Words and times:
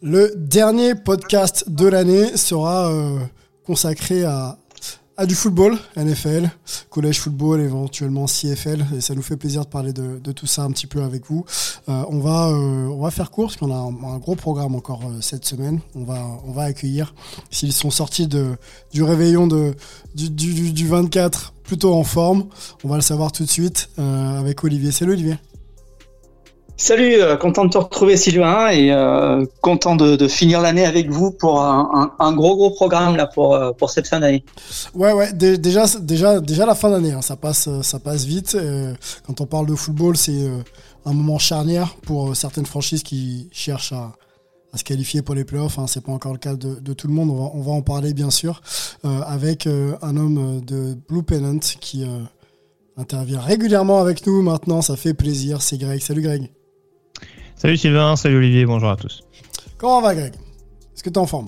Le 0.00 0.32
dernier 0.36 0.94
podcast 0.94 1.68
de 1.68 1.84
l'année 1.86 2.36
sera 2.36 2.88
euh, 2.88 3.18
consacré 3.66 4.22
à, 4.24 4.56
du 5.26 5.34
football, 5.34 5.76
NFL, 5.96 6.48
collège 6.88 7.18
football, 7.18 7.60
éventuellement 7.60 8.26
CFL, 8.26 8.86
et 8.96 9.00
ça 9.00 9.16
nous 9.16 9.22
fait 9.22 9.36
plaisir 9.36 9.64
de 9.64 9.68
parler 9.68 9.92
de, 9.92 10.32
tout 10.32 10.46
ça 10.46 10.62
un 10.62 10.70
petit 10.70 10.86
peu 10.86 11.02
avec 11.02 11.26
vous. 11.26 11.44
Euh, 11.88 12.04
on, 12.10 12.20
va, 12.20 12.46
euh, 12.46 12.86
on 12.86 13.02
va 13.02 13.10
faire 13.10 13.32
court, 13.32 13.46
parce 13.46 13.56
qu'on 13.56 13.72
a 13.72 14.08
un, 14.12 14.18
gros 14.18 14.36
programme 14.36 14.76
encore 14.76 15.02
cette 15.20 15.44
semaine. 15.44 15.80
On 15.96 16.04
va, 16.04 16.62
accueillir, 16.62 17.12
s'ils 17.50 17.72
sont 17.72 17.90
sortis 17.90 18.28
du 18.28 19.02
réveillon 19.02 19.48
du, 19.48 20.30
du, 20.30 20.72
du 20.72 20.86
24 20.86 21.54
plutôt 21.64 21.92
en 21.94 22.04
forme, 22.04 22.46
on 22.84 22.88
va 22.88 22.94
le 22.94 23.02
savoir 23.02 23.32
tout 23.32 23.44
de 23.44 23.50
suite 23.50 23.90
avec 23.96 24.62
Olivier. 24.62 24.92
Salut 24.92 25.14
Olivier. 25.14 25.38
Salut, 26.80 27.20
euh, 27.20 27.36
content 27.36 27.64
de 27.64 27.70
te 27.70 27.78
retrouver 27.78 28.16
Sylvain 28.16 28.70
et 28.70 28.92
euh, 28.92 29.44
content 29.62 29.96
de, 29.96 30.28
finir 30.28 30.60
l'année 30.60 30.86
avec 30.86 31.10
vous 31.10 31.32
pour 31.32 31.60
un, 31.60 32.32
gros 32.34 32.54
gros 32.54 32.70
programme 32.70 33.16
là 33.16 33.26
pour 33.26 33.56
euh, 33.56 33.72
pour 33.72 33.90
cette 33.90 34.06
fin 34.06 34.20
d'année. 34.20 34.44
Ouais, 34.94 35.12
ouais, 35.12 35.32
dé- 35.32 35.58
déjà, 35.58 35.86
déjà, 36.00 36.38
déjà 36.38 36.66
la 36.66 36.76
fin 36.76 36.88
d'année, 36.88 37.10
hein, 37.10 37.20
ça 37.20 37.34
passe, 37.34 37.68
ça 37.82 37.98
passe 37.98 38.24
vite. 38.26 38.56
Quand 39.26 39.40
on 39.40 39.46
parle 39.46 39.66
de 39.66 39.74
football, 39.74 40.16
c'est 40.16 40.48
un 41.04 41.12
moment 41.12 41.38
charnière 41.38 41.96
pour 42.06 42.36
certaines 42.36 42.66
franchises 42.66 43.02
qui 43.02 43.48
cherchent 43.50 43.92
à, 43.92 44.12
se 44.76 44.84
qualifier 44.84 45.20
pour 45.22 45.34
les 45.34 45.44
playoffs. 45.44 45.80
Hein. 45.80 45.86
C'est 45.88 46.04
pas 46.04 46.12
encore 46.12 46.32
le 46.32 46.38
cas 46.38 46.54
de, 46.54 46.92
tout 46.92 47.08
le 47.08 47.12
monde. 47.12 47.30
On 47.30 47.42
va, 47.42 47.50
on 47.54 47.60
va 47.60 47.72
en 47.72 47.82
parler 47.82 48.14
bien 48.14 48.30
sûr 48.30 48.60
avec 49.02 49.66
un 49.66 50.16
homme 50.16 50.60
de 50.64 50.96
Blue 51.08 51.24
Pennant 51.24 51.58
qui 51.80 52.06
intervient 52.96 53.40
régulièrement 53.40 54.00
avec 54.00 54.24
nous 54.28 54.42
maintenant. 54.42 54.80
Ça 54.80 54.94
fait 54.94 55.14
plaisir. 55.14 55.60
C'est 55.60 55.76
Greg. 55.76 56.00
Salut 56.00 56.22
Greg. 56.22 56.50
Salut 57.58 57.76
Sylvain, 57.76 58.16
salut 58.16 58.38
Olivier, 58.38 58.66
bonjour 58.66 58.88
à 58.90 58.96
tous. 58.96 59.24
Comment 59.76 60.00
va 60.00 60.14
Greg? 60.14 60.32
Est-ce 60.34 61.02
que 61.02 61.10
t'es 61.10 61.18
en 61.18 61.26
forme? 61.26 61.46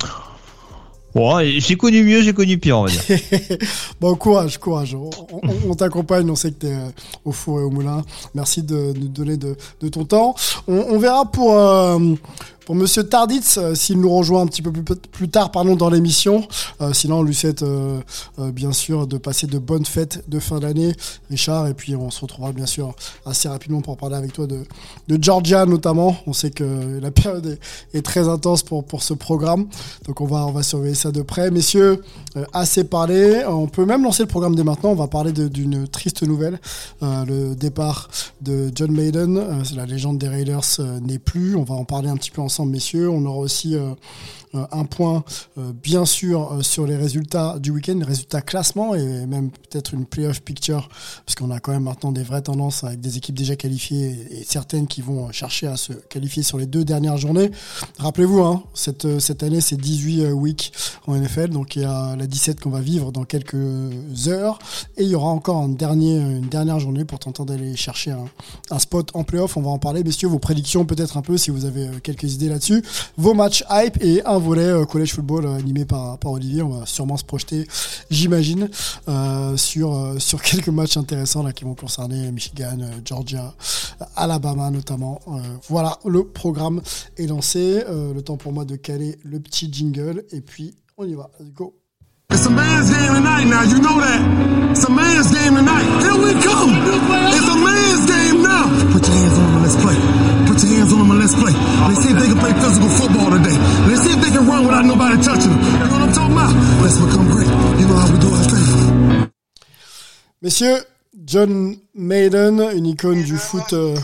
Bon, 1.15 1.41
j'ai 1.59 1.77
connu 1.77 2.05
mieux, 2.05 2.23
j'ai 2.23 2.33
connu 2.33 2.57
pire, 2.59 2.79
on 2.79 2.85
va 2.85 2.91
dire. 2.91 3.03
Bon, 4.01 4.15
courage, 4.15 4.59
courage. 4.59 4.95
On, 4.95 5.11
on- 5.33 5.71
on 5.71 5.75
t'accompagne, 5.75 6.31
on 6.31 6.37
sait 6.37 6.53
que 6.53 6.61
tu 6.61 6.67
es 6.69 6.77
au 7.25 7.33
four 7.33 7.61
et 7.61 7.65
au 7.65 7.71
moulin. 7.71 8.03
Merci 8.35 8.63
de 8.63 8.93
nous 8.97 9.09
donner 9.09 9.37
de, 9.37 9.57
de 9.81 9.89
ton 9.89 10.05
temps. 10.05 10.35
On, 10.69 10.75
on 10.91 10.99
verra 10.99 11.25
pour, 11.31 11.55
euh, 11.57 11.99
Monsieur 12.75 13.03
Tarditz, 13.03 13.59
euh, 13.59 13.75
s'il 13.75 14.01
nous 14.01 14.15
rejoint 14.15 14.43
un 14.43 14.47
petit 14.47 14.63
peu 14.63 14.71
plus, 14.73 15.29
tard 15.29 15.51
pardon, 15.51 15.77
dans 15.77 15.91
l'émission. 15.91 16.47
Euh, 16.81 16.93
sinon, 16.93 17.19
on 17.19 17.23
lui 17.23 17.35
souhaite 17.35 17.63
euh, 17.63 18.01
bien 18.39 18.73
sûr 18.73 19.07
de 19.07 19.19
passer 19.19 19.47
de 19.47 19.59
bonnes 19.59 19.85
fêtes 19.85 20.25
de 20.29 20.39
fin 20.39 20.61
d'année, 20.61 20.93
Richard. 21.31 21.67
Et 21.67 21.75
puis, 21.75 21.97
on 21.97 22.11
se 22.11 22.21
retrouvera 22.21 22.53
bien 22.53 22.67
sûr 22.67 22.95
assez 23.27 23.49
rapidement 23.49 23.81
pour 23.81 23.97
parler 23.97 24.17
avec 24.17 24.33
toi 24.33 24.47
de, 24.47 24.65
Georgia 25.21 25.67
notamment. 25.67 26.17
On 26.27 26.33
sait 26.33 26.51
que 26.51 26.99
la 27.01 27.11
période 27.11 27.59
est, 27.93 28.03
très 28.03 28.29
intense 28.29 28.63
pour, 28.63 28.85
ce 29.03 29.15
programme. 29.15 29.67
Donc, 30.07 30.21
on 30.21 30.27
va, 30.27 30.47
on 30.47 30.53
va 30.53 30.63
surveiller 30.63 30.95
ça 30.95 31.11
de 31.11 31.23
près. 31.23 31.51
Messieurs, 31.51 32.03
assez 32.53 32.85
parlé. 32.85 33.45
On 33.47 33.67
peut 33.67 33.85
même 33.85 34.03
lancer 34.03 34.23
le 34.23 34.29
programme 34.29 34.55
dès 34.55 34.65
maintenant. 34.65 34.91
On 34.91 34.95
va 34.97 35.09
parler 35.09 35.33
d'une 35.33 35.89
triste 35.89 36.23
nouvelle. 36.23 36.61
Le 37.03 37.55
départ 37.55 38.09
de 38.41 38.71
John 38.75 38.93
Maiden, 38.93 39.63
la 39.75 39.87
légende 39.87 40.19
des 40.19 40.29
Raiders, 40.29 40.81
n'est 41.03 41.19
plus. 41.19 41.57
On 41.57 41.65
va 41.65 41.75
en 41.75 41.85
parler 41.85 42.09
un 42.09 42.17
petit 42.17 42.31
peu 42.31 42.41
ensemble, 42.41 42.60
messieurs. 42.65 43.11
On 43.11 43.25
aura 43.25 43.39
aussi 43.39 43.77
euh, 43.77 43.91
un 44.55 44.85
point, 44.85 45.25
euh, 45.59 45.73
bien 45.73 46.05
sûr, 46.05 46.53
euh, 46.53 46.63
sur 46.63 46.87
les 46.87 46.97
résultats 46.97 47.59
du 47.59 47.71
week-end, 47.71 47.95
les 47.95 48.05
résultats 48.05 48.43
classement 48.43 48.95
et 48.95 49.27
même 49.27 49.51
peut-être 49.51 49.95
une 49.95 50.07
playoff 50.07 50.43
picture, 50.43 50.89
parce 51.25 51.37
qu'on 51.37 51.51
a 51.51 51.61
quand 51.61 51.73
même 51.73 51.85
maintenant 51.85 52.11
des 52.11 52.23
vraies 52.23 52.43
tendances 52.43 52.83
avec 52.85 53.01
des 53.01 53.17
équipes 53.17 53.37
déjà 53.37 53.55
qualifiées 53.55 54.27
et 54.31 54.45
certaines 54.45 54.87
qui 54.87 55.03
vont 55.03 55.31
chercher 55.31 55.69
à 55.69 55.77
se 55.77 55.93
qualifier 55.93 56.43
sur 56.43 56.59
les 56.59 56.67
deux 56.67 56.85
dernières 56.85 57.17
journées. 57.17 57.51
Rappelez-vous, 57.99 58.41
hein, 58.41 58.65
cette, 58.75 59.05
euh, 59.05 59.21
cette 59.21 59.43
année, 59.43 59.61
c'est 59.61 59.77
18 59.77 60.25
euh, 60.25 60.33
weeks 60.33 60.73
en 61.07 61.15
NFL, 61.15 61.51
donc 61.51 61.77
il 61.77 61.83
y 61.83 61.85
a 61.85 62.17
la 62.17 62.27
17 62.27 62.61
qu'on 62.61 62.71
va 62.71 62.81
vivre 62.81 63.13
dans 63.13 63.25
quelques 63.25 63.57
heures, 64.27 64.59
et 64.97 65.05
il 65.05 65.11
y 65.11 65.15
aura 65.15 65.31
encore 65.31 65.65
une 65.65 65.77
dernière 65.77 66.81
journée 66.81 67.05
pour 67.05 67.21
tenter 67.21 67.45
d'aller 67.45 67.77
chercher 67.77 68.11
un, 68.11 68.27
un 68.71 68.79
spot 68.79 69.11
en 69.15 69.23
playoff. 69.23 69.57
On 69.57 69.63
va 69.63 69.71
en 69.71 69.79
parler, 69.79 70.03
messieurs, 70.03 70.29
vos 70.29 70.39
prédictions 70.39 70.85
peut-être 70.85 71.17
un 71.17 71.23
peu 71.23 71.37
si 71.37 71.51
vous 71.51 71.65
avez 71.65 71.87
euh, 71.87 72.01
quelques 72.03 72.35
idées 72.35 72.49
là-dessus, 72.49 72.83
vos 73.17 73.35
matchs 73.35 73.65
hype 73.71 74.03
et 74.03 74.25
un 74.25 74.40
volet 74.41 74.65
euh, 74.65 74.85
college 74.85 75.13
football 75.13 75.47
euh, 75.47 75.57
animé 75.57 75.85
par, 75.85 76.19
Olivier. 76.25 76.63
On 76.63 76.71
va 76.71 76.87
sûrement 76.87 77.17
se 77.17 77.25
projeter, 77.25 77.67
j'imagine, 78.11 78.69
euh, 79.09 79.57
sur, 79.57 80.15
sur 80.19 80.43
quelques 80.43 80.69
matchs 80.69 80.97
intéressants 80.97 81.43
là 81.43 81.53
qui 81.53 81.65
vont 81.65 81.75
concerner 81.75 82.31
Michigan, 82.33 82.79
Georgia, 83.05 83.55
Alabama 84.17 84.71
notamment. 84.71 85.21
Voilà, 85.69 85.99
le 86.05 86.25
programme 86.25 86.81
est 87.17 87.27
lancé. 87.27 87.85
Le 87.89 88.21
temps 88.21 88.37
pour 88.37 88.53
moi 88.53 88.65
de 88.65 88.77
caler 88.77 89.19
le 89.25 89.41
petit 89.41 89.73
jingle 89.73 90.25
et 90.33 90.41
puis 90.41 90.75
on 90.97 91.05
y 91.05 91.15
va. 91.15 91.31
Let's 91.39 91.53
go. 91.53 91.75
It's 92.33 92.47
a 92.47 92.51
man's 92.51 92.91
game 92.91 93.15
tonight 93.15 93.45
now, 93.45 93.63
you 93.63 93.81
know 93.81 94.01
that. 94.01 94.71
It's 94.71 94.85
a 94.85 94.91
man's 94.91 95.33
game 95.33 95.57
tonight. 95.57 95.85
Here 96.01 96.15
we 96.15 96.33
come. 96.43 96.71
It's 97.35 97.49
a 97.49 97.57
man's 97.57 98.07
game 98.07 98.43
now. 98.43 98.93
Put 98.93 99.07
your 99.07 99.17
hands 99.17 99.39
on 99.39 99.63
let's 99.63 99.77
play. 99.83 100.10
Put 100.61 100.69
your 100.69 100.77
hands 100.79 100.93
on 100.93 100.99
them 101.01 101.11
and 101.13 101.21
let's 101.21 101.35
play. 101.35 101.53
Let's 101.89 102.03
see 102.05 102.11
if 102.13 102.19
they 102.21 102.27
can 102.29 102.39
play 102.39 102.53
physical 102.53 102.89
football 102.91 103.31
today. 103.31 103.57
Let's 103.89 104.03
see 104.03 104.13
if 104.13 104.21
they 104.21 104.31
can 104.31 104.47
run 104.47 104.67
without 104.67 104.85
nobody 104.85 105.17
touching 105.23 105.49
them. 105.51 105.61
You 105.61 105.79
know 105.89 105.89
what 105.89 106.03
I'm 106.03 106.13
talking 106.13 106.33
about? 106.37 106.55
Let's 106.83 106.99
become 107.01 107.27
great. 107.33 107.49
You 107.81 107.87
know 107.89 107.97
how 107.97 108.13
we 108.13 108.19
do 108.21 108.29
our 108.29 108.45
thing. 108.45 109.31
Messieurs, 110.43 110.85
John 111.25 111.77
Maiden, 111.95 112.61
une 112.77 112.85
icône 112.87 113.23
du 113.23 113.37
foot. 113.39 113.73
euh, 113.73 113.97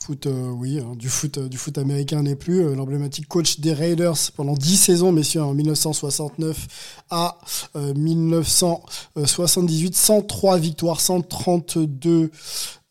foot, 0.00 0.26
euh, 0.26 0.48
oui, 0.50 0.78
hein, 0.80 0.94
du 0.96 1.08
foot, 1.08 1.38
euh, 1.38 1.48
du 1.48 1.58
foot 1.58 1.76
américain 1.78 2.22
n'est 2.22 2.36
plus. 2.36 2.60
euh, 2.64 2.74
L'emblématique 2.74 3.28
coach 3.28 3.60
des 3.60 3.72
Raiders 3.74 4.16
pendant 4.36 4.54
10 4.54 4.76
saisons, 4.76 5.12
messieurs, 5.12 5.42
en 5.42 5.52
1969 5.52 7.02
à 7.10 7.36
euh, 7.74 7.92
1978, 7.94 9.94
103 9.96 10.58
victoires, 10.58 11.00
132 11.00 12.30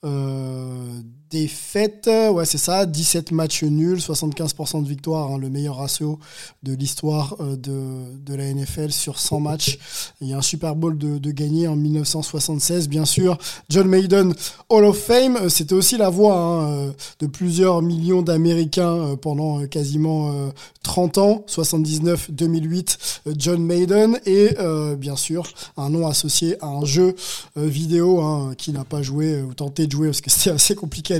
euh, 0.03 1.00
défaites. 1.35 2.09
Ouais, 2.31 2.46
c'est 2.46 2.57
ça, 2.57 2.85
17 2.85 3.31
matchs 3.31 3.63
nuls, 3.63 3.97
75% 3.97 4.84
de 4.84 4.88
victoires, 4.88 5.31
hein, 5.31 5.38
le 5.38 5.50
meilleur 5.50 5.78
ratio 5.78 6.18
de 6.63 6.73
l'histoire 6.73 7.35
euh, 7.41 7.57
de, 7.57 8.16
de 8.25 8.35
la 8.35 8.53
NFL 8.53 8.91
sur 8.91 9.19
100 9.19 9.41
matchs. 9.41 9.78
Il 10.22 10.29
y 10.29 10.34
a 10.34 10.38
un 10.38 10.41
Super 10.41 10.76
Bowl 10.76 10.97
de, 10.97 11.17
de 11.17 11.32
gagné 11.32 11.67
en 11.67 11.76
1976, 11.76 12.87
bien 12.87 13.03
sûr. 13.03 13.37
John 13.70 13.87
Maiden, 13.87 14.34
Hall 14.70 14.85
of 14.85 14.97
Fame, 14.97 15.35
euh, 15.35 15.49
c'était 15.49 15.76
aussi 15.76 15.97
la 15.97 16.09
voix 16.09 16.37
hein, 16.37 16.72
euh, 16.72 16.91
de 17.20 17.28
plusieurs 17.28 17.81
millions 17.81 18.22
d'Américains 18.22 19.16
pendant 19.22 19.66
quasiment 19.67 20.31
euh, 20.31 20.49
30 20.84 21.17
ans, 21.17 21.43
79, 21.47 22.31
2008, 22.31 23.22
euh, 23.28 23.34
John 23.38 23.61
Maiden, 23.64 24.20
et 24.26 24.55
bien 24.97 25.16
sûr 25.16 25.43
un 25.78 25.90
nom 25.90 26.08
associé 26.08 26.58
à 26.64 26.67
un 26.67 26.85
jeu 26.85 27.16
vidéo 27.55 28.22
hein, 28.22 28.53
qui 28.58 28.72
n'a 28.72 28.84
pas 28.84 29.02
joué 29.02 29.41
ou 29.41 29.53
tenté 29.53 29.88
de 29.88 29.91
jouer 29.91 30.08
parce 30.08 30.22
que 30.22 30.29
c'était 30.35 30.52
assez 30.52 30.76
compliqué 30.76 31.14
à 31.14 31.20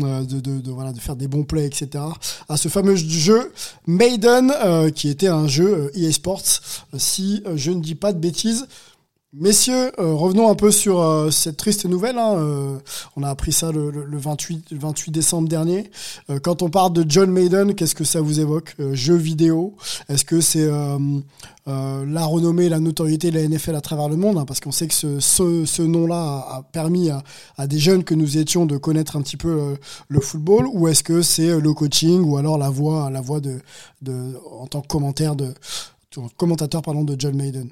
euh, 0.00 0.22
de, 0.24 0.40
de, 0.40 0.70
voilà, 0.70 0.92
de 0.92 1.00
faire 1.00 1.16
des 1.16 1.28
bons 1.28 1.44
plays, 1.44 1.66
etc. 1.66 2.04
À 2.48 2.56
ce 2.56 2.68
fameux 2.68 2.96
jeu 2.96 3.52
Maiden, 3.86 4.52
euh, 4.64 4.90
qui 4.90 5.08
était 5.08 5.28
un 5.28 5.48
jeu 5.48 5.90
euh, 5.94 5.98
EA 5.98 6.12
Sports, 6.12 6.42
euh, 6.94 6.98
si 6.98 7.42
euh, 7.46 7.56
je 7.56 7.70
ne 7.70 7.80
dis 7.80 7.94
pas 7.94 8.12
de 8.12 8.18
bêtises. 8.18 8.66
Messieurs, 9.32 9.92
euh, 10.00 10.12
revenons 10.12 10.50
un 10.50 10.56
peu 10.56 10.72
sur 10.72 11.00
euh, 11.00 11.30
cette 11.30 11.56
triste 11.56 11.86
nouvelle. 11.86 12.18
Hein, 12.18 12.34
euh, 12.36 12.78
on 13.14 13.22
a 13.22 13.28
appris 13.28 13.52
ça 13.52 13.70
le, 13.70 13.92
le, 13.92 14.04
le 14.04 14.18
28, 14.18 14.72
le 14.72 14.78
28 14.80 15.12
décembre 15.12 15.48
dernier. 15.48 15.88
Quand 16.42 16.62
on 16.62 16.68
parle 16.68 16.92
de 16.94 17.04
John 17.08 17.30
Maiden, 17.30 17.76
qu'est-ce 17.76 17.94
que 17.94 18.02
ça 18.02 18.20
vous 18.20 18.40
évoque 18.40 18.74
Jeux 18.92 19.14
vidéo? 19.14 19.76
Est-ce 20.08 20.24
que 20.24 20.40
c'est 20.40 20.68
la 21.66 22.24
renommée, 22.24 22.68
la 22.68 22.80
notoriété 22.80 23.30
de 23.30 23.38
la 23.38 23.46
NFL 23.46 23.76
à 23.76 23.80
travers 23.80 24.08
le 24.08 24.16
monde 24.16 24.36
hein, 24.36 24.44
Parce 24.44 24.58
qu'on 24.58 24.72
sait 24.72 24.88
que 24.88 24.94
ce, 24.94 25.82
nom-là 25.82 26.16
a, 26.16 26.62
permis 26.72 27.10
à, 27.56 27.66
des 27.68 27.78
jeunes 27.78 28.02
que 28.02 28.14
nous 28.14 28.36
étions 28.36 28.66
de 28.66 28.78
connaître 28.78 29.16
un 29.16 29.22
petit 29.22 29.36
peu 29.36 29.76
le 30.08 30.20
football. 30.20 30.66
Ou 30.72 30.88
est-ce 30.88 31.04
que 31.04 31.22
c'est 31.22 31.60
le 31.60 31.72
coaching 31.72 32.20
ou 32.22 32.36
alors 32.36 32.58
la 32.58 32.70
voix, 32.70 33.10
la 33.10 33.20
voix 33.20 33.40
de, 33.40 33.60
en 34.50 34.66
tant 34.66 34.80
que 34.80 34.88
commentaire 34.88 35.36
de 35.36 35.54
commentateur 36.36 36.82
de 36.82 37.16
John 37.16 37.36
Maiden? 37.36 37.70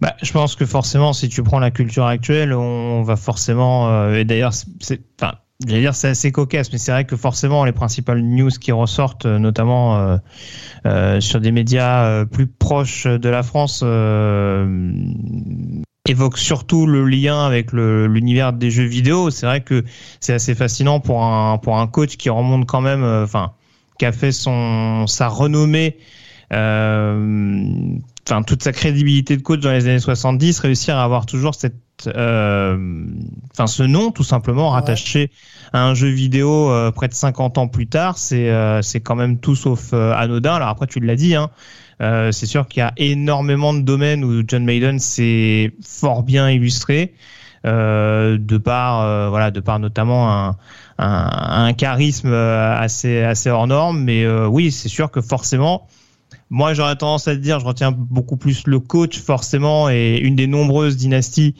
Bah, 0.00 0.14
je 0.20 0.32
pense 0.32 0.56
que 0.56 0.66
forcément, 0.66 1.12
si 1.12 1.28
tu 1.28 1.42
prends 1.42 1.60
la 1.60 1.70
culture 1.70 2.06
actuelle, 2.06 2.52
on 2.52 3.02
va 3.02 3.16
forcément. 3.16 3.88
euh, 3.90 4.14
et 4.14 4.24
d'ailleurs, 4.24 4.52
c'est, 4.52 5.00
enfin, 5.20 5.34
j'allais 5.64 5.80
dire 5.82 5.94
c'est 5.94 6.08
assez 6.08 6.32
cocasse, 6.32 6.72
mais 6.72 6.78
c'est 6.78 6.90
vrai 6.90 7.04
que 7.04 7.16
forcément, 7.16 7.64
les 7.64 7.72
principales 7.72 8.20
news 8.20 8.50
qui 8.50 8.72
ressortent, 8.72 9.26
euh, 9.26 9.38
notamment 9.38 10.18
euh, 10.84 11.20
sur 11.20 11.40
des 11.40 11.52
médias 11.52 12.24
plus 12.26 12.48
proches 12.48 13.06
de 13.06 13.28
la 13.28 13.44
France, 13.44 13.84
évoquent 16.08 16.38
surtout 16.38 16.86
le 16.86 17.04
lien 17.04 17.46
avec 17.46 17.72
l'univers 17.72 18.52
des 18.52 18.72
jeux 18.72 18.86
vidéo. 18.86 19.30
C'est 19.30 19.46
vrai 19.46 19.60
que 19.60 19.84
c'est 20.18 20.32
assez 20.32 20.56
fascinant 20.56 20.98
pour 20.98 21.22
un 21.22 21.58
pour 21.58 21.78
un 21.78 21.86
coach 21.86 22.16
qui 22.16 22.28
remonte 22.28 22.66
quand 22.66 22.80
même, 22.80 23.04
enfin, 23.04 23.52
qui 24.00 24.06
a 24.06 24.10
fait 24.12 24.32
son 24.32 25.06
sa 25.06 25.28
renommée. 25.28 25.98
Enfin 28.26 28.42
toute 28.42 28.62
sa 28.62 28.72
crédibilité 28.72 29.36
de 29.36 29.42
coach 29.42 29.60
dans 29.60 29.72
les 29.72 29.86
années 29.88 29.98
70, 29.98 30.60
réussir 30.60 30.96
à 30.96 31.04
avoir 31.04 31.26
toujours 31.26 31.54
cette, 31.54 31.74
euh, 32.06 33.06
enfin 33.52 33.66
ce 33.66 33.82
nom 33.82 34.10
tout 34.10 34.22
simplement 34.24 34.70
rattaché 34.70 35.30
à 35.72 35.84
un 35.84 35.94
jeu 35.94 36.08
vidéo 36.08 36.70
euh, 36.70 36.90
près 36.90 37.08
de 37.08 37.14
50 37.14 37.58
ans 37.58 37.68
plus 37.68 37.86
tard, 37.86 38.18
c'est 38.18 38.50
euh, 38.50 38.82
c'est 38.82 39.00
quand 39.00 39.16
même 39.16 39.38
tout 39.38 39.56
sauf 39.56 39.90
euh, 39.92 40.12
anodin. 40.14 40.54
Alors 40.54 40.68
après 40.68 40.86
tu 40.86 41.00
l'as 41.00 41.16
dit, 41.16 41.34
hein, 41.34 41.50
euh, 42.00 42.32
c'est 42.32 42.46
sûr 42.46 42.68
qu'il 42.68 42.80
y 42.80 42.82
a 42.82 42.92
énormément 42.96 43.74
de 43.74 43.80
domaines 43.80 44.24
où 44.24 44.42
John 44.46 44.64
Maiden 44.64 44.98
s'est 44.98 45.72
fort 45.84 46.22
bien 46.22 46.50
illustré. 46.50 47.14
Euh, 47.64 48.38
de 48.40 48.58
par 48.58 49.02
euh, 49.02 49.28
voilà 49.28 49.52
de 49.52 49.60
par 49.60 49.78
notamment 49.78 50.32
un, 50.32 50.56
un, 50.98 51.66
un 51.66 51.72
charisme 51.74 52.32
assez 52.32 53.22
assez 53.22 53.50
hors 53.50 53.68
norme 53.68 54.02
mais 54.02 54.24
euh, 54.24 54.48
oui 54.48 54.72
c'est 54.72 54.88
sûr 54.88 55.12
que 55.12 55.20
forcément 55.20 55.86
moi, 56.54 56.74
j'aurais 56.74 56.96
tendance 56.96 57.26
à 57.28 57.32
te 57.34 57.40
dire, 57.40 57.58
je 57.60 57.64
retiens 57.64 57.90
beaucoup 57.92 58.36
plus 58.36 58.66
le 58.66 58.78
coach 58.78 59.18
forcément 59.18 59.88
et 59.88 60.18
une 60.22 60.36
des 60.36 60.46
nombreuses 60.46 60.98
dynasties 60.98 61.54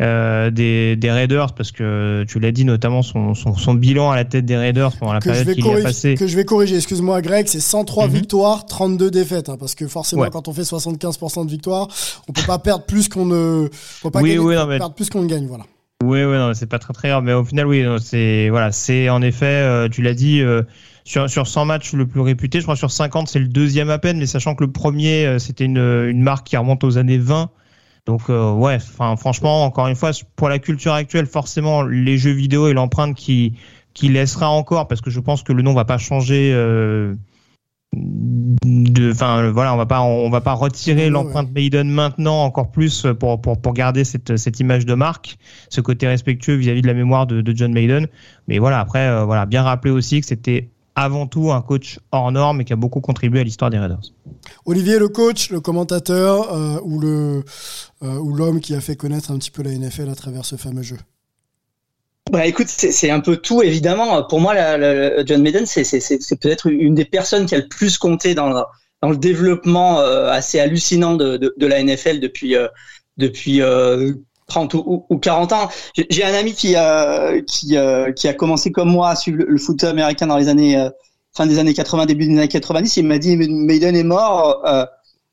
euh, 0.00 0.50
des, 0.50 0.96
des 0.96 1.10
Raiders 1.10 1.52
parce 1.52 1.70
que 1.70 2.24
tu 2.26 2.40
l'as 2.40 2.50
dit 2.50 2.64
notamment 2.64 3.02
son, 3.02 3.34
son, 3.34 3.54
son 3.54 3.74
bilan 3.74 4.10
à 4.10 4.16
la 4.16 4.24
tête 4.24 4.46
des 4.46 4.56
Raiders 4.56 4.96
pendant 4.96 5.12
la 5.12 5.20
que 5.20 5.28
période 5.28 5.52
qu'il 5.54 5.62
a 5.62 5.66
corriger, 5.66 5.82
passé. 5.82 6.14
que 6.14 6.26
je 6.26 6.34
vais 6.34 6.44
corriger, 6.46 6.76
excuse-moi 6.76 7.20
Greg, 7.20 7.46
c'est 7.46 7.60
103 7.60 8.06
Mhm. 8.06 8.12
victoires, 8.14 8.64
32 8.64 9.10
défaites, 9.10 9.50
hein, 9.50 9.56
parce 9.60 9.74
que 9.74 9.86
forcément 9.86 10.22
Ouais. 10.22 10.30
quand 10.32 10.48
on 10.48 10.52
fait 10.54 10.64
75% 10.64 11.44
de 11.44 11.50
victoires, 11.50 11.86
on 12.28 12.32
peut 12.32 12.40
pas 12.46 12.58
perdre 12.58 12.84
plus 12.86 13.08
qu'on 13.10 13.26
ne, 13.26 13.68
peut 14.02 14.10
pas 14.10 14.20
Oui, 14.22 14.30
gagner- 14.30 14.38
oui, 14.40 14.54
non, 14.54 14.66
mais- 14.66 14.78
perdre 14.78 14.94
plus 14.94 15.10
qu'on 15.10 15.22
ne 15.22 15.28
gagne, 15.28 15.46
voilà. 15.46 15.64
Oui, 16.04 16.22
oui, 16.22 16.36
non, 16.36 16.52
c'est 16.54 16.66
pas 16.68 16.78
très 16.78 16.94
très 16.94 17.08
grave, 17.08 17.24
mais 17.24 17.32
au 17.32 17.44
final, 17.44 17.66
oui, 17.66 17.84
c'est 18.00 18.48
voilà, 18.50 18.70
c'est 18.72 19.08
en 19.10 19.20
effet, 19.20 19.46
euh, 19.46 19.88
tu 19.88 20.00
l'as 20.00 20.14
dit, 20.14 20.40
euh, 20.40 20.62
sur 21.08 21.30
sur 21.30 21.46
100 21.46 21.64
matchs 21.64 21.94
le 21.94 22.06
plus 22.06 22.20
réputé, 22.20 22.58
je 22.58 22.64
crois 22.64 22.76
sur 22.76 22.90
50 22.90 23.28
c'est 23.28 23.38
le 23.38 23.48
deuxième 23.48 23.88
à 23.88 23.98
peine, 23.98 24.18
mais 24.18 24.26
sachant 24.26 24.54
que 24.54 24.62
le 24.62 24.70
premier 24.70 25.24
euh, 25.24 25.38
c'était 25.38 25.64
une 25.64 25.78
une 25.78 26.22
marque 26.22 26.46
qui 26.46 26.56
remonte 26.56 26.84
aux 26.84 26.98
années 26.98 27.16
20. 27.16 27.50
Donc 28.04 28.28
euh, 28.28 28.52
ouais, 28.52 28.76
enfin 28.76 29.16
franchement, 29.16 29.64
encore 29.64 29.88
une 29.88 29.96
fois, 29.96 30.10
pour 30.36 30.50
la 30.50 30.58
culture 30.58 30.92
actuelle, 30.92 31.26
forcément, 31.26 31.82
les 31.82 32.18
jeux 32.18 32.32
vidéo 32.32 32.68
et 32.68 32.74
l'empreinte 32.74 33.16
qui 33.16 33.54
qui 33.94 34.08
laissera 34.08 34.50
encore, 34.50 34.86
parce 34.86 35.00
que 35.00 35.08
je 35.10 35.20
pense 35.20 35.42
que 35.42 35.52
le 35.54 35.62
nom 35.62 35.72
va 35.72 35.86
pas 35.86 35.98
changer. 35.98 36.52
Euh, 36.54 37.14
de, 37.96 39.12
enfin 39.12 39.50
voilà, 39.50 39.72
on 39.72 39.78
va 39.78 39.86
pas 39.86 40.02
on 40.02 40.28
va 40.28 40.42
pas 40.42 40.52
retirer 40.52 41.08
l'empreinte 41.08 41.50
Maiden 41.54 41.88
maintenant 41.88 42.44
encore 42.44 42.70
plus 42.70 43.06
pour 43.18 43.40
pour 43.40 43.58
pour 43.58 43.72
garder 43.72 44.04
cette 44.04 44.36
cette 44.36 44.60
image 44.60 44.84
de 44.84 44.92
marque, 44.92 45.38
ce 45.70 45.80
côté 45.80 46.06
respectueux 46.06 46.54
vis-à-vis 46.56 46.82
de 46.82 46.86
la 46.86 46.92
mémoire 46.92 47.26
de, 47.26 47.40
de 47.40 47.56
John 47.56 47.72
Maiden. 47.72 48.08
Mais 48.46 48.58
voilà, 48.58 48.80
après 48.80 49.08
euh, 49.08 49.24
voilà, 49.24 49.46
bien 49.46 49.62
rappeler 49.62 49.90
aussi 49.90 50.20
que 50.20 50.26
c'était 50.26 50.68
avant 51.02 51.26
tout 51.26 51.52
un 51.52 51.62
coach 51.62 51.98
hors 52.12 52.30
norme 52.32 52.60
et 52.60 52.64
qui 52.64 52.72
a 52.72 52.76
beaucoup 52.76 53.00
contribué 53.00 53.40
à 53.40 53.44
l'histoire 53.44 53.70
des 53.70 53.78
Raiders. 53.78 54.00
Olivier, 54.66 54.98
le 54.98 55.08
coach, 55.08 55.50
le 55.50 55.60
commentateur 55.60 56.52
euh, 56.54 56.80
ou 56.82 56.98
le 57.00 57.44
euh, 58.02 58.18
ou 58.18 58.34
l'homme 58.34 58.60
qui 58.60 58.74
a 58.74 58.80
fait 58.80 58.96
connaître 58.96 59.30
un 59.30 59.38
petit 59.38 59.50
peu 59.50 59.62
la 59.62 59.70
NFL 59.72 60.08
à 60.08 60.14
travers 60.14 60.44
ce 60.44 60.56
fameux 60.56 60.82
jeu? 60.82 60.96
Bah 62.30 62.46
écoute, 62.46 62.66
c'est 62.68 63.10
un 63.10 63.20
peu 63.20 63.36
tout 63.38 63.62
évidemment. 63.62 64.22
Pour 64.24 64.40
moi, 64.40 64.52
la, 64.54 64.76
la- 64.76 65.24
John 65.24 65.40
Maiden, 65.40 65.64
c'est 65.64 65.84
c'est- 65.84 66.00
c'est- 66.00 66.20
c'est 66.22 66.36
peut-être 66.38 66.66
une 66.70 66.94
des 66.94 67.06
personnes 67.06 67.46
qui 67.46 67.54
a 67.54 67.58
le 67.58 67.68
plus 67.68 67.96
compté 67.96 68.34
dans 68.34 68.48
le, 68.50 68.60
dans 69.02 69.08
le 69.10 69.16
développement 69.16 70.00
euh, 70.00 70.28
assez 70.30 70.60
hallucinant 70.60 71.14
de, 71.14 71.38
de, 71.38 71.54
de 71.56 71.66
la 71.66 71.82
NFL 71.82 72.20
depuis 72.20 72.54
euh, 72.54 72.68
depuis 73.16 73.62
euh, 73.62 74.12
30 74.48 74.74
ou, 74.74 75.06
ou 75.08 75.18
40 75.18 75.52
ans. 75.52 75.68
J'ai 76.10 76.24
un 76.24 76.34
ami 76.34 76.54
qui 76.54 76.74
a 76.76 77.40
qui 77.46 77.76
euh, 77.76 78.12
qui 78.12 78.28
a 78.28 78.34
commencé 78.34 78.72
comme 78.72 78.90
moi 78.90 79.10
à 79.10 79.16
suivre 79.16 79.38
le, 79.38 79.46
le 79.46 79.58
foot 79.58 79.84
américain 79.84 80.26
dans 80.26 80.36
les 80.38 80.48
années 80.48 80.76
euh, 80.78 80.90
fin 81.36 81.46
des 81.46 81.58
années 81.58 81.74
80, 81.74 82.06
début 82.06 82.26
des 82.26 82.36
années 82.38 82.48
90. 82.48 82.96
Il 82.96 83.06
m'a 83.06 83.18
dit 83.18 83.36
Maiden 83.36 83.94
est 83.96 84.02
mort. 84.04 84.62
euh, 84.66 84.84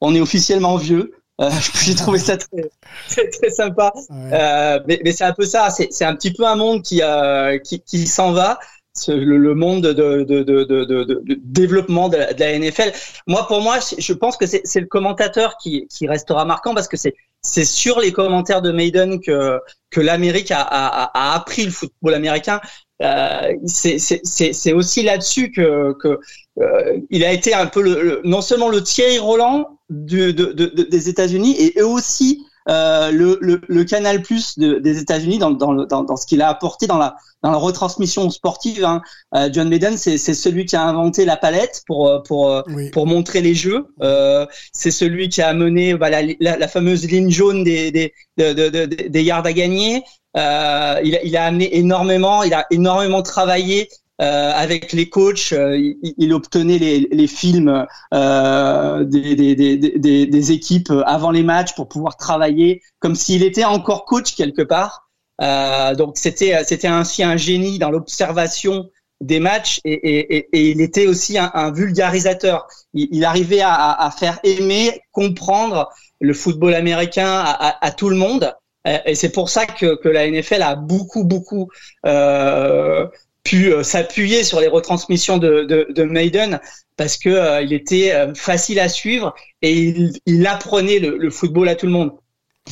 on 0.01 0.13
est 0.15 0.19
officiellement 0.21 0.77
vieux. 0.77 1.13
Euh, 1.41 1.50
J'ai 1.83 1.95
trouvé 1.95 2.19
ça 2.19 2.38
très, 2.38 2.69
très, 3.09 3.29
très 3.29 3.50
sympa. 3.50 3.91
Ouais. 4.09 4.29
Euh, 4.33 4.79
mais 4.88 5.01
mais 5.03 5.12
c'est 5.12 5.23
un 5.25 5.33
peu 5.33 5.45
ça. 5.45 5.69
C'est 5.69 5.88
c'est 5.91 6.06
un 6.06 6.15
petit 6.15 6.31
peu 6.33 6.45
un 6.45 6.56
monde 6.56 6.81
qui 6.83 7.01
euh, 7.01 7.57
qui, 7.59 7.81
qui 7.81 8.07
s'en 8.07 8.31
va. 8.31 8.59
Le, 9.07 9.38
le 9.38 9.56
monde 9.56 9.81
de, 9.83 10.24
de, 10.24 10.44
de, 10.44 10.63
de, 10.63 11.24
développement 11.44 12.07
de 12.07 12.15
la, 12.18 12.33
de 12.33 12.39
la 12.39 12.57
NFL. 12.57 12.94
Moi, 13.27 13.45
pour 13.47 13.59
moi, 13.62 13.80
je 13.97 14.13
pense 14.13 14.38
que 14.38 14.45
c'est 14.45 14.80
le 14.80 14.86
commentateur 14.88 15.57
qui, 15.57 15.86
qui 15.88 16.07
restera 16.07 16.45
marquant 16.45 16.74
parce 16.74 16.88
que 16.88 16.95
c'est 16.97 17.65
sur 17.65 18.00
les 18.00 18.12
commentaires 18.13 18.62
de 18.62 18.71
Maiden 18.71 19.19
que 19.19 19.59
que 19.92 20.00
l'Amérique 20.01 20.50
a, 20.51 20.62
a, 20.62 21.12
a 21.13 21.36
appris 21.36 21.65
le 21.65 21.71
football 21.71 22.13
américain. 22.13 22.62
Euh, 23.01 23.51
c'est 23.65 24.74
aussi 24.74 25.03
là-dessus 25.03 25.51
que 25.51 25.94
que 26.01 26.18
euh, 26.62 26.98
il 27.09 27.25
a 27.25 27.33
été 27.33 27.53
un 27.53 27.65
peu 27.65 27.81
le, 27.81 28.01
le- 28.01 28.21
non 28.24 28.41
seulement 28.41 28.69
le 28.69 28.81
Thierry 28.81 29.19
Roland 29.19 29.77
du, 29.89 30.33
de, 30.33 30.45
de, 30.53 30.65
de- 30.68 30.83
des 30.83 31.09
États-Unis 31.09 31.56
et 31.59 31.81
aussi 31.81 32.45
euh, 32.69 33.12
le, 33.12 33.38
le, 33.41 33.62
le 33.67 33.83
Canal 33.83 34.21
Plus 34.21 34.57
de, 34.57 34.79
des 34.79 35.00
États-Unis 35.00 35.38
dans, 35.38 35.51
dans, 35.51 35.73
dans, 35.85 36.03
dans 36.03 36.17
ce 36.17 36.25
qu'il 36.25 36.41
a 36.41 36.50
apporté 36.50 36.88
dans 36.88 36.97
la, 36.97 37.15
dans 37.44 37.51
la 37.51 37.57
retransmission 37.57 38.29
sportive. 38.29 38.83
Hein. 38.83 39.01
Euh, 39.35 39.50
John 39.51 39.69
Maiden, 39.69 39.97
c'est 39.97 40.17
celui 40.17 40.65
qui 40.65 40.75
a 40.75 40.83
inventé 40.83 41.25
la 41.25 41.38
palette 41.38 41.83
pour, 41.85 42.07
euh, 42.09 42.19
pour, 42.19 42.50
euh, 42.51 42.62
Oui. 42.69 42.89
pour 42.89 43.06
montrer 43.07 43.41
les 43.41 43.53
jeux. 43.56 43.85
Euh, 44.01 44.45
c'est 44.73 44.91
celui 44.91 45.29
qui 45.29 45.41
a 45.41 45.50
amené 45.50 45.94
bah, 45.95 46.09
la, 46.09 46.21
la, 46.39 46.57
la 46.57 46.67
fameuse 46.67 47.06
ligne 47.06 47.29
jaune 47.29 47.63
des, 47.63 47.91
des, 47.91 48.13
de, 48.38 48.53
de, 48.53 48.69
de- 48.69 49.07
des 49.07 49.24
yards 49.24 49.45
à 49.45 49.53
gagner. 49.53 50.03
Euh, 50.38 51.00
il, 51.03 51.19
il 51.24 51.38
a 51.38 51.45
amené 51.45 51.77
énormément, 51.77 52.43
il 52.43 52.53
a 52.53 52.65
énormément 52.72 53.22
travaillé 53.22 53.89
euh, 54.22 54.51
avec 54.53 54.93
les 54.93 55.10
coachs. 55.10 55.51
Euh, 55.53 55.77
il, 55.77 55.98
il 56.17 56.34
obtenait 56.34 56.77
les, 56.77 57.07
les 57.12 57.27
films 57.27 57.86
euh, 58.13 59.03
des, 59.03 59.36
des, 59.36 59.55
des, 59.55 60.25
des, 60.27 60.51
équipes 60.51 60.91
avant 61.05 61.31
les 61.31 61.43
matchs 61.43 61.75
pour 61.75 61.88
pouvoir 61.89 62.17
travailler 62.17 62.81
comme 63.00 63.15
s'il 63.15 63.43
était 63.43 63.65
encore 63.65 64.05
coach 64.05 64.36
quelque 64.36 64.62
part. 64.62 65.10
Euh, 65.41 65.95
donc 65.95 66.17
c'était 66.17 66.63
c'était 66.63 66.88
ainsi 66.88 67.22
un 67.24 67.36
génie 67.36 67.77
dans 67.77 67.91
l'observation 67.91 68.89
des 69.22 69.39
matchs 69.39 69.81
et, 69.84 69.93
et, 69.93 70.48
et, 70.53 70.72
il 70.72 70.81
était 70.81 71.07
aussi 71.07 71.38
un, 71.38 71.51
un 71.53 71.72
vulgarisateur. 71.72 72.67
Il, 72.93 73.07
il 73.12 73.25
arrivait 73.25 73.62
à, 73.62 73.74
à, 73.74 74.05
à 74.07 74.12
faire 74.12 74.39
aimer, 74.43 75.01
comprendre 75.12 75.89
le 76.22 76.34
football 76.34 76.74
américain 76.74 77.27
à, 77.29 77.51
à, 77.69 77.86
à 77.86 77.91
tout 77.91 78.10
le 78.10 78.15
monde. 78.15 78.53
Euh, 78.88 78.98
Et 79.05 79.15
c'est 79.15 79.31
pour 79.31 79.50
ça 79.50 79.65
que, 79.65 79.95
que 79.95 80.10
la 80.10 80.29
NFL 80.29 80.62
a 80.62 80.75
beaucoup, 80.75 81.24
beaucoup 81.24 81.69
euh, 82.05 83.07
pu 83.45 83.71
euh, 83.71 83.83
s'appuyer 83.83 84.43
sur 84.43 84.59
les 84.59 84.67
retransmissions 84.67 85.37
de, 85.37 85.63
de, 85.63 85.87
de 85.89 86.03
Maiden 86.03 86.59
parce 86.97 87.17
que 87.17 87.29
euh, 87.29 87.61
il 87.61 87.71
était 87.71 88.13
euh, 88.13 88.33
facile 88.33 88.79
à 88.79 88.89
suivre 88.89 89.33
et 89.61 89.93
il, 90.25 90.47
apprenait 90.47 90.99
le 90.99 91.29
football 91.29 91.69
à 91.69 91.75
tout 91.75 91.85
le 91.85 91.93
monde. 91.93 92.11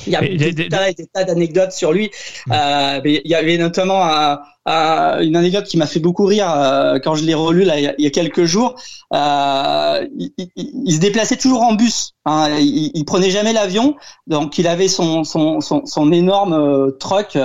Il 0.08 0.14
y 0.14 0.16
a 0.16 0.22
des, 0.22 0.68
tas 0.70 0.90
et 0.90 0.94
des 0.94 1.06
tas 1.08 1.24
d'anecdotes 1.24 1.72
sur 1.72 1.94
lui. 1.94 2.10
Euh, 2.52 3.00
mais 3.04 3.22
il 3.24 3.30
y 3.32 3.36
avait 3.36 3.58
notamment 3.58 4.04
un- 4.04 4.40
un- 4.66 5.22
une 5.22 5.36
anecdote 5.36 5.66
qui 5.66 5.78
m'a 5.78 5.86
fait 5.86 6.00
beaucoup 6.00 6.26
rire 6.26 6.50
euh, 6.52 6.98
quand 7.04 7.16
je 7.16 7.24
l'ai 7.24 7.34
relu 7.36 7.64
là, 7.64 7.80
il, 7.80 7.94
y 8.04 8.08
a, 8.08 8.10
quelques 8.10 8.46
jours. 8.46 8.76
Euh, 9.14 10.08
il, 10.18 10.32
il- 10.38 10.52
il 10.86 10.94
se 10.96 11.00
déplaçait 11.00 11.38
toujours 11.38 11.62
en 11.62 11.74
bus. 11.76 12.14
Hein, 12.26 12.50
il, 12.60 12.92
il 12.94 13.06
prenait 13.06 13.30
jamais 13.30 13.54
l'avion, 13.54 13.96
donc 14.28 14.58
il 14.58 14.68
avait 14.68 14.88
son 14.88 15.24
son, 15.24 15.62
son, 15.62 15.86
son 15.86 16.12
énorme 16.12 16.54
euh, 16.54 16.92
truck. 17.00 17.38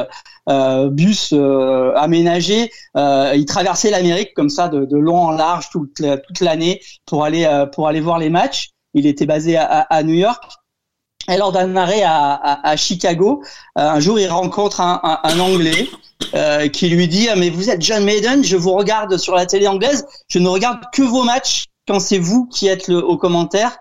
euh, 0.49 0.88
bus 0.88 1.35
euh, 1.35 1.93
aménagé, 1.97 2.71
euh, 2.97 3.35
il 3.37 3.45
traversait 3.45 3.90
l'Amérique 3.90 4.33
comme 4.35 4.49
ça 4.49 4.69
de, 4.69 4.87
de 4.87 4.97
long 4.97 5.19
en 5.19 5.31
large 5.33 5.69
toute 5.71 5.99
la- 6.00 6.17
toute 6.17 6.40
l'année 6.40 6.81
pour 7.05 7.25
aller 7.25 7.45
euh, 7.45 7.67
pour 7.67 7.87
aller 7.88 8.00
voir 8.00 8.19
les 8.19 8.31
matchs. 8.31 8.71
Il 8.95 9.07
était 9.07 9.26
basé 9.26 9.57
à 9.59 10.02
New 10.02 10.14
York 10.14 10.43
Et 11.28 11.37
lors 11.37 11.52
d'un 11.52 11.76
arrêt 11.76 12.02
à, 12.02 12.32
à, 12.32 12.70
à 12.70 12.76
Chicago, 12.76 13.42
euh, 13.78 13.82
un 13.82 14.00
jour, 14.00 14.18
il 14.18 14.28
rencontre 14.28 14.80
un, 14.80 15.00
un, 15.02 15.20
un 15.23 15.38
Anglais 15.40 15.88
euh, 16.35 16.68
qui 16.68 16.88
lui 16.88 17.06
dit 17.06 17.28
ah, 17.30 17.37
mais 17.37 17.50
vous 17.50 17.70
êtes 17.70 17.82
John 17.82 18.04
Maiden, 18.04 18.42
je 18.42 18.56
vous 18.56 18.73
regarde 18.73 19.16
sur 19.18 19.35
la 19.35 19.47
télé 19.47 19.68
anglaise, 19.68 20.06
je 20.28 20.38
ne 20.38 20.49
regarde 20.49 20.78
que 20.92 21.02
vos 21.02 21.23
matchs 21.23 21.66
quand 21.87 22.00
c'est 22.00 22.18
vous 22.18 22.47
qui 22.47 22.66
êtes 22.68 22.88
le, 22.88 22.99
au 23.04 23.16
commentaire? 23.16 23.78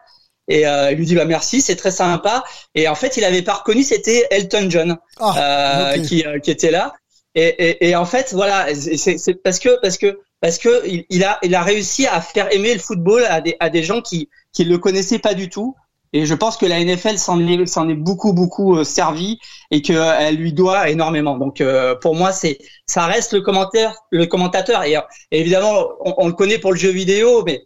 Et 0.49 0.65
euh, 0.65 0.91
il 0.91 0.97
lui 0.97 1.05
dit 1.05 1.15
bah 1.15 1.25
merci, 1.25 1.59
c'est 1.61 1.75
très 1.75 1.91
sympa. 1.91 2.43
Et 2.73 2.87
en 2.87 2.95
fait, 2.95 3.17
il 3.17 3.25
avait 3.25 3.41
pas 3.41 3.55
reconnu, 3.55 3.83
c'était 3.83 4.27
Elton 4.31 4.67
John 4.69 4.97
Ah, 5.19 5.93
euh, 5.93 6.03
qui, 6.03 6.25
euh, 6.25 6.39
qui 6.39 6.51
était 6.51 6.71
là. 6.71 6.93
Et, 7.35 7.47
et, 7.47 7.89
et 7.89 7.95
en 7.95 8.05
fait, 8.05 8.33
voilà, 8.33 8.67
c'est 8.73 9.17
c'est 9.17 9.35
parce 9.35 9.59
que 9.59 9.77
parce 9.81 9.97
que 9.97 10.19
parce 10.41 10.57
que 10.57 10.87
il, 10.87 11.05
il 11.09 11.23
a 11.23 11.37
il 11.43 11.53
a 11.53 11.61
réussi 11.61 12.07
à 12.07 12.21
faire 12.21 12.47
aimer 12.53 12.73
le 12.73 12.79
football 12.79 13.25
à 13.25 13.41
des 13.41 13.57
à 13.59 13.69
des 13.69 13.83
gens 13.83 14.01
qui 14.01 14.29
qui 14.53 14.63
le 14.63 14.77
connaissaient 14.77 15.19
pas 15.19 15.33
du 15.33 15.49
tout. 15.49 15.75
Et 16.13 16.25
je 16.25 16.33
pense 16.33 16.57
que 16.57 16.65
la 16.65 16.83
NFL 16.83 17.17
s'en 17.17 17.39
est 17.39 17.53
est 17.53 17.93
beaucoup 17.95 18.33
beaucoup 18.33 18.77
euh, 18.77 18.83
servi 18.83 19.39
et 19.71 19.81
que 19.81 19.93
euh, 19.93 20.31
lui 20.31 20.53
doit 20.53 20.89
énormément. 20.89 21.37
Donc 21.37 21.61
euh, 21.61 21.95
pour 21.95 22.15
moi, 22.15 22.31
c'est 22.31 22.59
ça 22.85 23.05
reste 23.05 23.33
le 23.33 23.41
commentaire 23.41 23.93
le 24.11 24.25
commentateur. 24.25 24.83
Et, 24.83 24.97
euh, 24.97 25.01
évidemment, 25.31 25.89
on, 25.99 26.27
le 26.27 26.33
connaît 26.33 26.59
pour 26.59 26.71
le 26.71 26.77
jeu 26.77 26.91
vidéo, 26.91 27.43
mais 27.45 27.65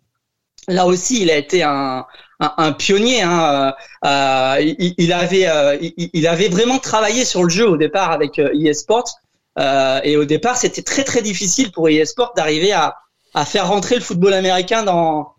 là 0.67 0.88
aussi, 0.88 1.21
il 1.21 1.29
a 1.29 1.38
été 1.38 1.63
un 1.63 2.05
un, 2.41 2.71
pionnier. 2.74 3.21
Hein. 3.21 3.74
Euh, 4.05 4.74
il, 4.79 5.13
avait 5.13 5.48
il, 5.98 6.27
avait 6.27 6.50
vraiment 6.50 6.79
travaillé 6.79 7.25
sur 7.25 7.43
le 7.43 7.50
jeu 7.50 7.67
au 7.69 7.77
départ 7.77 8.12
avec 8.12 8.39
euh, 8.39 8.53
EA 8.53 8.74
Sports. 8.74 9.19
Euh, 9.60 10.00
et 10.03 10.17
au 10.17 10.25
départ, 10.25 10.57
c'était 10.57 10.81
très 10.81 11.03
très 11.03 11.21
difficile 11.21 11.71
pour 11.71 11.89
EA 11.89 12.05
Sports 12.05 12.33
d'arriver 12.36 12.71
à, 12.71 12.95
à 13.33 13.45
faire 13.45 13.67
rentrer 13.67 13.95
le 13.95 14.01
football 14.01 14.33
américain 14.33 14.83
dans 14.83 15.33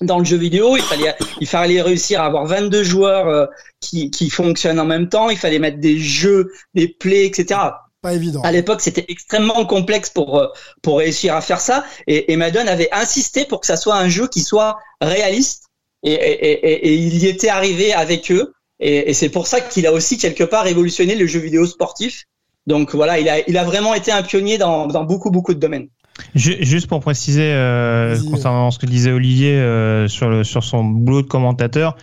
dans 0.00 0.18
le 0.18 0.24
jeu 0.24 0.36
vidéo. 0.36 0.76
Il 0.76 0.82
fallait 0.82 1.14
il 1.40 1.46
fallait 1.46 1.82
réussir 1.82 2.20
à 2.20 2.26
avoir 2.26 2.46
22 2.46 2.82
joueurs 2.82 3.28
euh, 3.28 3.46
qui 3.80 4.10
qui 4.10 4.30
fonctionnent 4.30 4.80
en 4.80 4.84
même 4.84 5.08
temps. 5.08 5.30
Il 5.30 5.38
fallait 5.38 5.58
mettre 5.58 5.78
des 5.78 5.98
jeux, 5.98 6.52
des 6.74 6.88
plays, 6.88 7.26
etc. 7.26 7.60
Pas 8.02 8.14
évident. 8.14 8.40
À 8.42 8.52
l'époque, 8.52 8.80
c'était 8.80 9.04
extrêmement 9.08 9.64
complexe 9.66 10.10
pour 10.10 10.38
euh, 10.38 10.46
pour 10.82 10.98
réussir 10.98 11.34
à 11.34 11.40
faire 11.40 11.60
ça. 11.60 11.84
Et, 12.06 12.32
et 12.32 12.36
Madden 12.36 12.68
avait 12.68 12.88
insisté 12.92 13.44
pour 13.44 13.60
que 13.60 13.66
ça 13.66 13.76
soit 13.76 13.96
un 13.96 14.08
jeu 14.08 14.26
qui 14.26 14.40
soit 14.40 14.78
réaliste. 15.00 15.64
Et, 16.02 16.12
et, 16.12 16.50
et, 16.52 16.88
et 16.88 16.94
il 16.94 17.18
y 17.18 17.26
était 17.26 17.50
arrivé 17.50 17.92
avec 17.92 18.30
eux. 18.32 18.54
Et, 18.78 19.10
et 19.10 19.14
c'est 19.14 19.28
pour 19.28 19.46
ça 19.46 19.60
qu'il 19.60 19.86
a 19.86 19.92
aussi 19.92 20.16
quelque 20.16 20.44
part 20.44 20.64
révolutionné 20.64 21.14
le 21.14 21.26
jeu 21.26 21.40
vidéo 21.40 21.66
sportif. 21.66 22.24
Donc 22.66 22.94
voilà, 22.94 23.18
il 23.18 23.28
a 23.28 23.46
il 23.48 23.58
a 23.58 23.64
vraiment 23.64 23.94
été 23.94 24.12
un 24.12 24.22
pionnier 24.22 24.56
dans 24.56 24.86
dans 24.86 25.04
beaucoup 25.04 25.30
beaucoup 25.30 25.52
de 25.52 25.60
domaines. 25.60 25.88
Ju- 26.34 26.58
Juste 26.60 26.86
pour 26.86 27.00
préciser, 27.00 27.52
euh, 27.52 28.16
concernant 28.30 28.70
ce 28.70 28.78
que 28.78 28.86
disait 28.86 29.12
Olivier 29.12 29.54
euh, 29.54 30.08
sur, 30.08 30.28
le, 30.28 30.44
sur 30.44 30.64
son 30.64 30.84
boulot 30.84 31.22
de 31.22 31.26
commentateur, 31.26 31.96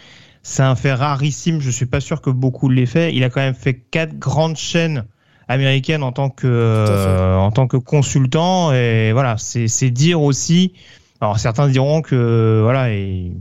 c'est 0.44 0.64
un 0.64 0.76
fait 0.76 0.94
rarissime. 0.94 1.60
Je 1.62 1.70
suis 1.72 1.86
pas 1.86 2.00
sûr 2.00 2.22
que 2.22 2.30
beaucoup 2.30 2.70
l'aient 2.70 2.86
fait. 2.86 3.14
Il 3.14 3.24
a 3.24 3.30
quand 3.30 3.42
même 3.42 3.56
fait 3.56 3.74
quatre 3.76 4.18
grandes 4.18 4.56
chaînes 4.58 5.06
américaines 5.48 6.04
en 6.04 6.12
tant 6.12 6.30
que, 6.30 6.48
euh, 6.48 7.36
en 7.36 7.52
tant 7.52 7.68
que 7.68 7.78
consultant. 7.78 8.72
Et 8.74 9.12
voilà, 9.14 9.36
c'est 9.38 9.68
c'est 9.68 9.90
dire 9.90 10.22
aussi. 10.22 10.74
Alors 11.22 11.40
certains 11.40 11.68
diront 11.68 12.02
que 12.02 12.60
voilà, 12.64 12.92
et, 12.94 13.32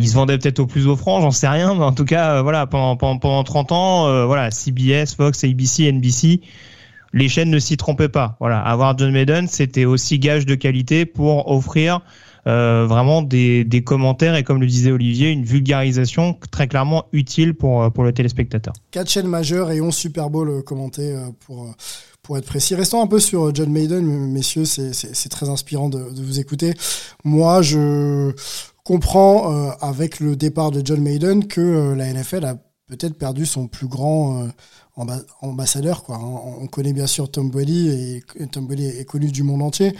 il 0.00 0.08
se 0.08 0.14
vendait 0.14 0.38
peut-être 0.38 0.60
au 0.60 0.66
plus 0.66 0.86
offrant, 0.86 1.20
j'en 1.20 1.30
sais 1.30 1.46
rien, 1.48 1.74
mais 1.74 1.84
en 1.84 1.92
tout 1.92 2.06
cas, 2.06 2.36
euh, 2.36 2.42
voilà, 2.42 2.66
pendant, 2.66 2.96
pendant, 2.96 3.18
pendant 3.18 3.44
30 3.44 3.72
ans, 3.72 4.06
euh, 4.06 4.24
voilà, 4.24 4.50
CBS, 4.50 5.14
Fox, 5.14 5.44
ABC, 5.44 5.92
NBC, 5.92 6.40
les 7.12 7.28
chaînes 7.28 7.50
ne 7.50 7.58
s'y 7.58 7.76
trompaient 7.76 8.08
pas. 8.08 8.36
Voilà, 8.40 8.60
avoir 8.60 8.96
John 8.96 9.12
Maiden, 9.12 9.48
c'était 9.48 9.84
aussi 9.84 10.18
gage 10.18 10.46
de 10.46 10.54
qualité 10.54 11.06
pour 11.06 11.50
offrir 11.50 12.00
euh, 12.46 12.86
vraiment 12.86 13.22
des, 13.22 13.82
commentaires 13.84 14.34
et, 14.34 14.44
comme 14.44 14.60
le 14.60 14.66
disait 14.66 14.92
Olivier, 14.92 15.30
une 15.30 15.44
vulgarisation 15.44 16.38
très 16.50 16.68
clairement 16.68 17.06
utile 17.12 17.54
pour, 17.54 17.82
euh, 17.82 17.90
le 17.98 18.12
téléspectateur. 18.12 18.72
Quatre 18.90 19.10
chaînes 19.10 19.26
majeures 19.26 19.70
et 19.70 19.80
11 19.80 19.94
Super 19.94 20.30
Bowl 20.30 20.48
euh, 20.48 20.62
commentés 20.62 21.14
pour, 21.40 21.74
pour 22.22 22.38
être 22.38 22.46
précis. 22.46 22.74
Restons 22.74 23.02
un 23.02 23.06
peu 23.06 23.20
sur 23.20 23.54
John 23.54 23.70
Maiden, 23.70 24.04
messieurs, 24.04 24.64
c'est- 24.64 25.28
très 25.28 25.48
inspirant 25.48 25.88
de, 25.88 25.98
vous 25.98 26.40
écouter. 26.40 26.74
Moi, 27.24 27.62
je 27.62 28.32
comprends 28.84 29.70
avec 29.80 30.18
le 30.18 30.34
départ 30.34 30.70
de 30.70 30.82
John 30.84 31.00
Maiden 31.00 31.46
que 31.46 31.94
la 31.94 32.12
NFL 32.12 32.44
a 32.44 32.54
peut-être 32.88 33.16
perdu 33.16 33.46
son 33.46 33.68
plus 33.68 33.86
grand 33.86 34.48
ambassadeur. 35.40 36.02
Quoi. 36.04 36.18
On 36.18 36.62
on 36.62 36.66
connaît 36.66 36.92
bien 36.92 37.06
sûr 37.06 37.30
Tom 37.30 37.50
Brady 37.50 37.88
et 37.88 38.46
Tom 38.48 38.66
Brady 38.66 38.86
est 38.86 39.04
connu 39.04 39.30
du 39.30 39.42
monde 39.42 39.62
entier, 39.62 39.94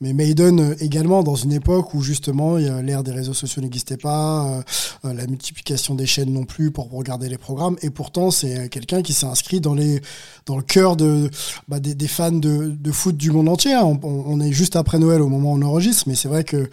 mais 0.00 0.12
Maiden 0.12 0.60
euh, 0.60 0.74
également 0.80 1.22
dans 1.22 1.34
une 1.34 1.52
époque 1.52 1.92
où 1.94 2.02
justement 2.02 2.56
l'ère 2.56 3.02
des 3.02 3.10
réseaux 3.12 3.34
sociaux 3.34 3.62
n'existait 3.62 3.96
pas, 3.96 4.46
euh, 4.46 4.62
euh, 5.06 5.14
la 5.14 5.26
multiplication 5.26 5.94
des 5.94 6.06
chaînes 6.06 6.32
non 6.32 6.44
plus 6.44 6.70
pour 6.70 6.90
regarder 6.90 7.28
les 7.28 7.38
programmes, 7.38 7.76
et 7.82 7.90
pourtant 7.90 8.30
c'est 8.30 8.68
quelqu'un 8.68 9.02
qui 9.02 9.12
s'est 9.12 9.26
inscrit 9.26 9.60
dans 9.60 9.74
les 9.74 10.00
dans 10.46 10.56
le 10.56 10.62
cœur 10.62 10.96
de 10.96 11.30
bah, 11.68 11.80
des, 11.80 12.08
fans 12.08 12.30
de, 12.32 12.92
foot 12.92 13.16
du 13.16 13.30
monde 13.30 13.48
entier. 13.48 13.72
hein. 13.72 13.82
On, 13.84 13.98
on- 14.04 14.40
est 14.40 14.52
juste 14.52 14.76
après 14.76 14.98
Noël 14.98 15.22
au 15.22 15.28
moment 15.28 15.52
où 15.52 15.56
on 15.56 15.62
enregistre, 15.62 16.04
mais 16.06 16.14
c'est 16.14 16.28
vrai 16.28 16.44
que 16.44 16.68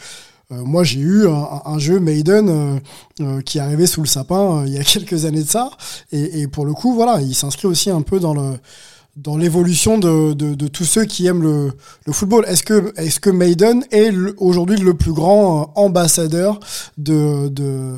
moi, 0.51 0.84
j'ai 0.84 1.00
eu 1.00 1.27
un, 1.27 1.79
jeu 1.79 2.00
Maiden 2.00 2.50
euh, 2.50 2.79
euh, 3.22 3.41
qui 3.41 3.58
est 3.58 3.62
arrivé 3.62 3.88
sous 3.88 4.01
le 4.01 4.08
sapin 4.08 4.60
euh, 4.60 4.67
il 4.67 4.74
y 4.74 4.77
a 4.77 4.84
quelques 4.84 5.25
années 5.25 5.43
de 5.43 5.50
ça, 5.50 5.72
et, 6.12 6.48
pour 6.48 6.65
le 6.65 6.74
coup, 6.74 6.93
voilà, 6.93 7.22
il 7.22 7.34
s'inscrit 7.34 7.67
aussi 7.67 7.89
un 7.89 8.01
peu 8.01 8.20
dans 8.20 9.38
l'évolution 9.38 9.98
de, 9.98 10.67
tous 10.67 10.86
ceux 10.86 11.05
qui 11.05 11.25
aiment 11.27 11.43
le, 11.43 11.72
football. 12.12 12.46
Est-ce 12.48 13.20
que 13.20 13.29
Maiden 13.29 13.86
est 13.91 14.12
aujourd'hui 14.38 14.77
le 14.77 14.93
plus 14.93 15.13
grand 15.13 15.62
euh, 15.62 15.65
ambassadeur 15.75 16.60
de 16.98 17.48
de, 17.48 17.96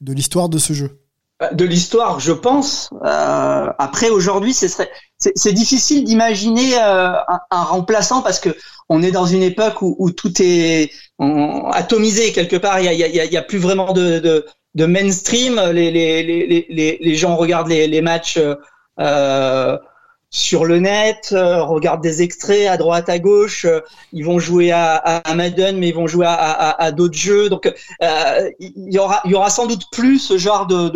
de 0.00 0.12
l'histoire 0.12 0.48
de 0.48 0.58
ce 0.58 0.72
jeu? 0.72 0.90
De 1.52 1.64
l'histoire, 1.64 2.20
je 2.20 2.32
pense. 2.32 2.90
Euh, 3.04 3.66
après, 3.78 4.10
aujourd'hui, 4.10 4.52
c'est, 4.52 5.52
difficile 5.52 6.04
d'imaginer 6.04 6.76
euh, 6.78 7.12
un, 7.50 7.62
remplaçant 7.62 8.22
parce 8.22 8.40
que 8.40 8.50
on 8.88 9.02
est 9.02 9.10
dans 9.10 9.26
une 9.26 9.42
époque 9.42 9.82
où, 9.82 10.10
tout 10.10 10.32
est 10.40 10.90
atomisé 11.18 12.32
quelque 12.32 12.56
part. 12.56 12.80
Il 12.80 12.86
y 12.86 12.88
a, 12.88 12.92
y 12.92 13.20
a, 13.20 13.24
y 13.24 13.36
a 13.36 13.42
plus 13.42 13.58
vraiment 13.58 13.92
de, 13.92 14.44
mainstream. 14.74 15.60
Les, 15.72 17.14
gens 17.14 17.36
regardent 17.36 17.68
les, 17.68 18.00
matchs. 18.00 18.38
Euh, 19.00 19.78
sur 20.30 20.64
le 20.66 20.78
net, 20.78 21.30
euh, 21.32 21.62
regardent 21.62 22.02
des 22.02 22.22
extraits 22.22 22.66
à 22.68 22.76
droite, 22.76 23.08
à 23.08 23.18
gauche. 23.18 23.64
euh, 23.64 23.80
ils 24.12 24.24
vont 24.24 24.38
jouer 24.38 24.72
à, 24.72 24.96
à, 24.96 25.34
Madden, 25.34 25.78
mais 25.78 25.88
ils 25.88 25.94
vont 25.94 26.06
jouer 26.06 26.26
à, 26.26 26.34
à, 26.34 26.82
à 26.84 26.92
d'autres 26.92 27.16
jeux. 27.18 27.48
Donc, 27.48 27.66
euh, 28.02 28.50
il 28.60 28.92
y 28.92 28.98
aura, 28.98 29.20
il 29.24 29.30
y 29.30 29.34
aura 29.34 29.50
sans 29.50 29.66
doute 29.66 29.84
plus 29.92 30.18
ce 30.18 30.36
genre 30.38 30.66
de, 30.66 30.92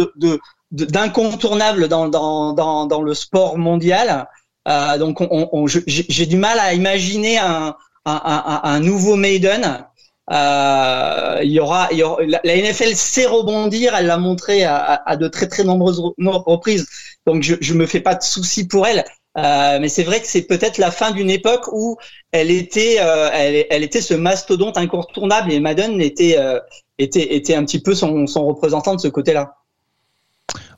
d'incontournable 0.71 1.89
dans, 1.89 2.09
dans, 2.09 2.53
dans, 2.53 2.87
dans 2.87 3.03
le 3.03 3.15
sport 3.15 3.59
mondial. 3.59 4.27
Euh, 4.69 4.99
donc, 4.99 5.21
on, 5.21 5.49
on, 5.53 5.67
j'ai 5.67 6.27
du 6.27 6.37
mal 6.37 6.59
à 6.59 6.73
imaginer 6.75 7.39
un, 7.39 7.75
un, 8.05 8.21
un, 8.25 8.61
un 8.65 8.81
nouveau 8.81 9.17
Maiden. 9.17 9.85
Euh, 10.31 11.41
il 11.43 11.51
y 11.51 11.59
aura, 11.61 11.89
il 11.91 11.99
y 11.99 12.03
aura 12.05 12.23
la, 12.23 12.57
NFL 12.57 12.95
sait 12.95 13.27
rebondir, 13.27 13.95
elle 13.97 14.07
l'a 14.07 14.19
montré 14.19 14.65
à, 14.65 15.17
de 15.17 15.27
très 15.29 15.49
très 15.49 15.65
nombreuses 15.65 15.99
re- 16.01 16.15
no- 16.19 16.39
reprises. 16.47 16.87
Donc, 17.27 17.43
je, 17.43 17.57
je 17.61 17.75
me 17.75 17.87
fais 17.87 18.01
pas 18.01 18.15
de 18.15 18.23
soucis 18.23 18.67
pour 18.67 18.87
elle. 18.87 19.05
Euh, 19.39 19.79
mais 19.81 19.89
c'est 19.89 20.03
vrai 20.03 20.21
que 20.21 20.27
c'est 20.27 20.47
peut-être 20.47 20.79
la 20.79 20.91
fin 20.91 21.11
d'une 21.11 21.31
époque 21.31 21.69
où 21.73 21.97
elle 22.33 22.51
était, 22.51 22.97
euh, 23.01 23.31
elle, 23.33 23.83
était 23.83 24.03
ce 24.03 24.15
mastodonte 24.15 24.77
incontournable 24.77 25.51
et 25.53 25.61
Madden 25.61 26.01
était, 26.01 26.37
euh, 26.39 26.61
était, 26.99 27.35
était 27.35 27.55
un 27.55 27.65
petit 27.65 27.81
peu 27.81 27.95
son, 27.95 28.27
représentant 28.27 28.95
de 28.95 29.01
ce 29.01 29.09
côté-là. 29.09 29.57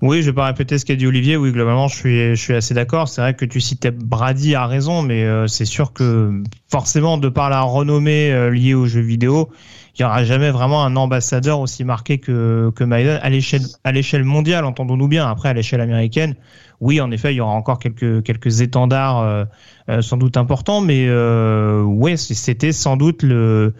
Oui, 0.02 0.22
je 0.22 0.26
vais 0.26 0.34
pas 0.34 0.46
répéter 0.46 0.78
ce 0.78 0.84
qu'a 0.84 0.94
dit 0.94 1.06
Olivier. 1.06 1.36
Oui, 1.36 1.50
globalement, 1.50 1.88
je 1.88 1.96
suis, 1.96 2.36
je 2.36 2.40
suis 2.40 2.54
assez 2.54 2.74
d'accord. 2.74 3.08
C'est 3.08 3.22
vrai 3.22 3.34
que 3.34 3.44
tu 3.44 3.60
citais 3.60 3.90
Brady 3.90 4.54
à 4.54 4.66
raison, 4.66 5.02
mais 5.02 5.26
c'est 5.48 5.64
sûr 5.64 5.92
que 5.92 6.42
forcément, 6.68 7.16
de 7.16 7.28
par 7.28 7.48
la 7.48 7.62
renommée 7.62 8.50
liée 8.50 8.74
aux 8.74 8.86
jeux 8.86 9.00
vidéo, 9.00 9.48
il 9.96 10.02
y 10.02 10.04
aura 10.04 10.22
jamais 10.24 10.50
vraiment 10.50 10.84
un 10.84 10.94
ambassadeur 10.96 11.60
aussi 11.60 11.84
marqué 11.84 12.18
que, 12.18 12.70
que 12.76 12.84
Maiden 12.84 13.18
à 13.22 13.92
l'échelle 13.92 14.24
mondiale, 14.24 14.64
entendons-nous 14.64 15.08
bien. 15.08 15.26
Après, 15.26 15.48
à 15.48 15.54
l'échelle 15.54 15.80
américaine, 15.80 16.34
oui, 16.80 17.00
en 17.00 17.10
effet, 17.10 17.32
il 17.32 17.36
y 17.36 17.40
aura 17.40 17.52
encore 17.52 17.78
quelques, 17.78 18.60
étendards 18.60 19.20
euh, 19.20 19.44
euh, 19.88 20.02
sans 20.02 20.16
doute 20.16 20.36
importants, 20.36 20.80
mais 20.80 21.06
euh, 21.08 21.82
ouais, 21.82 22.16
c'était 22.16 22.72
sans 22.72 22.96
doute 22.96 23.22
le, 23.22 23.74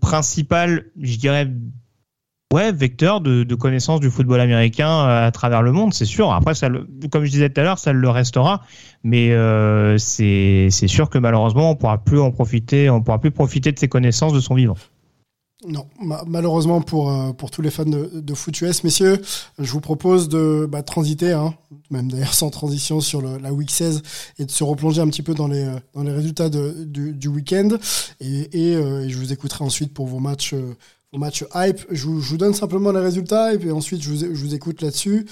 principal, 0.00 0.86
je 1.00 1.16
dirais, 1.16 1.48
ouais, 2.52 2.72
vecteur 2.72 3.20
de, 3.20 3.54
connaissance 3.54 4.00
du 4.00 4.10
football 4.10 4.40
américain 4.40 5.06
à 5.06 5.30
travers 5.30 5.62
le 5.62 5.72
monde, 5.72 5.94
c'est 5.94 6.04
sûr. 6.04 6.32
Après, 6.32 6.54
ça, 6.54 6.68
comme 7.10 7.24
je 7.24 7.30
disais 7.30 7.50
tout 7.50 7.60
à 7.60 7.64
l'heure, 7.64 7.78
ça 7.78 7.92
le 7.92 8.08
restera, 8.10 8.62
mais 9.02 9.30
c'est 9.98 10.68
c'est 10.70 10.88
sûr 10.88 11.10
que 11.10 11.18
malheureusement, 11.18 11.70
on 11.70 11.76
pourra 11.76 11.98
plus 11.98 12.20
en 12.20 12.30
profiter, 12.30 12.90
on 12.90 13.02
pourra 13.02 13.20
plus 13.20 13.30
profiter 13.30 13.72
de 13.72 13.78
ses 13.78 13.88
connaissances 13.88 14.32
de 14.32 14.40
son 14.40 14.54
vivant. 14.54 14.76
Non, 15.66 15.86
ma- 16.00 16.24
malheureusement 16.26 16.80
pour, 16.80 17.10
euh, 17.10 17.32
pour 17.32 17.52
tous 17.52 17.62
les 17.62 17.70
fans 17.70 17.84
de, 17.84 18.10
de 18.14 18.34
foot 18.34 18.60
US, 18.62 18.82
messieurs, 18.82 19.20
je 19.60 19.70
vous 19.70 19.80
propose 19.80 20.28
de 20.28 20.66
bah, 20.68 20.82
transiter, 20.82 21.32
hein, 21.32 21.54
même 21.90 22.10
d'ailleurs 22.10 22.34
sans 22.34 22.50
transition, 22.50 23.00
sur 23.00 23.22
le, 23.22 23.38
la 23.38 23.52
week 23.52 23.70
16 23.70 24.02
et 24.40 24.44
de 24.44 24.50
se 24.50 24.64
replonger 24.64 25.00
un 25.02 25.06
petit 25.06 25.22
peu 25.22 25.34
dans 25.34 25.46
les, 25.46 25.62
euh, 25.62 25.76
dans 25.94 26.02
les 26.02 26.10
résultats 26.12 26.48
de, 26.48 26.84
du, 26.84 27.12
du 27.12 27.28
week-end. 27.28 27.68
Et, 28.20 28.70
et, 28.70 28.74
euh, 28.74 29.04
et 29.04 29.08
je 29.10 29.16
vous 29.18 29.32
écouterai 29.32 29.62
ensuite 29.64 29.94
pour 29.94 30.06
vos 30.08 30.18
matchs, 30.18 30.54
euh, 30.54 30.74
au 31.12 31.18
match 31.18 31.44
hype. 31.54 31.80
Je 31.90 32.06
vous, 32.06 32.20
je 32.20 32.28
vous 32.30 32.38
donne 32.38 32.54
simplement 32.54 32.90
les 32.90 33.00
résultats 33.00 33.54
et 33.54 33.58
puis 33.58 33.70
ensuite 33.70 34.02
je 34.02 34.10
vous, 34.10 34.18
je 34.18 34.26
vous 34.44 34.54
écoute 34.54 34.82
là-dessus. 34.82 35.26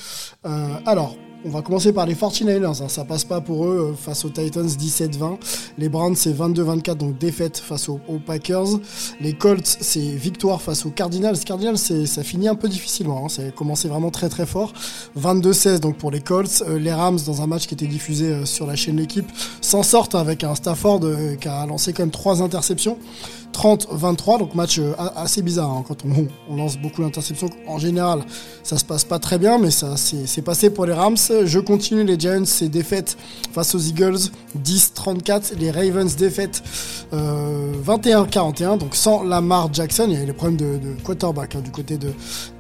Alors, 0.44 1.16
on 1.44 1.48
va 1.48 1.62
commencer 1.62 1.92
par 1.92 2.06
les 2.06 2.14
49ers. 2.14 2.82
hein. 2.82 2.88
Ça 2.88 3.04
passe 3.04 3.24
pas 3.24 3.40
pour 3.40 3.66
eux 3.66 3.90
euh, 3.92 3.94
face 3.94 4.24
aux 4.24 4.30
Titans 4.30 4.66
17-20. 4.66 5.38
Les 5.78 5.88
Browns, 5.88 6.16
c'est 6.16 6.32
22-24, 6.32 6.94
donc 6.96 7.18
défaite 7.18 7.58
face 7.58 7.88
aux, 7.88 8.00
Packers. 8.24 8.78
Les 9.20 9.32
Colts, 9.32 9.66
c'est 9.80 10.00
victoire 10.00 10.60
face 10.60 10.84
aux 10.84 10.90
Cardinals. 10.90 11.38
Cardinals, 11.38 11.78
ça 11.78 12.22
finit 12.22 12.48
un 12.48 12.54
peu 12.54 12.68
difficilement. 12.68 13.24
Hein. 13.24 13.28
Ça 13.28 13.42
a 13.42 13.50
commencé 13.50 13.88
vraiment 13.88 14.10
très 14.10 14.28
très 14.28 14.46
fort. 14.46 14.72
22-16 15.18 15.80
donc 15.80 15.96
pour 15.96 16.10
les 16.10 16.20
Colts. 16.20 16.62
Euh, 16.68 16.78
les 16.78 16.92
Rams, 16.92 17.18
dans 17.26 17.42
un 17.42 17.46
match 17.46 17.66
qui 17.66 17.74
était 17.74 17.86
diffusé 17.86 18.26
euh, 18.26 18.44
sur 18.44 18.66
la 18.66 18.76
chaîne 18.76 18.96
L'équipe, 18.96 19.30
s'en 19.60 19.82
sortent 19.82 20.14
avec 20.14 20.44
un 20.44 20.54
Stafford 20.54 21.00
qui 21.40 21.48
a 21.48 21.64
lancé 21.64 21.92
quand 21.92 22.02
même 22.02 22.10
trois 22.10 22.42
interceptions. 22.42 22.98
30-23, 23.52 24.38
donc 24.38 24.54
match 24.54 24.80
assez 25.16 25.42
bizarre 25.42 25.70
hein, 25.70 25.84
quand 25.86 26.04
on, 26.04 26.56
lance 26.56 26.76
beaucoup 26.78 27.02
d'interceptions. 27.02 27.48
En 27.66 27.78
général, 27.78 28.20
ça 28.62 28.78
se 28.78 28.84
passe 28.84 29.04
pas 29.04 29.18
très 29.18 29.38
bien, 29.38 29.58
mais 29.58 29.70
ça 29.70 29.96
c'est 29.96 30.42
passé 30.42 30.70
pour 30.70 30.86
les 30.86 30.92
Rams. 30.92 31.16
Je 31.46 31.58
continue 31.60 32.04
les 32.04 32.18
Giants, 32.18 32.42
c'est 32.44 32.68
défaite 32.68 33.16
face 33.52 33.74
aux 33.74 33.78
Eagles, 33.78 34.18
10-34. 34.64 35.54
Les 35.58 35.70
Ravens 35.70 36.14
défaite 36.16 36.62
euh, 37.12 37.72
21-41, 37.86 38.78
donc 38.78 38.94
sans 38.96 39.22
Lamar 39.22 39.72
Jackson. 39.72 40.06
Il 40.08 40.14
y 40.18 40.22
a 40.22 40.24
les 40.24 40.32
problèmes 40.32 40.56
de, 40.56 40.78
quarterback 41.04 41.54
hein, 41.56 41.60
du 41.60 41.70
côté 41.70 41.96
de, 41.98 42.12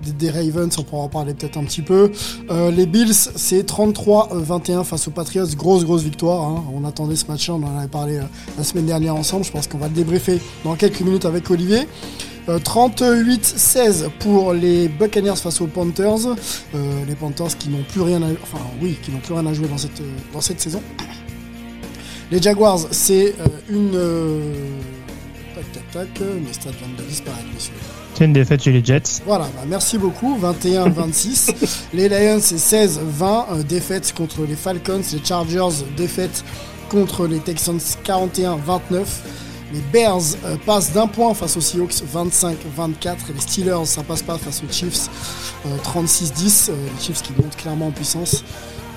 des- 0.04 0.12
des 0.12 0.30
Ravens, 0.30 0.76
on 0.78 0.82
pourra 0.82 1.02
en 1.02 1.08
parler 1.08 1.34
peut-être 1.34 1.56
un 1.56 1.64
petit 1.64 1.82
peu. 1.82 2.12
Euh, 2.50 2.70
les 2.70 2.86
Bills, 2.86 3.12
c'est 3.14 3.68
33-21 3.68 4.84
face 4.84 5.08
aux 5.08 5.12
Patriots, 5.12 5.46
grosse 5.56 5.84
grosse 5.84 6.02
victoire. 6.02 6.42
hein. 6.48 6.64
On 6.74 6.84
attendait 6.84 7.16
ce 7.16 7.26
match-là, 7.26 7.54
on 7.54 7.62
en 7.64 7.78
avait 7.78 7.88
parlé 7.88 8.18
euh, 8.18 8.22
la 8.56 8.64
semaine 8.64 8.86
dernière 8.86 9.16
ensemble. 9.16 9.44
Je 9.44 9.50
pense 9.50 9.66
qu'on 9.66 9.78
va 9.78 9.88
le 9.88 9.94
débriefer 9.94 10.40
dans 10.64 10.76
quelques 10.76 11.00
minutes 11.00 11.24
avec 11.24 11.50
Olivier. 11.50 11.88
Euh, 12.50 12.58
38-16 12.58 14.10
pour 14.18 14.52
les 14.52 14.88
Buccaneers 14.88 15.36
face 15.36 15.60
aux 15.60 15.66
Panthers. 15.66 16.26
Euh, 16.74 17.04
les 17.06 17.14
Panthers 17.14 17.56
qui 17.58 17.68
n'ont 17.68 17.82
plus 17.84 18.00
rien 18.02 18.20
à, 18.22 18.26
enfin 18.42 18.58
oui, 18.82 18.98
qui 19.02 19.10
n'ont 19.12 19.18
plus 19.20 19.34
rien 19.34 19.46
à 19.46 19.52
jouer 19.54 19.68
dans 19.68 19.78
cette, 19.78 20.00
euh, 20.00 20.10
dans 20.32 20.40
cette 20.40 20.60
saison. 20.60 20.82
Les 22.30 22.40
Jaguars, 22.42 22.80
c'est 22.90 23.34
euh, 23.40 23.46
une. 23.68 23.92
euh, 23.94 24.52
Tac, 25.54 25.64
tac, 25.72 25.90
tac. 26.14 26.20
Mes 26.20 26.52
stats 26.52 26.70
viennent 26.70 26.96
de 26.96 27.02
disparaître, 27.02 27.44
messieurs. 27.52 27.72
C'est 28.14 28.24
une 28.24 28.32
défaite 28.32 28.62
chez 28.62 28.72
les 28.72 28.84
Jets. 28.84 29.20
Voilà, 29.26 29.44
bah, 29.56 29.62
merci 29.66 29.98
beaucoup. 29.98 30.38
21-26. 30.38 31.54
les 31.94 32.08
Lions, 32.08 32.38
c'est 32.40 32.56
16-20. 32.56 32.96
euh, 33.22 33.62
défaite 33.64 34.12
contre 34.16 34.42
les 34.48 34.54
Falcons. 34.56 35.02
Les 35.12 35.24
Chargers, 35.24 35.84
défaite 35.96 36.44
contre 36.88 37.26
les 37.26 37.38
Texans 37.40 37.78
41-29. 38.04 38.56
Les 39.72 39.80
Bears 39.92 40.20
euh, 40.44 40.56
passent 40.66 40.92
d'un 40.92 41.06
point 41.06 41.32
face 41.34 41.56
aux 41.56 41.60
Seahawks 41.60 42.02
25-24. 42.14 42.54
Et 43.30 43.32
les 43.34 43.40
Steelers, 43.40 43.84
ça 43.86 44.02
passe 44.02 44.22
pas 44.22 44.38
face 44.38 44.62
aux 44.62 44.72
Chiefs 44.72 45.08
euh, 45.66 45.76
36-10. 45.84 46.70
Euh, 46.70 46.74
les 46.94 47.02
Chiefs 47.02 47.22
qui 47.22 47.32
montent 47.32 47.56
clairement 47.56 47.88
en 47.88 47.92
puissance. 47.92 48.44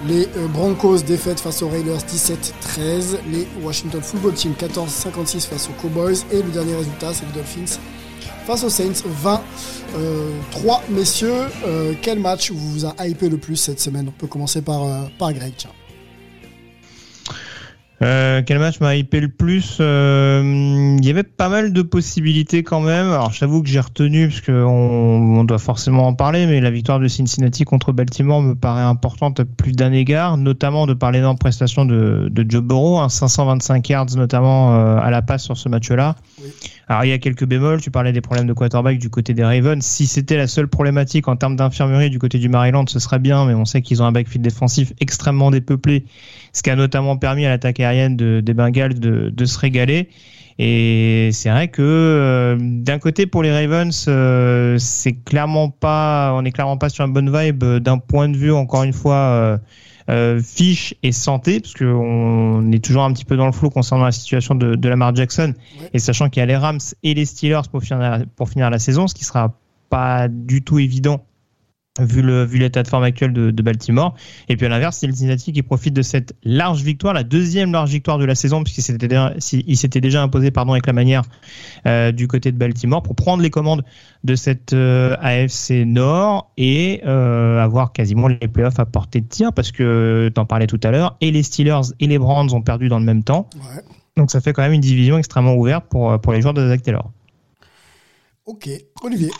Les 0.08 0.28
euh, 0.38 0.48
Broncos 0.48 1.00
défaite 1.00 1.40
face 1.40 1.62
aux 1.62 1.70
Raiders 1.70 2.00
17-13. 2.00 3.18
Les 3.32 3.48
Washington 3.62 4.02
Football 4.02 4.34
Team 4.34 4.54
14-56 4.60 5.48
face 5.48 5.70
aux 5.70 5.82
Cowboys. 5.82 6.26
Et 6.32 6.42
le 6.42 6.50
dernier 6.50 6.76
résultat, 6.76 7.14
c'est 7.14 7.26
les 7.26 7.34
Dolphins 7.34 7.80
face 8.46 8.64
aux 8.64 8.70
Saints 8.70 9.04
20 9.06 9.42
euh, 9.96 10.32
3 10.52 10.84
messieurs 10.90 11.46
euh, 11.66 11.94
quel 12.02 12.20
match 12.20 12.52
vous 12.52 12.86
a 12.86 13.08
hypé 13.08 13.30
le 13.30 13.38
plus 13.38 13.56
cette 13.56 13.80
semaine? 13.80 14.08
On 14.10 14.12
peut 14.12 14.28
commencer 14.28 14.62
par, 14.62 14.84
euh, 14.84 15.04
par 15.18 15.34
Greg. 15.34 15.54
Euh, 18.04 18.42
quel 18.46 18.60
match 18.60 18.82
m'a 18.82 18.98
hypé 18.98 19.22
le 19.22 19.30
plus 19.30 19.78
Euh, 19.80 20.98
Il 21.00 21.06
y 21.06 21.10
avait 21.10 21.24
pas 21.24 21.48
mal 21.48 21.72
de 21.72 21.82
possibilités 21.82 22.62
quand 22.62 22.82
même. 22.82 23.08
Alors 23.08 23.32
j'avoue 23.32 23.64
que 23.64 23.70
j'ai 23.70 23.80
retenu 23.80 24.28
parce 24.28 24.42
qu'on 24.42 24.54
on 25.38 25.44
doit 25.46 25.58
forcément 25.58 26.08
en 26.08 26.14
parler, 26.14 26.46
mais 26.46 26.60
la 26.60 26.70
victoire 26.70 27.00
de 27.00 27.08
Cincinnati 27.08 27.64
contre 27.64 27.94
Baltimore 27.94 28.42
me 28.42 28.56
paraît 28.56 28.84
importante 28.84 29.40
à 29.40 29.46
plus 29.46 29.72
d'un 29.72 29.94
égard, 29.94 30.36
notamment 30.38 30.86
de 30.86 30.94
par 30.94 31.12
l'énorme 31.12 31.38
prestation 31.38 31.86
de, 31.86 32.28
de 32.30 32.46
Joe 32.50 32.62
Burrow, 32.62 33.00
hein, 33.00 33.08
525 33.08 33.88
yards 33.88 34.16
notamment 34.18 34.76
euh, 34.76 34.98
à 34.98 35.10
la 35.10 35.22
passe 35.22 35.44
sur 35.44 35.58
ce 35.58 35.70
match-là. 35.70 36.16
Alors 36.90 37.06
il 37.06 37.10
y 37.10 37.14
a 37.14 37.18
quelques 37.18 37.46
bémols, 37.46 37.80
tu 37.80 37.90
parlais 37.92 38.12
des 38.12 38.22
problèmes 38.22 38.48
de 38.48 38.54
quarterback 38.54 39.00
du 39.00 39.10
côté 39.10 39.34
des 39.34 39.44
Ravens. 39.44 39.82
Si 39.82 40.08
c'était 40.08 40.36
la 40.36 40.48
seule 40.48 40.68
problématique 40.68 41.30
en 41.30 41.38
termes 41.38 41.56
d'infirmerie 41.56 42.10
du 42.10 42.20
côté 42.20 42.38
du 42.38 42.50
Maryland, 42.50 42.86
ce 42.88 43.00
serait 43.00 43.20
bien, 43.20 43.46
mais 43.46 43.54
on 43.54 43.66
sait 43.66 43.82
qu'ils 43.82 44.02
ont 44.04 44.06
un 44.06 44.12
backfield 44.12 44.44
défensif 44.44 44.92
extrêmement 45.00 45.50
dépeuplé, 45.52 46.04
ce 46.54 46.64
qui 46.64 46.70
a 46.70 46.76
notamment 46.76 47.18
permis 47.18 47.46
à 47.46 47.50
l'attaque 47.50 47.80
aérienne 47.80 48.16
de, 48.16 48.40
des 48.40 48.54
Bengals 48.54 49.00
de, 49.00 49.30
de 49.30 49.46
se 49.46 49.60
régaler. 49.60 50.10
Et 50.60 51.30
c'est 51.34 51.50
vrai 51.50 51.68
que 51.68 51.82
euh, 51.82 52.58
d'un 52.60 53.00
côté 53.00 53.26
pour 53.26 53.42
les 53.42 53.52
Ravens, 53.52 54.06
euh, 54.08 54.78
c'est 54.78 55.14
clairement 55.14 55.72
pas, 55.72 56.32
on 56.36 56.46
est 56.46 56.52
clairement 56.52 56.78
pas 56.78 56.90
sur 56.90 57.04
une 57.06 57.12
bonne 57.12 57.36
vibe 57.36 57.64
euh, 57.64 57.80
d'un 57.80 57.98
point 57.98 58.30
de 58.30 58.38
vue 58.38 58.54
encore 58.54 58.84
une 58.84 58.94
fois 58.94 59.16
euh, 59.16 59.58
euh, 60.12 60.40
fiche 60.40 60.94
et 61.02 61.12
santé, 61.12 61.60
parce 61.60 61.74
qu'on 61.74 62.72
est 62.72 62.84
toujours 62.84 63.04
un 63.04 63.14
petit 63.14 63.26
peu 63.26 63.36
dans 63.36 63.48
le 63.48 63.52
flou 63.52 63.72
concernant 63.72 64.06
la 64.06 64.12
situation 64.12 64.54
de, 64.54 64.76
de 64.76 64.90
Lamar 64.90 65.16
Jackson, 65.16 65.56
et 65.92 65.98
sachant 65.98 66.30
qu'il 66.30 66.42
y 66.42 66.44
a 66.44 66.46
les 66.46 66.56
Rams 66.56 66.80
et 67.02 67.16
les 67.16 67.26
Steelers 67.26 67.68
pour 67.72 67.82
finir, 67.82 68.24
pour 68.36 68.48
finir 68.48 68.70
la 68.70 68.78
saison, 68.78 69.08
ce 69.08 69.16
qui 69.16 69.24
sera 69.24 69.58
pas 69.90 70.28
du 70.28 70.62
tout 70.62 70.78
évident 70.78 71.26
vu 72.00 72.24
le 72.24 72.44
vu 72.44 72.58
l'état 72.58 72.82
de 72.82 72.88
forme 72.88 73.04
actuel 73.04 73.34
de, 73.34 73.52
de 73.52 73.64
Baltimore. 73.64 74.16
Et 74.50 74.58
puis 74.58 74.66
à 74.66 74.70
l'inverse, 74.70 74.98
c'est 74.98 75.08
le 75.08 75.14
Cincinnati 75.14 75.54
qui 75.54 75.62
profite 75.62 75.94
de 75.94 76.02
cette 76.02 76.36
large 76.44 76.82
victoire, 76.82 77.14
la 77.14 77.24
deuxième 77.24 77.72
large 77.72 77.92
victoire 77.92 78.18
de 78.18 78.26
la 78.26 78.34
saison, 78.34 78.64
puisqu'il 78.64 78.82
s'était 78.82 79.08
déjà, 79.08 79.34
déjà 80.02 80.24
imposé 80.24 80.50
pardon 80.50 80.72
avec 80.72 80.88
la 80.88 80.94
manière 80.94 81.24
euh, 81.86 82.12
du 82.12 82.28
côté 82.28 82.52
de 82.52 82.58
Baltimore 82.58 83.04
pour 83.04 83.16
prendre 83.16 83.44
les 83.44 83.52
commandes 83.52 83.84
de 84.24 84.36
cette 84.36 84.74
euh, 84.74 85.16
AFC 85.20 85.86
Nord 85.86 86.52
et 86.58 87.02
euh, 87.06 87.60
avoir 87.60 87.94
quasiment 87.94 88.28
les 88.28 88.48
playoffs 88.48 88.80
à 88.80 88.86
portée 88.86 89.22
de 89.22 89.28
tir, 89.28 89.54
parce 89.54 89.72
que 89.72 90.32
t'en 90.34 90.46
parlais 90.46 90.68
tout 90.68 90.80
à 90.84 90.90
l'heure, 90.90 91.16
et 91.22 91.30
les 91.30 91.44
Steelers 91.44 91.94
et 92.00 92.08
les 92.08 92.18
Browns 92.18 92.54
ont 92.54 92.62
perdu 92.62 92.90
dans 92.90 93.00
le 93.00 93.06
même 93.06 93.24
temps. 93.24 93.50
Ouais. 93.56 93.84
Donc 94.18 94.32
ça 94.32 94.42
fait 94.42 94.54
quand 94.54 94.62
même 94.64 94.74
une 94.74 94.82
division 94.82 95.18
extrêmement 95.18 95.56
ouverte 95.56 95.86
pour 95.90 96.20
pour 96.22 96.34
les 96.34 96.42
joueurs 96.42 96.54
de 96.54 96.68
Zach 96.68 96.84
Taylor. 96.84 97.12
ok 98.46 98.70
Olivier 99.04 99.32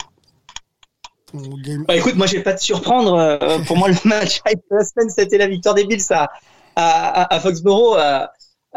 Bah, 1.88 1.96
écoute, 1.96 2.14
moi, 2.16 2.26
je 2.26 2.36
vais 2.36 2.42
pas 2.42 2.54
te 2.54 2.62
surprendre. 2.62 3.14
euh, 3.14 3.58
pour 3.66 3.76
moi, 3.76 3.88
le 3.88 3.94
match 4.04 4.40
de 4.44 4.60
la 4.70 4.84
semaine, 4.84 5.10
c'était 5.10 5.38
la 5.38 5.46
victoire 5.48 5.74
des 5.74 5.84
Bills 5.84 6.02
à, 6.10 6.30
à, 6.76 7.22
à- 7.22 7.34
à 7.34 7.40
Foxborough. 7.40 7.98
euh, 7.98 8.26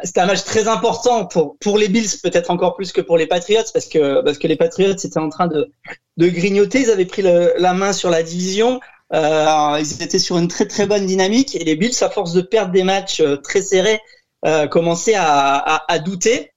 c'était 0.04 0.20
un 0.22 0.28
match 0.28 0.44
très 0.44 0.68
important 0.68 1.26
pour, 1.26 1.58
pour 1.60 1.78
les 1.80 1.88
Bills, 1.88 2.10
peut-être 2.22 2.52
encore 2.52 2.76
plus 2.76 2.92
que 2.92 3.02
pour 3.02 3.18
les 3.18 3.26
Patriots, 3.26 3.64
parce 3.74 3.88
que, 3.88 4.22
parce 4.22 4.38
que 4.38 4.48
les 4.48 4.56
Patriots 4.56 4.92
étaient 4.92 5.18
en 5.18 5.30
train 5.30 5.48
de, 5.48 5.72
de 6.18 6.28
grignoter. 6.30 6.82
Ils 6.82 6.92
avaient 6.92 7.06
pris 7.06 7.24
le- 7.24 7.54
la 7.58 7.74
main 7.74 7.94
sur 7.94 8.10
la 8.12 8.22
division. 8.22 8.80
Euh, 9.14 9.78
ils 9.80 10.04
étaient 10.04 10.20
sur 10.20 10.38
une 10.38 10.48
très 10.50 10.68
très 10.68 10.86
bonne 10.86 11.06
dynamique. 11.08 11.56
Et 11.56 11.64
les 11.64 11.76
Bills, 11.76 11.96
à 12.02 12.10
force 12.10 12.34
de 12.34 12.42
perdre 12.42 12.72
des 12.74 12.84
matchs 12.84 13.22
euh, 13.22 13.38
très 13.38 13.62
serrés, 13.62 14.00
euh, 14.46 14.68
commençaient 14.68 15.16
à, 15.16 15.56
à, 15.58 15.92
à 15.92 16.00
douter. 16.00 16.52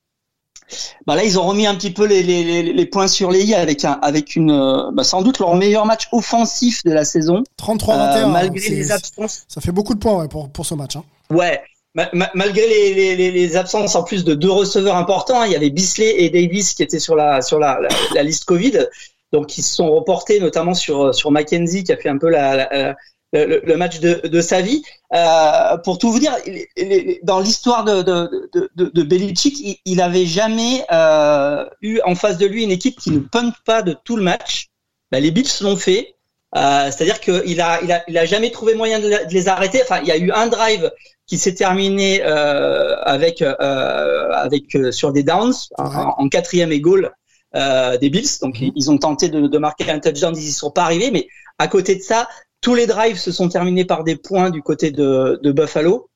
Bah 1.06 1.16
là, 1.16 1.24
ils 1.24 1.38
ont 1.38 1.42
remis 1.46 1.66
un 1.66 1.74
petit 1.74 1.90
peu 1.90 2.04
les, 2.06 2.22
les, 2.22 2.86
points 2.86 3.08
sur 3.08 3.30
les 3.30 3.42
i 3.44 3.54
avec 3.54 3.84
un, 3.84 3.98
avec 4.02 4.36
une, 4.36 4.50
euh, 4.50 4.90
bah, 4.92 5.04
sans 5.04 5.22
doute 5.22 5.38
leur 5.38 5.54
meilleur 5.54 5.86
match 5.86 6.08
offensif 6.12 6.82
de 6.84 6.92
la 6.92 7.04
saison. 7.04 7.42
33-21 7.60 8.16
Euh, 8.22 8.26
malgré 8.26 8.68
les 8.68 8.92
absences. 8.92 9.44
ça 9.48 9.60
fait 9.60 9.72
beaucoup 9.72 9.94
de 9.94 9.98
points 9.98 10.16
ouais, 10.18 10.28
pour, 10.28 10.48
pour 10.50 10.66
ce 10.66 10.74
match 10.74 10.96
hein. 10.96 11.04
Ouais. 11.30 11.60
Ma- 11.94 12.08
ma- 12.12 12.30
malgré 12.34 12.68
les, 12.68 13.30
les, 13.32 13.56
absences 13.56 13.96
en 13.96 14.04
plus 14.04 14.22
de 14.24 14.34
deux 14.34 14.50
receveurs 14.50 14.94
importants, 14.96 15.40
hein, 15.40 15.46
il 15.46 15.52
y 15.52 15.56
avait 15.56 15.70
Bisley 15.70 16.14
et 16.22 16.30
Davis 16.30 16.72
qui 16.74 16.84
étaient 16.84 17.00
sur 17.00 17.16
la 17.16 17.42
sur 17.42 17.58
la, 17.58 17.80
la, 17.80 17.88
la 18.14 18.22
liste 18.22 18.44
Covid, 18.44 18.86
donc 19.32 19.58
ils 19.58 19.62
se 19.62 19.74
sont 19.74 19.90
reportés 19.90 20.38
notamment 20.38 20.74
sur 20.74 21.12
sur 21.12 21.32
Mackenzie 21.32 21.82
qui 21.82 21.90
a 21.92 21.96
fait 21.96 22.08
un 22.08 22.18
peu 22.18 22.28
la- 22.30 22.94
le, 23.32 23.60
le 23.64 23.76
match 23.76 24.00
de, 24.00 24.26
de 24.26 24.40
sa 24.40 24.60
vie. 24.60 24.82
Euh, 25.14 25.76
pour 25.84 25.98
tout 25.98 26.10
vous 26.12 26.18
dire, 26.18 26.34
il- 26.46 26.66
il- 26.76 27.20
dans 27.22 27.40
l'histoire 27.40 27.84
de, 27.84 28.02
de, 28.02 28.48
de, 28.52 28.70
de, 28.76 28.90
de 28.92 29.02
Belichick, 29.02 29.58
il, 29.60 29.76
il 29.84 30.00
avait 30.00 30.26
jamais 30.26 30.84
euh, 30.92 31.64
eu 31.82 32.00
en 32.04 32.14
face 32.14 32.38
de 32.38 32.46
lui 32.46 32.64
une 32.64 32.70
équipe 32.72 32.98
qui 32.98 33.10
ne 33.10 33.20
punt 33.20 33.52
pas 33.64 33.82
de 33.82 33.94
tout 34.04 34.16
le 34.16 34.22
match. 34.22 34.68
Bah, 35.12 35.20
les 35.20 35.30
Bills 35.30 35.48
l'ont 35.60 35.76
fait. 35.76 36.16
Euh, 36.56 36.86
C'est-à-dire 36.90 37.20
qu'il 37.20 37.60
a, 37.60 37.80
il 37.82 37.92
a, 37.92 38.02
il 38.08 38.18
a 38.18 38.24
jamais 38.24 38.50
trouvé 38.50 38.74
moyen 38.74 38.98
de, 38.98 39.08
les 39.30 39.48
arrêter. 39.48 39.80
Enfin, 39.82 40.00
il 40.02 40.08
y 40.08 40.12
a 40.12 40.16
eu 40.16 40.32
un 40.32 40.48
drive 40.48 40.90
qui 41.26 41.38
s'est 41.38 41.54
terminé 41.54 42.20
avec 42.22 43.40
avec 43.42 44.64
sur 44.90 45.12
des 45.12 45.22
downs 45.22 45.54
en, 45.78 46.14
en 46.18 46.28
quatrième 46.28 46.72
et 46.72 46.80
goal 46.80 47.12
des 47.54 48.10
Bills. 48.10 48.38
Donc 48.42 48.60
ils, 48.60 48.72
ils 48.74 48.90
ont 48.90 48.98
tenté 48.98 49.28
de, 49.28 49.46
de 49.46 49.58
marquer 49.58 49.90
un 49.90 50.00
touchdown, 50.00 50.34
ils 50.36 50.48
y 50.48 50.52
sont 50.52 50.72
pas 50.72 50.82
arrivés. 50.82 51.10
Mais 51.12 51.28
à 51.58 51.68
côté 51.68 51.94
de 51.94 52.02
ça, 52.02 52.28
tous 52.60 52.74
les 52.74 52.86
drives 52.86 53.18
se 53.18 53.32
sont 53.32 53.48
terminés 53.48 53.84
par 53.84 54.04
des 54.04 54.16
points 54.16 54.50
du 54.50 54.62
côté 54.62 54.90
de, 54.90 55.38
Buffalo. 55.44 56.08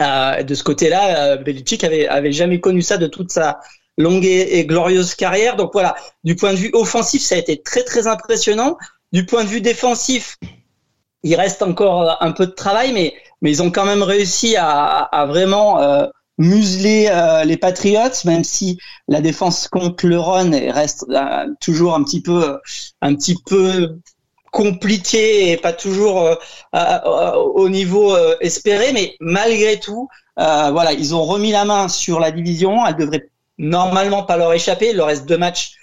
Euh, 0.00 0.42
de 0.42 0.54
ce 0.54 0.62
côté-là, 0.62 1.32
euh, 1.32 1.36
Belichick 1.36 1.84
avait 1.84 2.32
jamais 2.32 2.60
connu 2.60 2.82
ça 2.82 2.96
de 2.96 3.06
toute 3.06 3.32
sa 3.32 3.58
longue 3.98 4.24
et, 4.24 4.64
glorieuse 4.64 5.14
carrière. 5.14 5.56
Donc 5.56 5.70
voilà, 5.72 5.94
du 6.24 6.36
point 6.36 6.52
de 6.52 6.58
vue 6.58 6.70
offensif, 6.72 7.22
ça 7.22 7.34
a 7.34 7.38
été 7.38 7.60
très 7.60 7.82
très 7.82 8.06
impressionnant. 8.06 8.78
Du 9.12 9.26
point 9.26 9.44
de 9.44 9.48
vue 9.48 9.60
défensif, 9.60 10.38
il 11.22 11.34
reste 11.34 11.62
encore 11.62 12.16
un 12.20 12.32
peu 12.32 12.46
de 12.46 12.52
travail, 12.52 12.92
mais 12.92 13.14
ils 13.42 13.62
ont 13.62 13.70
quand 13.70 13.84
même 13.84 14.02
réussi 14.02 14.56
à, 14.56 15.26
vraiment 15.28 15.80
euh, 15.80 16.06
museler 16.38 17.08
euh, 17.10 17.44
les 17.44 17.56
Patriots, 17.56 18.24
même 18.24 18.44
si 18.44 18.78
la 19.08 19.20
défense 19.20 19.68
contre 19.68 20.06
le 20.06 20.18
run 20.18 20.50
reste 20.50 21.04
euh, 21.10 21.46
toujours 21.60 21.94
un 21.94 22.04
petit 22.04 22.22
peu, 22.22 22.58
un 23.02 23.14
petit 23.14 23.36
peu 23.46 23.98
compliqué 24.58 25.52
et 25.52 25.56
pas 25.56 25.72
toujours 25.72 26.36
au 26.72 27.68
niveau 27.68 28.16
espéré, 28.40 28.92
mais 28.92 29.14
malgré 29.20 29.78
tout, 29.78 30.08
voilà, 30.36 30.92
ils 30.92 31.14
ont 31.14 31.24
remis 31.24 31.52
la 31.52 31.64
main 31.64 31.88
sur 31.88 32.18
la 32.18 32.32
division. 32.32 32.84
Elle 32.84 32.96
devrait 32.96 33.30
normalement 33.58 34.24
pas 34.24 34.36
leur 34.36 34.52
échapper. 34.52 34.90
Il 34.90 34.96
leur 34.96 35.06
reste 35.06 35.26
deux 35.26 35.38
matchs 35.38 35.74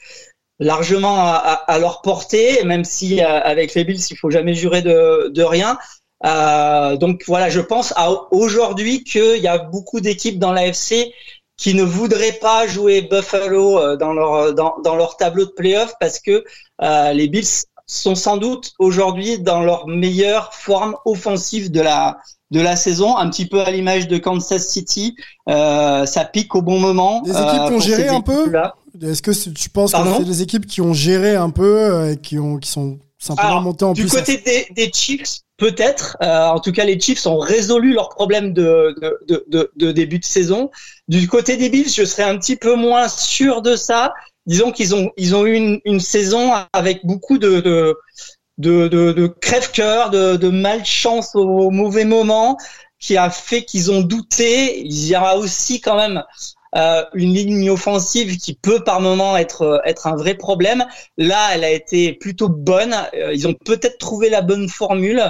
largement 0.60 1.16
à, 1.18 1.78
leur 1.80 2.02
portée, 2.02 2.64
même 2.66 2.84
si 2.84 3.22
avec 3.22 3.74
les 3.76 3.86
Bills, 3.86 4.06
il 4.12 4.18
faut 4.18 4.30
jamais 4.30 4.54
jurer 4.54 4.82
de, 4.82 5.32
de 5.34 5.44
rien. 5.44 5.78
Euh, 6.26 6.98
donc 6.98 7.24
voilà, 7.28 7.50
je 7.50 7.60
pense 7.60 7.94
à 7.96 8.12
aujourd'hui 8.32 9.04
qu'il 9.04 9.38
y 9.38 9.48
a 9.48 9.58
beaucoup 9.58 10.00
d'équipes 10.00 10.40
dans 10.40 10.54
l'AFC 10.54 11.14
qui 11.58 11.74
ne 11.74 11.84
voudraient 11.84 12.40
pas 12.42 12.68
jouer 12.68 13.02
Buffalo 13.02 13.80
euh, 13.80 13.96
dans 13.96 14.14
leur 14.14 14.54
dans, 14.54 14.76
dans 14.84 14.96
leur 14.96 15.18
tableau 15.18 15.46
de 15.46 15.52
playoff 15.52 15.94
parce 16.00 16.20
que 16.20 16.44
euh, 16.82 17.14
les 17.14 17.28
Bills 17.28 17.64
sont 17.88 18.16
sans 18.16 18.38
doute 18.38 18.74
aujourd'hui 18.80 19.40
dans 19.40 19.62
leur 19.62 19.88
meilleure 19.88 20.54
forme 20.54 20.96
offensive 21.06 21.72
de 21.72 21.82
la 21.82 22.18
de 22.52 22.62
la 22.62 22.76
saison, 22.76 23.18
un 23.18 23.30
petit 23.30 23.48
peu 23.48 23.62
à 23.62 23.72
l'image 23.72 24.08
de 24.08 24.18
Kansas 24.18 24.68
City. 24.68 25.16
Euh, 25.50 26.06
ça 26.06 26.26
pique 26.26 26.54
au 26.54 26.62
bon 26.62 26.80
moment. 26.80 27.22
Des 27.22 27.32
équipes 27.32 27.68
qui 27.68 27.74
ont 27.74 27.80
géré 27.80 28.08
un 28.08 28.22
peu. 28.22 28.54
Est-ce 29.02 29.22
que 29.22 29.50
tu 29.50 29.70
penses 29.70 29.92
que 29.92 29.98
c'est 30.18 30.24
des 30.24 30.42
équipes 30.42 30.66
qui 30.66 30.82
ont 30.82 30.94
géré 30.94 31.36
un 31.36 31.50
peu 31.50 32.12
et 32.12 32.18
qui 32.18 32.38
ont 32.38 32.58
qui 32.58 32.70
sont 32.70 33.00
simplement 33.18 33.62
montées 33.62 33.86
en 33.86 33.94
du 33.94 34.06
côté 34.06 34.38
des, 34.38 34.68
des 34.76 34.92
Chiefs, 34.94 35.42
Peut-être. 35.58 36.18
Euh, 36.22 36.48
en 36.48 36.60
tout 36.60 36.74
cas, 36.74 36.84
les 36.84 37.00
Chiefs 37.00 37.26
ont 37.28 37.38
résolu 37.38 37.94
leurs 37.94 38.10
problèmes 38.10 38.52
de, 38.52 38.94
de, 39.28 39.46
de, 39.48 39.72
de, 39.76 39.92
début 39.94 40.20
de 40.20 40.26
saison. 40.26 40.70
Du 41.08 41.28
côté 41.30 41.56
des 41.56 41.70
Bills, 41.70 41.90
je 41.90 42.04
serais 42.04 42.24
un 42.24 42.38
petit 42.38 42.58
peu 42.58 42.76
moins 42.76 43.08
sûr 43.08 43.62
de 43.62 43.78
ça. 43.78 44.14
Disons 44.46 44.72
qu'ils 44.72 44.94
ont, 44.96 45.12
ils 45.18 45.36
ont 45.36 45.46
eu 45.46 45.54
une, 45.54 45.80
une 45.86 46.00
saison 46.00 46.52
avec 46.74 47.06
beaucoup 47.06 47.38
de, 47.38 47.62
de, 47.62 47.96
de, 48.58 48.88
de, 48.88 49.28
crève-cœur, 49.28 50.10
de, 50.12 50.36
de 50.36 50.50
malchance 50.50 51.36
au 51.36 51.72
mauvais 51.72 52.06
moment, 52.06 52.58
qui 53.00 53.18
a 53.18 53.30
fait 53.30 53.64
qu'ils 53.64 53.92
ont 53.92 54.02
douté. 54.02 54.82
Il 54.82 55.08
y 55.08 55.16
aura 55.16 55.38
aussi 55.38 55.82
quand 55.82 55.98
même 55.98 56.24
euh, 56.76 57.06
une 57.14 57.34
ligne 57.34 57.70
offensive 57.70 58.38
qui 58.38 58.54
peut 58.54 58.84
par 58.84 59.00
moment 59.00 59.38
être 59.38 59.62
euh, 59.62 59.80
être 59.86 60.08
un 60.08 60.16
vrai 60.16 60.34
problème. 60.34 60.86
Là, 61.18 61.50
elle 61.54 61.64
a 61.64 61.72
été 61.72 62.14
plutôt 62.14 62.50
bonne. 62.50 62.94
Euh, 63.14 63.34
ils 63.34 63.48
ont 63.48 63.54
peut-être 63.54 63.98
trouvé 63.98 64.30
la 64.30 64.42
bonne 64.42 64.70
formule 64.70 65.22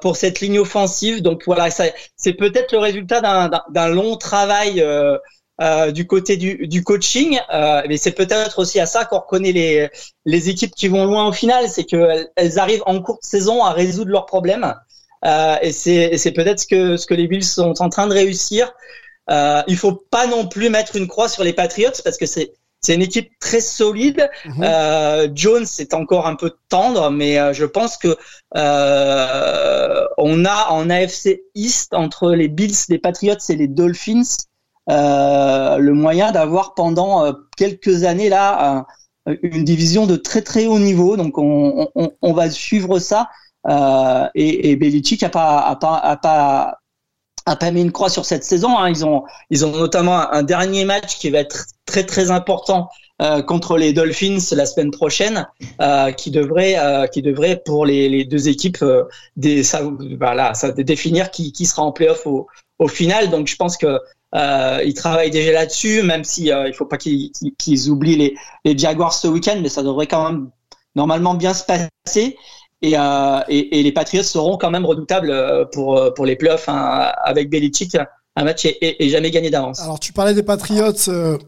pour 0.00 0.16
cette 0.16 0.40
ligne 0.40 0.58
offensive. 0.58 1.20
Donc 1.20 1.42
voilà, 1.44 1.68
c'est 1.70 2.32
peut-être 2.32 2.72
le 2.72 2.78
résultat 2.78 3.20
d'un 3.20 3.88
long 3.88 4.16
travail. 4.16 4.82
Du 5.92 6.06
côté 6.06 6.36
du, 6.36 6.68
du 6.68 6.84
coaching, 6.84 7.38
mais 7.88 7.96
c'est 7.96 8.12
peut-être 8.12 8.60
aussi 8.60 8.78
à 8.78 8.86
ça 8.86 9.04
qu'on 9.04 9.18
reconnaît 9.18 9.52
les, 9.52 9.88
les 10.24 10.48
équipes 10.48 10.74
qui 10.74 10.88
vont 10.88 11.04
loin 11.04 11.26
au 11.26 11.32
final, 11.32 11.68
c'est 11.68 11.84
qu'elles 11.84 12.30
elles 12.36 12.58
arrivent 12.58 12.84
en 12.86 13.00
courte 13.00 13.24
saison 13.24 13.64
à 13.64 13.72
résoudre 13.72 14.10
leurs 14.10 14.26
problèmes. 14.26 14.74
et 15.24 15.72
c'est 15.72 16.32
peut-être 16.32 16.60
ce 16.60 16.66
que, 16.66 16.96
ce 16.96 17.06
que 17.06 17.14
les 17.14 17.26
Bills 17.26 17.44
sont 17.44 17.74
en 17.82 17.88
train 17.88 18.06
de 18.06 18.14
réussir. 18.14 18.72
Euh, 19.30 19.62
il 19.66 19.76
faut 19.76 19.92
pas 19.92 20.26
non 20.26 20.46
plus 20.46 20.70
mettre 20.70 20.96
une 20.96 21.06
croix 21.06 21.28
sur 21.28 21.44
les 21.44 21.52
Patriots 21.52 21.90
parce 22.04 22.16
que 22.16 22.26
c'est 22.26 22.52
c'est 22.80 22.94
une 22.94 23.02
équipe 23.02 23.30
très 23.40 23.60
solide. 23.60 24.30
Mhm. 24.44 24.62
Euh, 24.62 25.28
Jones 25.34 25.66
est 25.80 25.94
encore 25.94 26.28
un 26.28 26.36
peu 26.36 26.52
tendre, 26.68 27.10
mais 27.10 27.38
euh, 27.38 27.52
je 27.52 27.64
pense 27.64 27.96
que 27.96 28.16
euh, 28.56 30.06
on 30.16 30.44
a 30.44 30.68
en 30.70 30.88
AFC 30.88 31.40
East 31.56 31.92
entre 31.92 32.30
les 32.30 32.46
Bills, 32.46 32.76
les 32.88 32.98
Patriots 32.98 33.34
et 33.48 33.56
les 33.56 33.66
Dolphins 33.66 34.22
euh, 34.22 34.47
le 34.88 35.92
moyen 35.92 36.32
d'avoir 36.32 36.74
pendant 36.74 37.24
euh, 37.24 37.32
quelques 37.56 38.04
années 38.04 38.28
là 38.28 38.86
une 39.42 39.64
division 39.64 40.06
de 40.06 40.16
très 40.16 40.42
très 40.42 40.66
haut 40.66 40.78
niveau. 40.78 41.16
Donc 41.16 41.38
on, 41.38 41.88
on, 41.94 42.10
on 42.22 42.32
va 42.32 42.50
suivre 42.50 42.98
ça. 42.98 43.28
et, 44.34 44.70
et 44.70 44.76
Belichick 44.76 45.22
a 45.22 45.28
pas, 45.28 45.60
a 45.60 45.76
pas, 45.76 45.96
a 45.96 46.16
pas 46.16 46.78
a 47.48 47.56
pas 47.56 47.70
mis 47.70 47.82
une 47.82 47.92
croix 47.92 48.10
sur 48.10 48.24
cette 48.24 48.44
saison. 48.44 48.78
Hein. 48.78 48.90
Ils 48.90 49.04
ont 49.04 49.24
ils 49.50 49.64
ont 49.64 49.72
notamment 49.72 50.32
un 50.32 50.42
dernier 50.42 50.84
match 50.84 51.18
qui 51.18 51.30
va 51.30 51.38
être 51.38 51.66
très 51.86 52.04
très 52.04 52.30
important 52.30 52.88
euh, 53.20 53.42
contre 53.42 53.76
les 53.76 53.92
Dolphins 53.92 54.38
la 54.52 54.66
semaine 54.66 54.90
prochaine, 54.90 55.46
euh, 55.80 56.12
qui 56.12 56.30
devrait 56.30 56.78
euh, 56.78 57.06
qui 57.06 57.22
devrait 57.22 57.60
pour 57.64 57.86
les, 57.86 58.08
les 58.08 58.24
deux 58.24 58.48
équipes 58.48 58.82
euh, 58.82 59.04
des 59.36 59.62
ça 59.62 59.82
voilà 60.18 60.54
ça 60.54 60.70
définir 60.72 61.30
qui 61.30 61.52
qui 61.52 61.66
sera 61.66 61.82
en 61.82 61.92
playoff 61.92 62.26
au 62.26 62.46
au 62.78 62.88
final. 62.88 63.30
Donc 63.30 63.46
je 63.46 63.56
pense 63.56 63.76
que 63.76 63.98
euh, 64.34 64.82
ils 64.84 64.94
travaillent 64.94 65.30
déjà 65.30 65.52
là-dessus, 65.52 66.02
même 66.02 66.24
si 66.24 66.46
il 66.46 66.74
faut 66.74 66.86
pas 66.86 66.98
qu'ils 66.98 67.90
oublient 67.90 68.36
les 68.64 68.78
Jaguars 68.78 69.14
ce 69.14 69.28
week-end, 69.28 69.58
mais 69.62 69.68
ça 69.68 69.82
devrait 69.82 70.06
quand 70.06 70.30
même 70.30 70.50
normalement 70.94 71.34
bien 71.34 71.54
se 71.54 71.64
passer. 71.64 72.36
Et, 72.82 72.96
euh, 72.96 73.40
les 73.48 73.92
Patriots 73.92 74.22
seront 74.22 74.56
quand 74.56 74.70
même 74.70 74.84
redoutables 74.84 75.30
euh, 75.30 75.64
pour, 75.64 75.98
euh, 75.98 76.10
pour 76.10 76.26
les 76.26 76.36
playoffs 76.36 76.68
hein, 76.68 77.12
avec 77.24 77.50
Belichick. 77.50 77.96
Un 78.38 78.44
match 78.44 78.66
est, 78.66 79.08
jamais 79.08 79.32
gagné 79.32 79.50
d'avance. 79.50 79.80
Alors 79.80 79.98
tu 79.98 80.12
parlais 80.12 80.32
des 80.32 80.44
Patriots, 80.44 80.92
euh, 81.08 81.38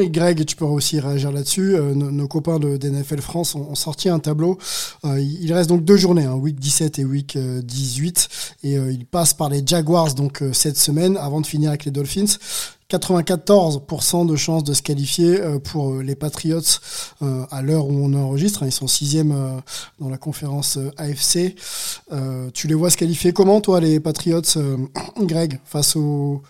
et 0.00 0.08
Greg, 0.10 0.44
tu 0.44 0.56
pourrais 0.56 0.72
aussi 0.72 0.98
réagir 0.98 1.30
là-dessus. 1.30 1.76
nos, 1.94 2.26
copains 2.26 2.58
de 2.58 2.76
d'NFL 2.76 3.20
France 3.20 3.54
ont, 3.54 3.76
sorti 3.76 4.08
un 4.08 4.18
tableau. 4.18 4.58
il 5.04 5.52
reste 5.52 5.68
donc 5.68 5.84
deux 5.84 5.96
journées, 5.96 6.24
hein, 6.24 6.34
week 6.34 6.58
17 6.58 6.98
et 6.98 7.04
week 7.04 7.38
18, 7.38 8.28
et 8.64 8.72
ils 8.72 9.06
passent 9.06 9.34
par 9.34 9.50
les 9.50 9.62
Jaguars 9.64 10.14
donc 10.14 10.42
cette 10.52 10.78
semaine 10.78 11.16
avant 11.16 11.40
de 11.40 11.46
finir 11.46 11.68
avec 11.68 11.84
les 11.84 11.92
Dolphins. 11.92 12.38
94% 12.98 14.26
de 14.26 14.36
chances 14.36 14.64
de 14.64 14.74
se 14.74 14.82
qualifier 14.82 15.40
euh, 15.40 15.58
pour 15.58 15.94
euh, 15.94 16.02
les 16.02 16.14
Patriots 16.14 16.60
euh, 17.22 17.44
à 17.50 17.62
l'heure 17.62 17.86
où 17.86 17.92
on 17.92 18.12
enregistre. 18.14 18.62
Hein. 18.62 18.66
Ils 18.66 18.72
sont 18.72 18.86
sixième 18.86 19.62
dans 19.98 20.08
la 20.08 20.18
conférence 20.18 20.78
AFC. 20.96 21.54
Tu 22.52 22.68
les 22.68 22.74
vois 22.74 22.90
se 22.90 22.96
qualifier 22.96 23.32
comment, 23.32 23.60
toi, 23.60 23.80
les 23.80 24.00
Patriots, 24.00 24.42
Greg, 25.20 25.60
face 25.64 25.96
aux, 25.96 26.42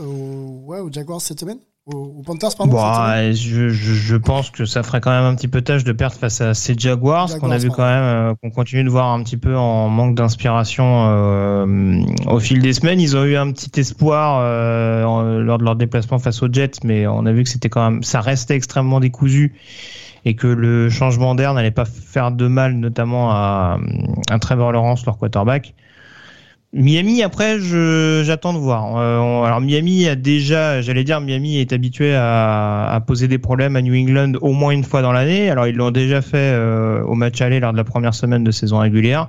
aux 0.00 0.88
Jaguars 0.90 1.20
cette 1.20 1.40
semaine? 1.40 1.58
Panthers, 1.86 2.56
pardon 2.56 2.72
bah, 2.72 3.30
je, 3.32 3.68
je, 3.68 4.16
pense 4.16 4.48
que 4.50 4.64
ça 4.64 4.82
ferait 4.82 5.02
quand 5.02 5.10
même 5.10 5.24
un 5.24 5.34
petit 5.34 5.48
peu 5.48 5.60
tâche 5.60 5.84
de 5.84 5.92
perdre 5.92 6.16
face 6.16 6.40
à 6.40 6.54
ces 6.54 6.74
Jaguars, 6.78 7.38
qu'on 7.38 7.50
a 7.50 7.58
vu 7.58 7.68
quand 7.68 7.84
même, 7.84 8.02
euh, 8.02 8.34
qu'on 8.42 8.48
continue 8.48 8.84
de 8.84 8.88
voir 8.88 9.12
un 9.12 9.22
petit 9.22 9.36
peu 9.36 9.54
en 9.54 9.90
manque 9.90 10.14
d'inspiration 10.14 11.08
euh, 11.08 12.00
au 12.26 12.40
fil 12.40 12.62
des 12.62 12.72
semaines. 12.72 13.00
Ils 13.00 13.18
ont 13.18 13.24
eu 13.24 13.36
un 13.36 13.52
petit 13.52 13.78
espoir 13.78 14.38
euh, 14.40 15.42
lors 15.42 15.58
de 15.58 15.64
leur 15.64 15.76
déplacement 15.76 16.18
face 16.18 16.42
aux 16.42 16.50
Jets, 16.50 16.80
mais 16.84 17.06
on 17.06 17.26
a 17.26 17.32
vu 17.32 17.44
que 17.44 17.50
c'était 17.50 17.68
quand 17.68 17.90
même, 17.90 18.02
ça 18.02 18.22
restait 18.22 18.56
extrêmement 18.56 18.98
décousu 18.98 19.52
et 20.24 20.36
que 20.36 20.46
le 20.46 20.88
changement 20.88 21.34
d'air 21.34 21.52
n'allait 21.52 21.70
pas 21.70 21.84
faire 21.84 22.32
de 22.32 22.46
mal, 22.46 22.72
notamment 22.76 23.30
à, 23.30 23.78
à 24.30 24.38
Trevor 24.38 24.72
Lawrence, 24.72 25.04
leur 25.04 25.18
quarterback. 25.18 25.74
Miami, 26.76 27.22
après, 27.22 27.60
j'attends 27.60 28.52
de 28.52 28.58
voir. 28.58 28.96
Euh, 28.96 29.44
alors 29.44 29.60
Miami 29.60 30.08
a 30.08 30.16
déjà, 30.16 30.80
j'allais 30.82 31.04
dire, 31.04 31.20
Miami 31.20 31.58
est 31.58 31.72
habitué 31.72 32.16
à, 32.16 32.90
à, 32.90 33.00
poser 33.00 33.28
des 33.28 33.38
problèmes 33.38 33.76
à 33.76 33.82
New 33.82 33.94
England 33.94 34.32
au 34.40 34.52
moins 34.52 34.72
une 34.72 34.82
fois 34.82 35.00
dans 35.00 35.12
l'année. 35.12 35.50
Alors 35.50 35.68
ils 35.68 35.76
l'ont 35.76 35.92
déjà 35.92 36.20
fait 36.20 36.36
euh, 36.36 37.00
au 37.04 37.14
match 37.14 37.40
aller 37.40 37.60
lors 37.60 37.70
de 37.70 37.76
la 37.76 37.84
première 37.84 38.12
semaine 38.12 38.42
de 38.42 38.50
saison 38.50 38.78
régulière. 38.78 39.28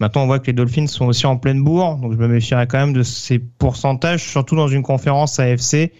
Maintenant, 0.00 0.22
on 0.22 0.26
voit 0.26 0.38
que 0.38 0.46
les 0.46 0.54
Dolphins 0.54 0.86
sont 0.86 1.04
aussi 1.04 1.26
en 1.26 1.36
pleine 1.36 1.62
bourre, 1.62 1.96
donc 1.96 2.12
je 2.12 2.16
me 2.16 2.28
méfierais 2.28 2.66
quand 2.66 2.78
même 2.78 2.94
de 2.94 3.02
ces 3.02 3.38
pourcentages, 3.38 4.22
surtout 4.24 4.56
dans 4.56 4.68
une 4.68 4.82
conférence 4.82 5.38
AFC 5.38 5.92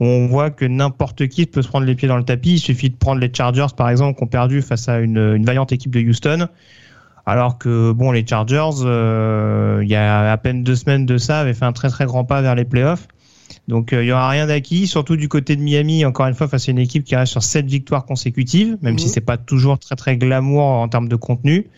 où 0.00 0.06
on 0.06 0.26
voit 0.26 0.50
que 0.50 0.64
n'importe 0.64 1.28
qui 1.28 1.46
peut 1.46 1.62
se 1.62 1.68
prendre 1.68 1.86
les 1.86 1.94
pieds 1.94 2.08
dans 2.08 2.16
le 2.16 2.24
tapis. 2.24 2.54
Il 2.54 2.58
suffit 2.58 2.90
de 2.90 2.96
prendre 2.96 3.20
les 3.20 3.30
Chargers, 3.32 3.66
par 3.76 3.88
exemple, 3.88 4.18
qui 4.18 4.24
ont 4.24 4.28
perdu 4.28 4.62
face 4.62 4.88
à 4.88 4.98
une, 4.98 5.18
une 5.18 5.44
vaillante 5.44 5.70
équipe 5.70 5.92
de 5.92 6.00
Houston. 6.00 6.48
Alors 7.30 7.58
que 7.58 7.92
bon, 7.92 8.10
les 8.10 8.26
Chargers, 8.26 8.82
euh, 8.82 9.80
il 9.84 9.88
y 9.88 9.94
a 9.94 10.32
à 10.32 10.36
peine 10.36 10.64
deux 10.64 10.74
semaines 10.74 11.06
de 11.06 11.16
ça, 11.16 11.38
avaient 11.38 11.54
fait 11.54 11.64
un 11.64 11.72
très 11.72 11.88
très 11.88 12.04
grand 12.04 12.24
pas 12.24 12.42
vers 12.42 12.56
les 12.56 12.64
playoffs. 12.64 13.06
Donc 13.68 13.92
euh, 13.92 14.02
il 14.02 14.08
y 14.08 14.12
aura 14.12 14.28
rien 14.28 14.48
d'acquis, 14.48 14.88
surtout 14.88 15.14
du 15.14 15.28
côté 15.28 15.54
de 15.54 15.62
Miami, 15.62 16.04
encore 16.04 16.26
une 16.26 16.34
fois 16.34 16.48
face 16.48 16.68
à 16.68 16.72
une 16.72 16.80
équipe 16.80 17.04
qui 17.04 17.14
reste 17.14 17.30
sur 17.30 17.44
sept 17.44 17.66
victoires 17.66 18.04
consécutives, 18.04 18.76
même 18.82 18.98
si 18.98 19.06
mhm. 19.06 19.12
c'est 19.12 19.20
pas 19.20 19.36
toujours 19.36 19.78
très 19.78 19.94
très 19.94 20.16
glamour 20.16 20.64
en 20.64 20.88
termes 20.88 21.08
de 21.08 21.14
contenu. 21.14 21.68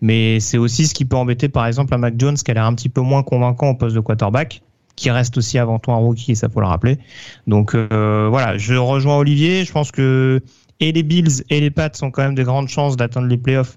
Mais 0.00 0.40
c'est 0.40 0.56
aussi 0.56 0.86
ce 0.86 0.94
qui 0.94 1.04
peut 1.04 1.16
embêter 1.16 1.50
par 1.50 1.66
exemple 1.66 1.92
à 1.92 1.98
Mac 1.98 2.14
Jones, 2.16 2.36
qui 2.36 2.50
a 2.50 2.54
l'air 2.54 2.64
un 2.64 2.74
petit 2.74 2.88
peu 2.88 3.02
moins 3.02 3.22
convaincant 3.22 3.68
au 3.68 3.74
poste 3.74 3.94
de 3.94 4.00
quarterback, 4.00 4.62
qui 4.96 5.10
reste 5.10 5.36
aussi 5.36 5.58
avant 5.58 5.78
tout 5.78 5.92
un 5.92 5.96
rookie, 5.96 6.32
et 6.32 6.34
ça 6.34 6.48
faut 6.48 6.60
le 6.60 6.66
rappeler. 6.66 6.98
Donc 7.46 7.74
euh, 7.74 8.28
voilà, 8.30 8.56
je 8.56 8.74
rejoins 8.74 9.18
Olivier. 9.18 9.66
Je 9.66 9.72
pense 9.72 9.90
que 9.90 10.40
et 10.80 10.92
les 10.92 11.02
Bills 11.02 11.44
et 11.50 11.60
les 11.60 11.70
Pats 11.70 11.90
ont 12.00 12.10
quand 12.10 12.22
même 12.22 12.34
de 12.34 12.42
grandes 12.42 12.68
chances 12.68 12.96
d'atteindre 12.96 13.28
les 13.28 13.36
playoffs 13.36 13.76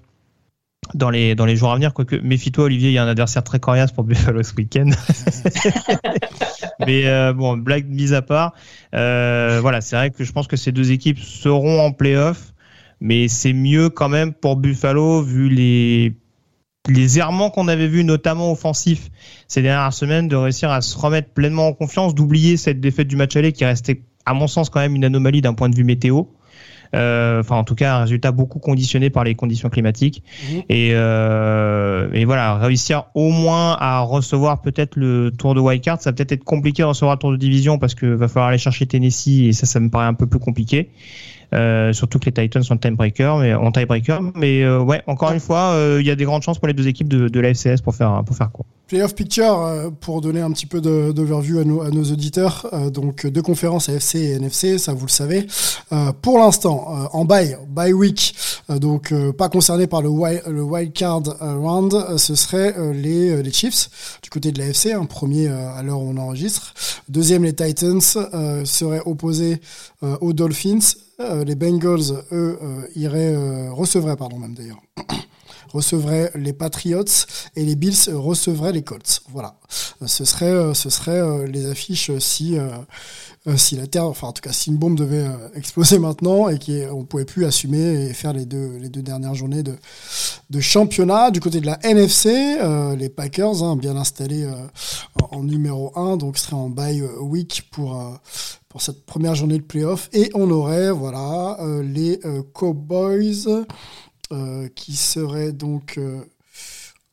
dans 0.94 1.10
les, 1.10 1.34
dans 1.34 1.44
les 1.44 1.56
jours 1.56 1.70
à 1.70 1.74
venir. 1.74 1.94
Quoique, 1.94 2.16
méfie-toi, 2.16 2.64
Olivier, 2.64 2.90
il 2.90 2.92
y 2.92 2.98
a 2.98 3.04
un 3.04 3.08
adversaire 3.08 3.44
très 3.44 3.60
coriace 3.60 3.92
pour 3.92 4.04
Buffalo 4.04 4.42
ce 4.42 4.54
week-end. 4.54 4.90
Mais 6.86 7.06
euh, 7.06 7.32
bon, 7.32 7.56
blague 7.56 7.88
mise 7.88 8.14
à 8.14 8.22
part, 8.22 8.54
euh, 8.94 9.58
voilà, 9.60 9.80
c'est 9.80 9.96
vrai 9.96 10.10
que 10.10 10.24
je 10.24 10.32
pense 10.32 10.46
que 10.46 10.56
ces 10.56 10.72
deux 10.72 10.92
équipes 10.92 11.18
seront 11.18 11.80
en 11.80 11.92
playoff, 11.92 12.54
mais 13.00 13.28
c'est 13.28 13.52
mieux 13.52 13.90
quand 13.90 14.08
même 14.08 14.32
pour 14.32 14.56
Buffalo 14.56 15.22
vu 15.22 15.48
les 15.48 16.14
les 16.88 17.18
errements 17.18 17.50
qu'on 17.50 17.68
avait 17.68 17.86
vus, 17.86 18.02
notamment 18.02 18.50
offensifs, 18.50 19.10
ces 19.46 19.62
dernières 19.62 19.92
semaines, 19.92 20.26
de 20.26 20.36
réussir 20.36 20.70
à 20.70 20.80
se 20.80 20.96
remettre 20.96 21.30
pleinement 21.30 21.66
en 21.66 21.72
confiance, 21.74 22.14
d'oublier 22.14 22.56
cette 22.56 22.80
défaite 22.80 23.08
du 23.08 23.16
match 23.16 23.36
aller 23.36 23.52
qui 23.52 23.64
restait, 23.64 24.02
à 24.24 24.32
mon 24.32 24.46
sens, 24.46 24.70
quand 24.70 24.80
même 24.80 24.96
une 24.96 25.04
anomalie 25.04 25.42
d'un 25.42 25.54
point 25.54 25.68
de 25.68 25.76
vue 25.76 25.84
météo. 25.84 26.24
Euh, 26.94 27.40
enfin, 27.40 27.56
en 27.56 27.64
tout 27.64 27.74
cas, 27.74 27.96
un 27.96 28.00
résultat 28.00 28.32
beaucoup 28.32 28.58
conditionné 28.58 29.10
par 29.10 29.24
les 29.24 29.34
conditions 29.34 29.68
climatiques. 29.68 30.22
Mhm. 30.50 30.62
Et, 30.68 30.90
euh, 30.92 32.08
et 32.12 32.24
voilà, 32.24 32.56
réussir 32.58 33.04
au 33.14 33.30
moins 33.30 33.76
à 33.78 34.00
recevoir 34.00 34.60
peut-être 34.60 34.96
le 34.96 35.30
tour 35.30 35.54
de 35.54 35.60
wildcard. 35.60 36.00
Ça 36.00 36.10
va 36.10 36.14
peut-être 36.14 36.32
être 36.32 36.44
compliqué 36.44 36.82
de 36.82 36.88
recevoir 36.88 37.16
le 37.16 37.18
tour 37.18 37.32
de 37.32 37.36
division 37.36 37.78
parce 37.78 37.94
que 37.94 38.06
va 38.06 38.28
falloir 38.28 38.48
aller 38.48 38.58
chercher 38.58 38.86
Tennessee 38.86 39.48
et 39.48 39.52
ça, 39.52 39.66
ça 39.66 39.80
me 39.80 39.90
paraît 39.90 40.06
un 40.06 40.14
peu 40.14 40.26
plus 40.26 40.40
compliqué. 40.40 40.90
Euh, 41.54 41.92
surtout 41.92 42.18
que 42.18 42.26
les 42.26 42.32
Titans 42.32 42.62
sont 42.62 42.76
tiebreaker, 42.76 43.38
mais 43.38 43.54
en 43.54 43.72
tiebreaker. 43.72 44.20
Mais 44.34 44.62
euh, 44.62 44.80
ouais, 44.80 45.02
encore 45.06 45.32
une 45.32 45.40
fois, 45.40 45.72
euh, 45.72 45.98
il 46.00 46.06
y 46.06 46.10
a 46.10 46.16
des 46.16 46.24
grandes 46.24 46.42
chances 46.42 46.58
pour 46.58 46.68
les 46.68 46.74
deux 46.74 46.88
équipes 46.88 47.08
de, 47.08 47.28
de 47.28 47.40
la 47.40 47.54
FCS 47.54 47.80
pour 47.82 47.94
faire 47.94 48.22
pour 48.24 48.36
faire 48.36 48.50
quoi. 48.52 48.64
Playoff 48.86 49.14
Picture, 49.14 49.92
pour 50.00 50.22
donner 50.22 50.40
un 50.40 50.50
petit 50.50 50.64
peu 50.64 50.80
d'overview 50.80 51.58
à 51.58 51.64
nos, 51.64 52.04
auditeurs, 52.04 52.66
donc 52.90 53.26
deux 53.26 53.42
conférences 53.42 53.90
AFC 53.90 54.14
et 54.14 54.30
NFC, 54.36 54.78
ça 54.78 54.94
vous 54.94 55.04
le 55.04 55.10
savez. 55.10 55.46
Pour 56.22 56.38
l'instant, 56.38 57.10
en 57.12 57.26
bye, 57.26 57.58
bye 57.68 57.92
week, 57.92 58.34
donc 58.70 59.12
pas 59.36 59.50
concerné 59.50 59.86
par 59.86 60.00
le, 60.00 60.08
wild, 60.08 60.40
le 60.48 60.62
wild 60.62 60.94
card 60.94 61.22
round, 61.38 62.16
ce 62.16 62.34
serait 62.34 62.74
les, 62.94 63.42
les 63.42 63.52
Chiefs 63.52 63.90
du 64.22 64.30
côté 64.30 64.52
de 64.52 64.58
l'AFC, 64.58 64.92
un 64.92 65.04
premier 65.04 65.48
euh, 65.48 65.70
à 65.74 65.82
l'heure 65.82 66.00
où 66.00 66.08
on 66.08 66.16
enregistre. 66.16 66.72
Deuxième, 67.10 67.44
les 67.44 67.52
Titans 67.52 68.00
seraient 68.00 69.02
opposés 69.04 69.60
aux 70.00 70.32
Dolphins. 70.32 70.78
Euh, 71.20 71.42
les 71.42 71.56
Bengals, 71.56 72.12
eux, 72.30 72.60
euh, 72.62 72.86
iraient 72.94 73.34
euh, 73.34 73.72
recevraient, 73.72 74.14
pardon 74.14 74.38
même 74.38 74.54
d'ailleurs 74.54 74.80
recevraient 75.72 76.30
les 76.36 76.52
Patriots 76.52 77.02
et 77.56 77.64
les 77.64 77.74
Bills 77.74 78.14
recevraient 78.14 78.70
les 78.70 78.82
Colts. 78.82 79.22
Voilà. 79.32 79.56
Ce 80.06 80.24
serait, 80.24 80.74
ce 80.74 80.88
serait 80.88 81.46
les 81.46 81.66
affiches 81.66 82.16
si, 82.20 82.56
si 83.56 83.76
la 83.76 83.86
Terre, 83.86 84.04
enfin 84.04 84.28
en 84.28 84.32
tout 84.32 84.40
cas 84.40 84.52
si 84.52 84.70
une 84.70 84.78
bombe 84.78 84.96
devait 84.96 85.26
exploser 85.54 85.98
maintenant 85.98 86.48
et 86.48 86.58
qu'on 86.58 87.04
pouvait 87.04 87.26
plus 87.26 87.44
assumer 87.44 88.06
et 88.06 88.14
faire 88.14 88.32
les 88.32 88.46
deux, 88.46 88.78
les 88.80 88.88
deux 88.88 89.02
dernières 89.02 89.34
journées 89.34 89.62
de, 89.62 89.74
de 90.48 90.60
championnat. 90.60 91.30
Du 91.30 91.40
côté 91.40 91.60
de 91.60 91.66
la 91.66 91.78
NFC, 91.82 92.56
les 92.96 93.08
Packers, 93.10 93.62
hein, 93.62 93.76
bien 93.76 93.96
installés 93.96 94.48
en, 95.20 95.36
en 95.36 95.42
numéro 95.42 95.92
1, 95.98 96.16
donc 96.16 96.38
seraient 96.38 96.54
en 96.54 96.70
bye 96.70 97.02
week 97.20 97.68
pour... 97.70 98.18
pour 98.68 98.82
cette 98.82 99.06
première 99.06 99.34
journée 99.34 99.58
de 99.58 99.62
playoff. 99.62 100.08
Et 100.12 100.30
on 100.34 100.50
aurait 100.50 100.90
voilà 100.90 101.56
euh, 101.60 101.82
les 101.82 102.20
euh, 102.24 102.42
Cowboys 102.52 103.64
euh, 104.32 104.68
qui 104.74 104.94
seraient 104.96 105.52
donc 105.52 105.98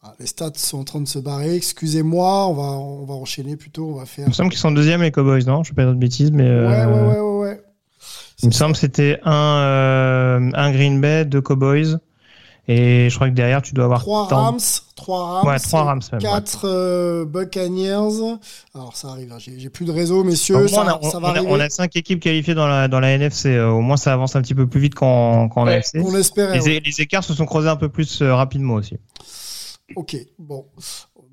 ah, 0.04 0.14
les 0.20 0.28
stats 0.28 0.52
sont 0.56 0.80
en 0.80 0.84
train 0.84 1.02
de 1.02 1.08
se 1.08 1.20
barrer. 1.20 1.56
Excusez-moi 1.56 2.48
on 2.48 2.54
va 2.54 2.64
on 2.64 3.06
va 3.06 3.14
enchaîner 3.14 3.56
plutôt 3.56 3.92
on 3.92 3.96
va 3.96 4.06
faire 4.06 4.26
Il 4.26 4.30
me 4.30 4.34
semble 4.34 4.50
qu'ils 4.50 4.60
sont 4.60 4.72
deuxième 4.72 5.02
les 5.02 5.12
Cowboys, 5.12 5.46
non? 5.46 5.64
Je 5.64 5.72
ne 5.72 5.76
pas 5.76 5.84
dire 5.84 5.94
de 5.94 6.00
bêtises, 6.00 6.32
mais 6.32 6.50
ouais 6.50 6.66
ouais 6.66 6.86
ouais 6.86 7.20
ouais, 7.20 7.40
ouais. 7.40 7.62
il 8.44 8.48
me 8.48 8.54
semble 8.54 8.74
que 8.74 8.80
c'était 8.80 9.20
un 9.24 10.52
un 10.54 10.72
Green 10.72 11.00
Bay, 11.00 11.26
deux 11.26 11.42
Cowboys, 11.42 11.98
et 12.68 13.10
je 13.10 13.16
crois 13.16 13.30
que 13.30 13.34
derrière 13.36 13.62
tu 13.62 13.74
dois 13.74 13.86
avoir 13.86 14.00
trois 14.02 14.28
tant- 14.28 14.42
Rams 14.44 14.60
trois 14.96 15.26
Rams 15.42 15.48
Ouais, 15.48 15.60
trois 15.60 15.84
Rams 15.84 16.02
même, 16.12 16.22
ouais. 16.22 16.28
quatre 16.28 16.62
euh, 16.68 17.26
Buccaneers 17.26 18.38
alors 18.74 18.96
ça 18.96 19.10
arrive 19.10 19.32
hein, 19.32 19.38
j'ai 19.40 19.60
j'ai 19.60 19.70
plus 19.70 19.86
de 19.86 19.92
réseau 19.92 20.24
messieurs 20.24 20.56
Au 20.56 20.60
moins, 20.60 20.68
ça, 20.70 21.00
on, 21.02 21.08
a, 21.08 21.12
ça 21.12 21.18
on 21.18 21.22
va 21.22 21.28
a- 21.28 21.32
arriver 21.32 21.48
on 21.50 21.60
a 21.60 21.70
cinq 21.70 21.96
équipes 21.96 22.20
qualifiées 22.20 22.56
dans 22.56 22.68
la, 22.68 22.88
dans 22.88 23.00
la 23.00 23.12
NFC. 23.12 23.50
euh, 23.50 23.70
au 23.70 23.82
moins, 23.82 23.98
ça 23.98 24.14
avance 24.14 24.36
un 24.36 24.42
petit 24.42 24.56
peu 24.56 24.68
plus 24.68 24.80
vite 24.80 24.96
qu'en 24.96 25.48
qu'en 25.50 25.66
Ouais, 25.66 25.76
AFC. 25.76 25.98
on 26.04 26.16
espérait 26.16 26.58
Les, 26.60 26.64
ouais. 26.66 26.76
é- 26.78 26.80
les 26.80 27.02
écarts 27.02 27.24
se 27.24 27.34
sont 27.34 27.46
creusés 27.46 27.70
un 27.70 27.76
peu 27.76 27.90
plus 27.90 28.22
euh, 28.22 28.34
rapidement 28.34 28.76
aussi. 28.76 28.98
ok 29.96 30.18
bon 30.40 30.66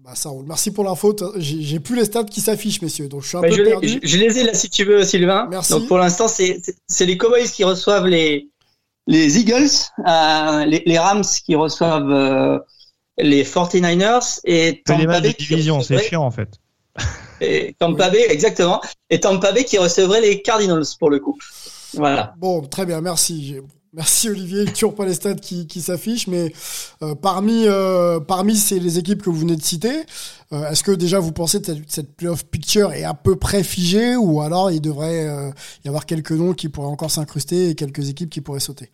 bah 0.04 0.14
ça 0.16 0.28
roule 0.30 0.44
merci 0.46 0.72
pour 0.72 0.82
l'info 0.84 1.14
j'ai 1.36 1.62
j'ai 1.62 1.78
plus 1.80 1.94
les 1.96 2.04
stats 2.04 2.24
qui 2.24 2.40
s'affichent 2.40 2.82
messieurs 2.82 3.08
donc 3.08 3.22
je 3.22 3.28
suis 3.28 3.38
un 3.38 3.40
Bah, 3.40 3.48
peu 3.48 3.54
je, 3.54 3.62
perdu 3.62 3.86
les, 3.86 4.00
je, 4.02 4.06
je 4.06 4.16
les 4.18 4.38
ai 4.38 4.42
là 4.44 4.52
si 4.52 4.68
tu 4.68 4.84
veux, 4.84 5.04
Sylvain. 5.04 5.46
Merci. 5.48 5.72
Donc 5.72 5.86
pour 5.86 5.96
l'instant, 5.98 6.26
c'est 6.28 6.58
c'est- 6.62 6.76
c'est 6.88 7.06
les 7.06 7.16
Cowboys 7.16 7.44
qui 7.48 7.62
reçoivent 7.64 8.06
les 8.08 8.50
les 9.06 9.38
Eagles, 9.38 9.70
euh, 10.06 10.64
les, 10.64 10.82
les 10.86 10.98
Rams 10.98 11.24
qui 11.44 11.54
reçoivent 11.54 12.10
euh, 12.10 12.58
les 13.18 13.44
49ers 13.44 14.40
et 14.44 14.82
Que 14.84 14.92
les 14.92 14.98
Tampa 14.98 15.06
matchs 15.06 15.16
de 15.16 15.28
Bay 15.28 15.34
qui 15.34 15.46
division, 15.46 15.80
c'est 15.80 15.98
chiant 15.98 16.24
en 16.24 16.30
fait. 16.30 16.48
et 17.40 17.74
Tampa 17.78 18.10
Bay, 18.10 18.26
exactement. 18.28 18.80
Et 19.10 19.20
Tampa 19.20 19.52
Bay 19.52 19.64
qui 19.64 19.78
recevrait 19.78 20.20
les 20.20 20.42
Cardinals 20.42 20.84
pour 20.98 21.10
le 21.10 21.18
coup. 21.18 21.36
Voilà. 21.94 22.34
Bon, 22.38 22.62
très 22.62 22.86
bien, 22.86 23.00
merci. 23.00 23.60
Merci 23.94 24.30
Olivier, 24.30 24.64
toujours 24.64 24.94
pas 24.94 25.04
les 25.04 25.12
stats 25.12 25.34
qui, 25.34 25.66
qui 25.66 25.82
s'affichent, 25.82 26.26
mais 26.26 26.50
euh, 27.02 27.14
parmi, 27.14 27.66
euh, 27.66 28.20
parmi 28.20 28.56
ces, 28.56 28.80
les 28.80 28.98
équipes 28.98 29.20
que 29.20 29.28
vous 29.28 29.40
venez 29.40 29.54
de 29.54 29.62
citer, 29.62 30.06
euh, 30.52 30.70
est-ce 30.70 30.82
que 30.82 30.92
déjà 30.92 31.20
vous 31.20 31.32
pensez 31.32 31.60
que 31.60 31.66
cette, 31.66 31.90
cette 31.90 32.16
playoff 32.16 32.46
picture 32.46 32.94
est 32.94 33.04
à 33.04 33.12
peu 33.12 33.36
près 33.36 33.62
figée 33.62 34.16
ou 34.16 34.40
alors 34.40 34.70
il 34.70 34.80
devrait 34.80 35.52
y 35.84 35.88
avoir 35.88 36.06
quelques 36.06 36.32
noms 36.32 36.54
qui 36.54 36.70
pourraient 36.70 36.86
encore 36.86 37.10
s'incruster 37.10 37.68
et 37.68 37.74
quelques 37.74 38.08
équipes 38.08 38.30
qui 38.30 38.40
pourraient 38.40 38.60
sauter? 38.60 38.90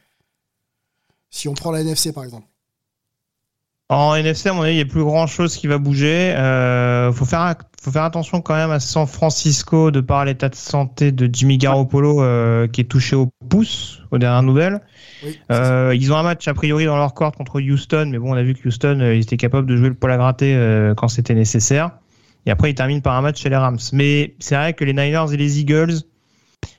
Si 1.30 1.46
on 1.48 1.54
prend 1.54 1.70
la 1.70 1.82
NFC 1.82 2.12
par 2.12 2.24
exemple. 2.24 2.48
En 3.90 4.14
NFC, 4.14 4.50
à 4.50 4.52
mon 4.52 4.62
avis, 4.62 4.72
il 4.72 4.76
n'y 4.76 4.82
a 4.82 4.84
plus 4.84 5.02
grand 5.02 5.26
chose 5.26 5.56
qui 5.56 5.66
va 5.66 5.78
bouger. 5.78 6.34
Euh, 6.36 7.10
faut 7.10 7.24
faire, 7.24 7.54
faut 7.82 7.90
faire 7.90 8.02
attention 8.02 8.42
quand 8.42 8.54
même 8.54 8.70
à 8.70 8.80
San 8.80 9.06
Francisco 9.06 9.90
de 9.90 10.00
par 10.02 10.26
l'état 10.26 10.50
de 10.50 10.54
santé 10.54 11.10
de 11.10 11.28
Jimmy 11.32 11.56
Garoppolo 11.56 12.22
euh, 12.22 12.66
qui 12.68 12.82
est 12.82 12.84
touché 12.84 13.16
au 13.16 13.30
pouce 13.48 14.02
aux 14.10 14.18
dernières 14.18 14.42
nouvelles. 14.42 14.82
Oui, 15.22 15.38
Euh, 15.50 15.94
ils 15.96 16.12
ont 16.12 16.16
un 16.16 16.22
match 16.22 16.46
a 16.48 16.54
priori 16.54 16.84
dans 16.84 16.96
leur 16.98 17.14
court 17.14 17.32
contre 17.32 17.62
Houston, 17.62 18.08
mais 18.10 18.18
bon, 18.18 18.32
on 18.34 18.36
a 18.36 18.42
vu 18.42 18.54
que 18.54 18.68
Houston, 18.68 18.98
euh, 19.00 19.14
ils 19.14 19.22
étaient 19.22 19.38
capables 19.38 19.66
de 19.66 19.76
jouer 19.76 19.88
le 19.88 19.94
poil 19.94 20.12
à 20.12 20.18
gratter 20.18 20.54
euh, 20.54 20.94
quand 20.94 21.08
c'était 21.08 21.34
nécessaire. 21.34 21.92
Et 22.44 22.50
après, 22.50 22.70
ils 22.70 22.74
terminent 22.74 23.00
par 23.00 23.14
un 23.16 23.22
match 23.22 23.40
chez 23.40 23.48
les 23.48 23.56
Rams. 23.56 23.78
Mais 23.94 24.34
c'est 24.38 24.54
vrai 24.54 24.74
que 24.74 24.84
les 24.84 24.92
Niners 24.92 25.32
et 25.32 25.36
les 25.38 25.60
Eagles 25.60 25.94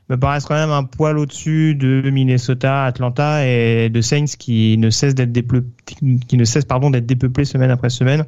me 0.09 0.17
paraissent 0.17 0.45
quand 0.45 0.55
même 0.55 0.71
un 0.71 0.83
poil 0.83 1.17
au-dessus 1.17 1.75
de 1.75 2.09
Minnesota, 2.09 2.83
Atlanta 2.83 3.45
et 3.45 3.89
de 3.89 4.01
Saints 4.01 4.35
qui 4.37 4.77
ne 4.77 4.89
cessent 4.89 5.15
d'être 5.15 5.39
qui 5.85 6.37
ne 6.37 6.45
cessent 6.45 6.65
pardon 6.65 6.89
d'être 6.89 7.05
dépeuplés 7.05 7.45
semaine 7.45 7.71
après 7.71 7.89
semaine. 7.89 8.25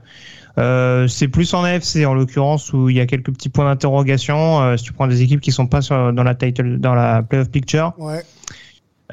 Euh, 0.58 1.08
c'est 1.08 1.28
plus 1.28 1.54
en 1.54 1.63
AFC 1.63 2.06
en 2.06 2.13
l'occurrence 2.13 2.74
où 2.74 2.89
il 2.89 2.98
y 2.98 3.00
a 3.00 3.06
quelques 3.06 3.32
petits 3.32 3.50
points 3.50 3.65
d'interrogation. 3.65 4.62
Euh, 4.62 4.78
si 4.78 4.84
tu 4.84 4.94
prends 4.94 5.08
des 5.08 5.22
équipes 5.22 5.41
qui 5.41 5.52
sont 5.52 5.67
pas 5.67 5.80
dans 5.82 6.24
la 6.24 6.36
title, 6.36 6.78
dans 6.78 6.94
la 6.94 7.24
playoff 7.24 7.50
picture, 7.50 7.94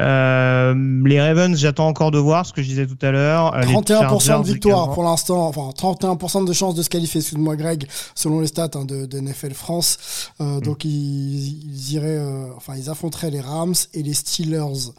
euh, 0.01 0.75
les 1.05 1.21
Ravens, 1.21 1.57
j'attends 1.57 1.89
encore 1.89 2.11
de 2.11 2.19
voir 2.19 2.47
ce 2.47 2.53
que 2.53 2.63
je 2.63 2.69
disais 2.69 2.87
tout 2.87 2.99
à 3.03 3.11
l'heure. 3.11 3.55
Euh, 3.55 3.63
les 3.63 3.73
31% 3.75 4.21
Chargers 4.21 4.49
de 4.49 4.53
victoire 4.55 4.93
pour 4.93 5.03
l'instant, 5.03 5.47
enfin 5.49 5.71
31% 5.77 6.47
de 6.47 6.53
chances 6.53 6.75
de 6.75 6.83
se 6.83 6.89
qualifier, 6.89 7.21
excuse-moi 7.21 7.57
Greg, 7.57 7.87
selon 8.15 8.41
les 8.41 8.47
stats 8.47 8.71
hein, 8.75 8.85
de, 8.85 9.07
de 9.07 9.21
NFL 9.21 9.55
France. 9.55 10.31
Mm. 10.39 10.45
Euh, 10.45 10.61
Donc 10.61 10.85
ils, 10.85 10.91
ils 10.91 11.93
iraient, 11.95 12.19
euh, 12.19 12.47
enfin 12.57 12.75
ils 12.77 12.89
affronteraient 12.91 13.31
les 13.31 13.41
Rams 13.41 13.75
et 13.95 14.03
les 14.03 14.15
Steelers. 14.15 14.93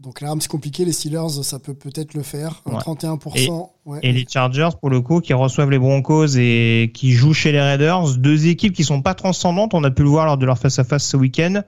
Donc 0.00 0.22
les 0.22 0.26
Rams 0.28 0.40
c'est 0.40 0.48
compliqué, 0.50 0.86
les 0.86 0.92
Steelers 0.92 1.42
ça 1.42 1.58
peut 1.58 1.74
peut-être 1.74 2.14
le 2.14 2.22
faire. 2.22 2.62
Euh, 2.66 2.72
Ouais. 2.72 2.78
31%. 2.78 3.68
ouais. 3.84 3.98
Et 4.02 4.12
les 4.12 4.24
Chargers, 4.26 4.70
pour 4.80 4.88
le 4.88 5.02
coup, 5.02 5.20
qui 5.20 5.34
reçoivent 5.34 5.70
les 5.70 5.78
Broncos 5.78 6.36
et 6.38 6.90
qui 6.94 7.12
jouent 7.12 7.34
chez 7.34 7.52
les 7.52 7.60
Raiders, 7.60 8.16
deux 8.16 8.46
équipes 8.46 8.72
qui 8.72 8.84
sont 8.84 9.02
pas 9.02 9.12
transcendantes. 9.14 9.74
On 9.74 9.84
a 9.84 9.90
pu 9.90 10.02
le 10.02 10.08
voir 10.08 10.24
lors 10.24 10.38
de 10.38 10.46
leur 10.46 10.56
face-à-face 10.58 11.04
ce 11.04 11.16
week-end. 11.18 11.62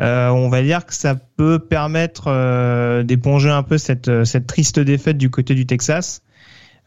Euh, 0.00 0.28
on 0.28 0.48
va 0.48 0.62
dire 0.62 0.86
que 0.86 0.94
ça 0.94 1.14
peut 1.14 1.58
permettre 1.58 2.24
euh, 2.26 3.02
d'éponger 3.02 3.50
un 3.50 3.62
peu 3.62 3.78
cette, 3.78 4.08
euh, 4.08 4.24
cette 4.24 4.46
triste 4.46 4.80
défaite 4.80 5.18
du 5.18 5.30
côté 5.30 5.54
du 5.54 5.66
Texas. 5.66 6.22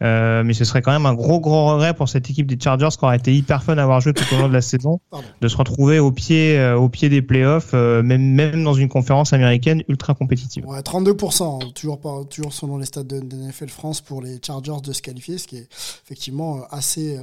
Euh, 0.03 0.43
mais 0.43 0.53
ce 0.53 0.63
serait 0.63 0.83
quand 0.83 0.91
même 0.91 1.07
un 1.07 1.15
gros 1.15 1.39
gros 1.39 1.65
regret 1.65 1.95
pour 1.95 2.07
cette 2.07 2.29
équipe 2.29 2.45
des 2.45 2.59
Chargers 2.61 2.89
qui 2.97 3.03
aurait 3.03 3.17
été 3.17 3.33
hyper 3.33 3.63
fun 3.63 3.77
à 3.79 3.83
avoir 3.83 3.99
joué 3.99 4.13
tout 4.13 4.25
au 4.35 4.37
long 4.37 4.47
de 4.47 4.53
la 4.53 4.61
saison, 4.61 4.99
Pardon. 5.09 5.25
de 5.41 5.47
se 5.47 5.57
retrouver 5.57 5.97
au 5.97 6.11
pied 6.11 6.57
euh, 6.59 6.77
au 6.77 6.87
pied 6.87 7.09
des 7.09 7.23
playoffs, 7.23 7.71
euh, 7.73 8.03
même 8.03 8.21
même 8.21 8.63
dans 8.63 8.75
une 8.75 8.89
conférence 8.89 9.33
américaine 9.33 9.81
ultra 9.87 10.13
compétitive. 10.13 10.67
Ouais, 10.67 10.81
32%, 10.81 11.65
hein, 11.65 11.71
toujours, 11.73 12.53
selon 12.53 12.77
les 12.77 12.85
stats 12.85 13.03
de, 13.03 13.19
de 13.19 13.35
NFL 13.37 13.69
France 13.69 14.01
pour 14.01 14.21
les 14.21 14.39
Chargers 14.45 14.81
de 14.83 14.93
se 14.93 15.01
qualifier, 15.01 15.39
ce 15.39 15.47
qui 15.47 15.57
est 15.57 15.67
effectivement 16.05 16.59
assez, 16.69 17.19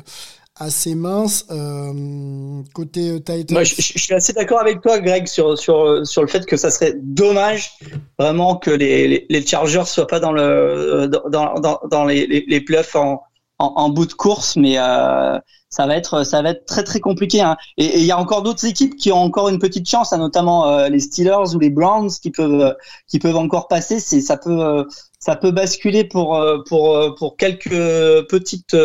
assez 0.57 0.95
mince. 0.95 1.47
Euh, 1.51 2.62
côté 2.75 3.11
euh, 3.11 3.19
Titans, 3.19 3.47
Moi, 3.51 3.64
je, 3.64 3.75
suis 3.75 4.14
assez 4.14 4.33
d'accord 4.33 4.61
avec 4.61 4.81
toi, 4.81 4.99
Greg, 5.01 5.27
sur, 5.27 5.59
sur, 5.59 6.07
sur 6.07 6.23
le 6.23 6.29
fait 6.29 6.47
que 6.47 6.57
ça 6.57 6.71
serait 6.71 6.95
dommage 7.03 7.73
vraiment 8.19 8.57
que 8.57 8.71
les, 8.71 9.09
les, 9.09 9.27
les 9.29 9.47
Chargers 9.47 9.85
soient 9.87 10.07
pas 10.07 10.21
dans 10.21 10.33
le 10.33 11.09
dans, 11.09 11.55
dans, 11.55 11.81
dans 11.90 12.05
les, 12.05 12.27
les, 12.27 12.45
les 12.47 12.61
playoffs 12.61 12.95
en, 12.95 13.23
en, 13.59 13.88
bout 13.88 14.07
de 14.07 14.12
course, 14.12 14.57
mais 14.57 14.79
euh, 14.79 15.38
ça 15.71 15.87
va 15.87 15.97
être 15.97 16.25
ça 16.25 16.43
va 16.43 16.51
être 16.51 16.67
très 16.67 16.85
très 16.85 17.01
compliqué. 17.01 17.40
Hein. 17.40 17.57
Et 17.77 17.99
il 17.99 18.05
y 18.05 18.12
a 18.12 18.19
encore 18.19 18.43
d'autres 18.43 18.64
équipes 18.64 18.97
qui 18.97 19.12
ont 19.12 19.19
encore 19.19 19.49
une 19.49 19.59
petite 19.59 19.88
chance, 19.88 20.12
hein, 20.12 20.19
notamment 20.19 20.69
euh, 20.69 20.88
les 20.88 21.01
Steelers 21.01 21.55
ou 21.55 21.59
les 21.59 21.71
Browns 21.71 22.11
qui 22.23 22.31
peuvent 22.31 22.77
qui 23.09 23.19
peuvent 23.19 23.37
encore 23.37 23.69
passer. 23.69 24.01
C'est 24.01 24.21
ça 24.21 24.37
peut 24.37 24.61
euh, 24.61 24.85
ça 25.19 25.37
peut 25.37 25.53
basculer 25.53 26.05
pour 26.05 26.37
euh, 26.37 26.59
pour 26.69 26.97
euh, 26.97 27.14
pour 27.19 27.37
quelques 27.37 27.71
petites 28.29 28.77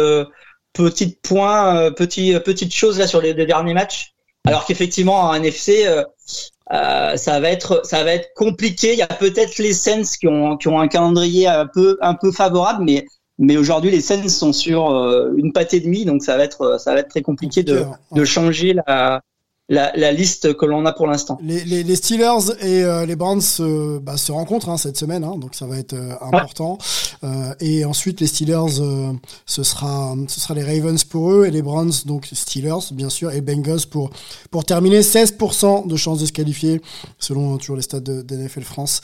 euh, 0.79 0.89
petites 0.89 1.21
points, 1.21 1.75
euh, 1.75 1.91
petits 1.91 2.33
petites 2.39 2.73
choses 2.73 2.99
là 2.99 3.07
sur 3.07 3.21
les 3.21 3.33
deux 3.33 3.45
derniers 3.45 3.73
matchs. 3.73 4.13
Alors 4.45 4.65
qu'effectivement 4.65 5.21
en 5.21 5.33
NFC, 5.33 5.85
euh, 5.87 7.17
ça 7.17 7.39
va 7.39 7.49
être 7.49 7.81
ça 7.83 8.03
va 8.03 8.13
être 8.13 8.29
compliqué. 8.35 8.93
Il 8.93 8.99
y 8.99 9.01
a 9.01 9.07
peut-être 9.07 9.57
les 9.57 9.73
Saints 9.73 10.17
qui 10.19 10.27
ont 10.27 10.57
qui 10.57 10.67
ont 10.67 10.79
un 10.79 10.87
calendrier 10.87 11.47
un 11.47 11.67
peu 11.67 11.97
un 12.01 12.13
peu 12.13 12.31
favorable, 12.31 12.83
mais 12.83 13.05
Mais 13.41 13.55
aujourd'hui, 13.55 13.89
les 13.89 14.01
Saints 14.01 14.27
sont 14.27 14.51
sur 14.51 14.91
euh, 14.91 15.31
une 15.37 15.53
patte 15.53 15.73
et 15.73 15.79
demie, 15.79 16.03
donc 16.03 16.23
ça 16.23 16.35
va 16.35 16.43
être, 16.43 16.77
ça 16.77 16.93
va 16.93 16.99
être 16.99 17.07
très 17.07 17.21
compliqué 17.21 17.63
de, 17.63 17.85
de 18.11 18.25
changer 18.25 18.73
la, 18.73 19.21
la, 19.69 19.91
la 19.95 20.11
liste 20.11 20.55
que 20.57 20.65
l'on 20.65 20.85
a 20.85 20.91
pour 20.91 21.05
l'instant. 21.05 21.37
Les, 21.43 21.63
les, 21.63 21.83
les, 21.83 21.95
Steelers 21.95 22.51
et 22.59 22.83
euh, 22.83 23.05
les 23.05 23.15
Browns 23.15 23.41
se, 23.41 23.99
bah, 23.99 24.17
se 24.17 24.31
rencontrent 24.31 24.69
hein, 24.69 24.77
cette 24.77 24.97
semaine, 24.97 25.23
hein, 25.23 25.37
donc 25.37 25.53
ça 25.53 25.67
va 25.67 25.77
être 25.77 25.93
euh, 25.93 26.15
important. 26.21 26.79
Euh, 27.23 27.53
et 27.59 27.85
ensuite, 27.85 28.19
les 28.19 28.25
Steelers, 28.25 28.79
euh, 28.79 29.13
ce 29.45 29.61
sera 29.61 30.15
ce 30.27 30.39
sera 30.39 30.55
les 30.55 30.63
Ravens 30.63 31.03
pour 31.03 31.31
eux 31.31 31.45
et 31.45 31.51
les 31.51 31.61
Browns, 31.61 31.91
donc 32.05 32.27
Steelers 32.33 32.91
bien 32.91 33.09
sûr, 33.09 33.31
et 33.31 33.41
Bengals 33.41 33.85
pour 33.91 34.09
pour 34.49 34.65
terminer 34.65 35.01
16% 35.01 35.87
de 35.87 35.95
chances 35.95 36.19
de 36.19 36.25
se 36.25 36.31
qualifier 36.31 36.81
selon 37.19 37.57
toujours 37.57 37.75
les 37.75 37.83
stats 37.83 37.99
de, 37.99 38.23
de 38.23 38.35
NFL 38.35 38.63
France 38.63 39.01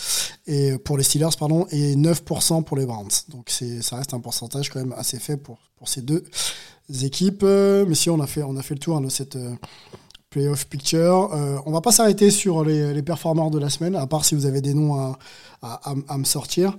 et 0.48 0.78
pour 0.80 0.98
les 0.98 1.04
Steelers 1.04 1.36
pardon 1.38 1.68
et 1.70 1.96
9% 1.96 2.64
pour 2.64 2.78
les 2.78 2.88
Browns. 2.88 3.10
Donc 3.30 3.46
c'est 3.50 3.84
ça 3.84 3.98
reste 3.98 4.16
un 4.16 4.20
pourcentage 4.20 4.70
quand 4.70 4.80
même 4.80 4.96
assez 4.98 5.20
fait 5.20 5.38
pour 5.38 5.60
pour 5.78 5.90
ces 5.90 6.02
deux 6.02 6.24
équipes. 7.04 7.44
mais 7.44 7.96
si 7.96 8.10
on 8.10 8.20
a 8.20 8.28
fait 8.28 8.42
on 8.42 8.58
a 8.58 8.64
fait 8.64 8.74
le 8.74 8.80
tour 8.80 8.98
hein, 8.98 9.02
de 9.02 9.10
cette 9.10 9.38
playoff 10.36 10.68
picture. 10.68 11.30
Euh, 11.34 11.58
on 11.66 11.72
va 11.72 11.80
pas 11.80 11.94
s'arrêter 11.94 12.30
sur 12.30 12.66
les, 12.66 12.94
les, 12.94 13.02
performeurs 13.02 13.52
de 13.52 13.58
la 13.58 13.70
semaine, 13.70 13.96
à 13.96 14.06
part 14.06 14.26
si 14.26 14.36
vous 14.36 14.46
avez 14.46 14.60
des 14.60 14.74
noms 14.74 14.96
à, 14.96 15.18
à, 15.62 15.94
à, 16.10 16.18
me 16.18 16.26
sortir. 16.26 16.78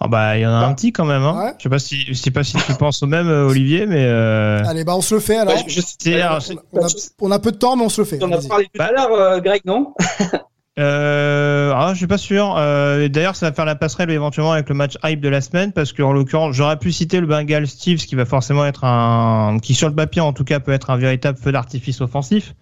Oh 0.00 0.08
bah, 0.08 0.38
il 0.38 0.40
y 0.40 0.46
en 0.46 0.54
a 0.54 0.62
bah. 0.62 0.68
un 0.68 0.74
petit 0.74 0.90
quand 0.90 1.04
même. 1.04 1.22
Hein. 1.22 1.38
Ouais. 1.38 1.52
Je 1.58 1.64
sais 1.64 1.68
pas 1.68 1.78
si, 1.78 2.00
je 2.00 2.14
sais 2.14 2.30
pas 2.30 2.44
si 2.44 2.56
tu 2.56 2.72
penses 2.74 3.02
au 3.02 3.06
même, 3.06 3.28
Olivier, 3.28 3.84
mais. 3.84 4.06
Euh... 4.06 4.64
Allez, 4.64 4.84
bah 4.84 4.96
on 4.96 5.02
se 5.02 5.14
le 5.14 5.20
fait 5.20 5.36
alors. 5.36 5.54
Ouais, 5.54 5.64
je, 5.66 5.80
je, 5.80 6.50
on, 6.72 6.82
a, 6.82 6.88
on, 7.20 7.30
a, 7.30 7.38
peu 7.38 7.52
de 7.52 7.58
temps, 7.58 7.76
mais 7.76 7.84
on 7.84 7.90
se 7.90 8.00
le 8.00 8.06
fait. 8.06 8.22
On 8.22 8.32
a 8.32 8.40
parlé 8.40 8.68
tout 8.72 8.80
à 8.80 8.90
l'heure, 8.90 9.12
euh, 9.12 9.40
Greg, 9.40 9.60
non? 9.66 9.92
Euh, 10.78 11.70
ah, 11.76 11.90
je 11.92 11.98
suis 11.98 12.06
pas 12.06 12.16
sûr. 12.16 12.54
Euh, 12.56 13.08
D'ailleurs, 13.08 13.36
ça 13.36 13.50
va 13.50 13.54
faire 13.54 13.66
la 13.66 13.74
passerelle 13.74 14.10
éventuellement 14.10 14.52
avec 14.52 14.70
le 14.70 14.74
match 14.74 14.96
hype 15.04 15.20
de 15.20 15.28
la 15.28 15.42
semaine 15.42 15.70
parce 15.72 15.92
qu'en 15.92 16.12
l'occurrence, 16.12 16.54
j'aurais 16.54 16.78
pu 16.78 16.92
citer 16.92 17.20
le 17.20 17.26
Bengal 17.26 17.66
Steves 17.66 18.06
qui 18.06 18.14
va 18.14 18.24
forcément 18.24 18.64
être 18.64 18.84
un, 18.84 19.58
qui 19.60 19.74
sur 19.74 19.88
le 19.90 19.94
papier 19.94 20.22
en 20.22 20.32
tout 20.32 20.44
cas 20.44 20.60
peut 20.60 20.72
être 20.72 20.88
un 20.88 20.96
véritable 20.96 21.36
feu 21.36 21.52
d'artifice 21.52 22.00
offensif. 22.00 22.54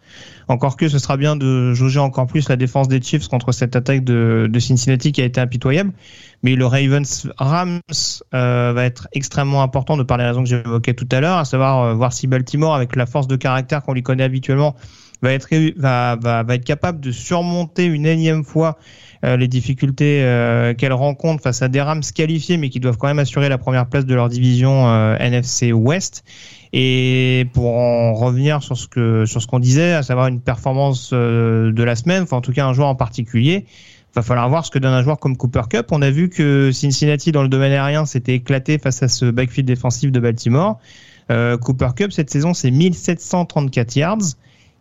Encore 0.48 0.76
que 0.76 0.88
ce 0.88 0.98
sera 0.98 1.16
bien 1.16 1.36
de 1.36 1.72
jauger 1.72 2.00
encore 2.00 2.26
plus 2.26 2.48
la 2.48 2.56
défense 2.56 2.88
des 2.88 3.00
Chiefs 3.00 3.28
contre 3.28 3.52
cette 3.52 3.76
attaque 3.76 4.02
de, 4.02 4.48
de 4.50 4.58
Cincinnati 4.58 5.12
qui 5.12 5.22
a 5.22 5.24
été 5.24 5.40
impitoyable. 5.40 5.92
Mais 6.42 6.56
le 6.56 6.66
Ravens 6.66 7.28
Rams 7.36 7.80
euh, 8.34 8.72
va 8.74 8.84
être 8.84 9.06
extrêmement 9.12 9.62
important 9.62 9.96
de 9.96 10.02
par 10.02 10.18
les 10.18 10.24
raisons 10.24 10.42
que 10.42 10.48
j'évoquais 10.48 10.94
tout 10.94 11.08
à 11.12 11.20
l'heure, 11.20 11.38
à 11.38 11.44
savoir 11.44 11.82
euh, 11.84 11.94
voir 11.94 12.12
si 12.12 12.26
Baltimore, 12.26 12.74
avec 12.74 12.96
la 12.96 13.06
force 13.06 13.28
de 13.28 13.36
caractère 13.36 13.82
qu'on 13.82 13.92
lui 13.92 14.02
connaît 14.02 14.24
habituellement, 14.24 14.74
va 15.22 15.32
être 15.32 15.48
va, 15.76 16.16
va, 16.16 16.42
va 16.42 16.54
être 16.54 16.64
capable 16.64 17.00
de 17.00 17.12
surmonter 17.12 17.84
une 17.84 18.06
énième 18.06 18.44
fois 18.44 18.78
euh, 19.24 19.36
les 19.36 19.48
difficultés 19.48 20.22
euh, 20.22 20.72
qu'elle 20.72 20.94
rencontre 20.94 21.42
face 21.42 21.60
à 21.60 21.68
des 21.68 21.82
Rams 21.82 22.02
qualifiés 22.14 22.56
mais 22.56 22.70
qui 22.70 22.80
doivent 22.80 22.96
quand 22.96 23.08
même 23.08 23.18
assurer 23.18 23.50
la 23.50 23.58
première 23.58 23.86
place 23.86 24.06
de 24.06 24.14
leur 24.14 24.28
division 24.28 24.88
euh, 24.88 25.16
NFC 25.18 25.72
West. 25.72 26.24
Et 26.72 27.48
pour 27.52 27.76
en 27.76 28.14
revenir 28.14 28.62
sur 28.62 28.76
ce 28.76 28.86
que 28.86 29.26
sur 29.26 29.42
ce 29.42 29.46
qu'on 29.46 29.58
disait, 29.58 29.92
à 29.92 30.02
savoir 30.02 30.28
une 30.28 30.40
performance 30.40 31.10
euh, 31.12 31.72
de 31.72 31.82
la 31.82 31.96
semaine, 31.96 32.22
enfin 32.22 32.36
en 32.36 32.40
tout 32.40 32.52
cas 32.52 32.64
un 32.64 32.72
joueur 32.72 32.88
en 32.88 32.94
particulier, 32.94 33.66
va 34.14 34.22
falloir 34.22 34.48
voir 34.48 34.64
ce 34.64 34.70
que 34.70 34.78
donne 34.78 34.92
un 34.92 35.02
joueur 35.02 35.18
comme 35.18 35.36
Cooper 35.36 35.62
Cup. 35.68 35.86
On 35.90 36.00
a 36.00 36.10
vu 36.10 36.28
que 36.28 36.70
Cincinnati 36.72 37.32
dans 37.32 37.42
le 37.42 37.48
domaine 37.48 37.72
aérien 37.72 38.06
s'était 38.06 38.34
éclaté 38.34 38.78
face 38.78 39.02
à 39.02 39.08
ce 39.08 39.26
backfield 39.26 39.66
défensif 39.66 40.12
de 40.12 40.20
Baltimore. 40.20 40.78
Euh, 41.30 41.58
Cooper 41.58 41.90
Cup 41.94 42.12
cette 42.12 42.30
saison 42.30 42.54
c'est 42.54 42.70
1734 42.70 43.96
yards 43.96 44.18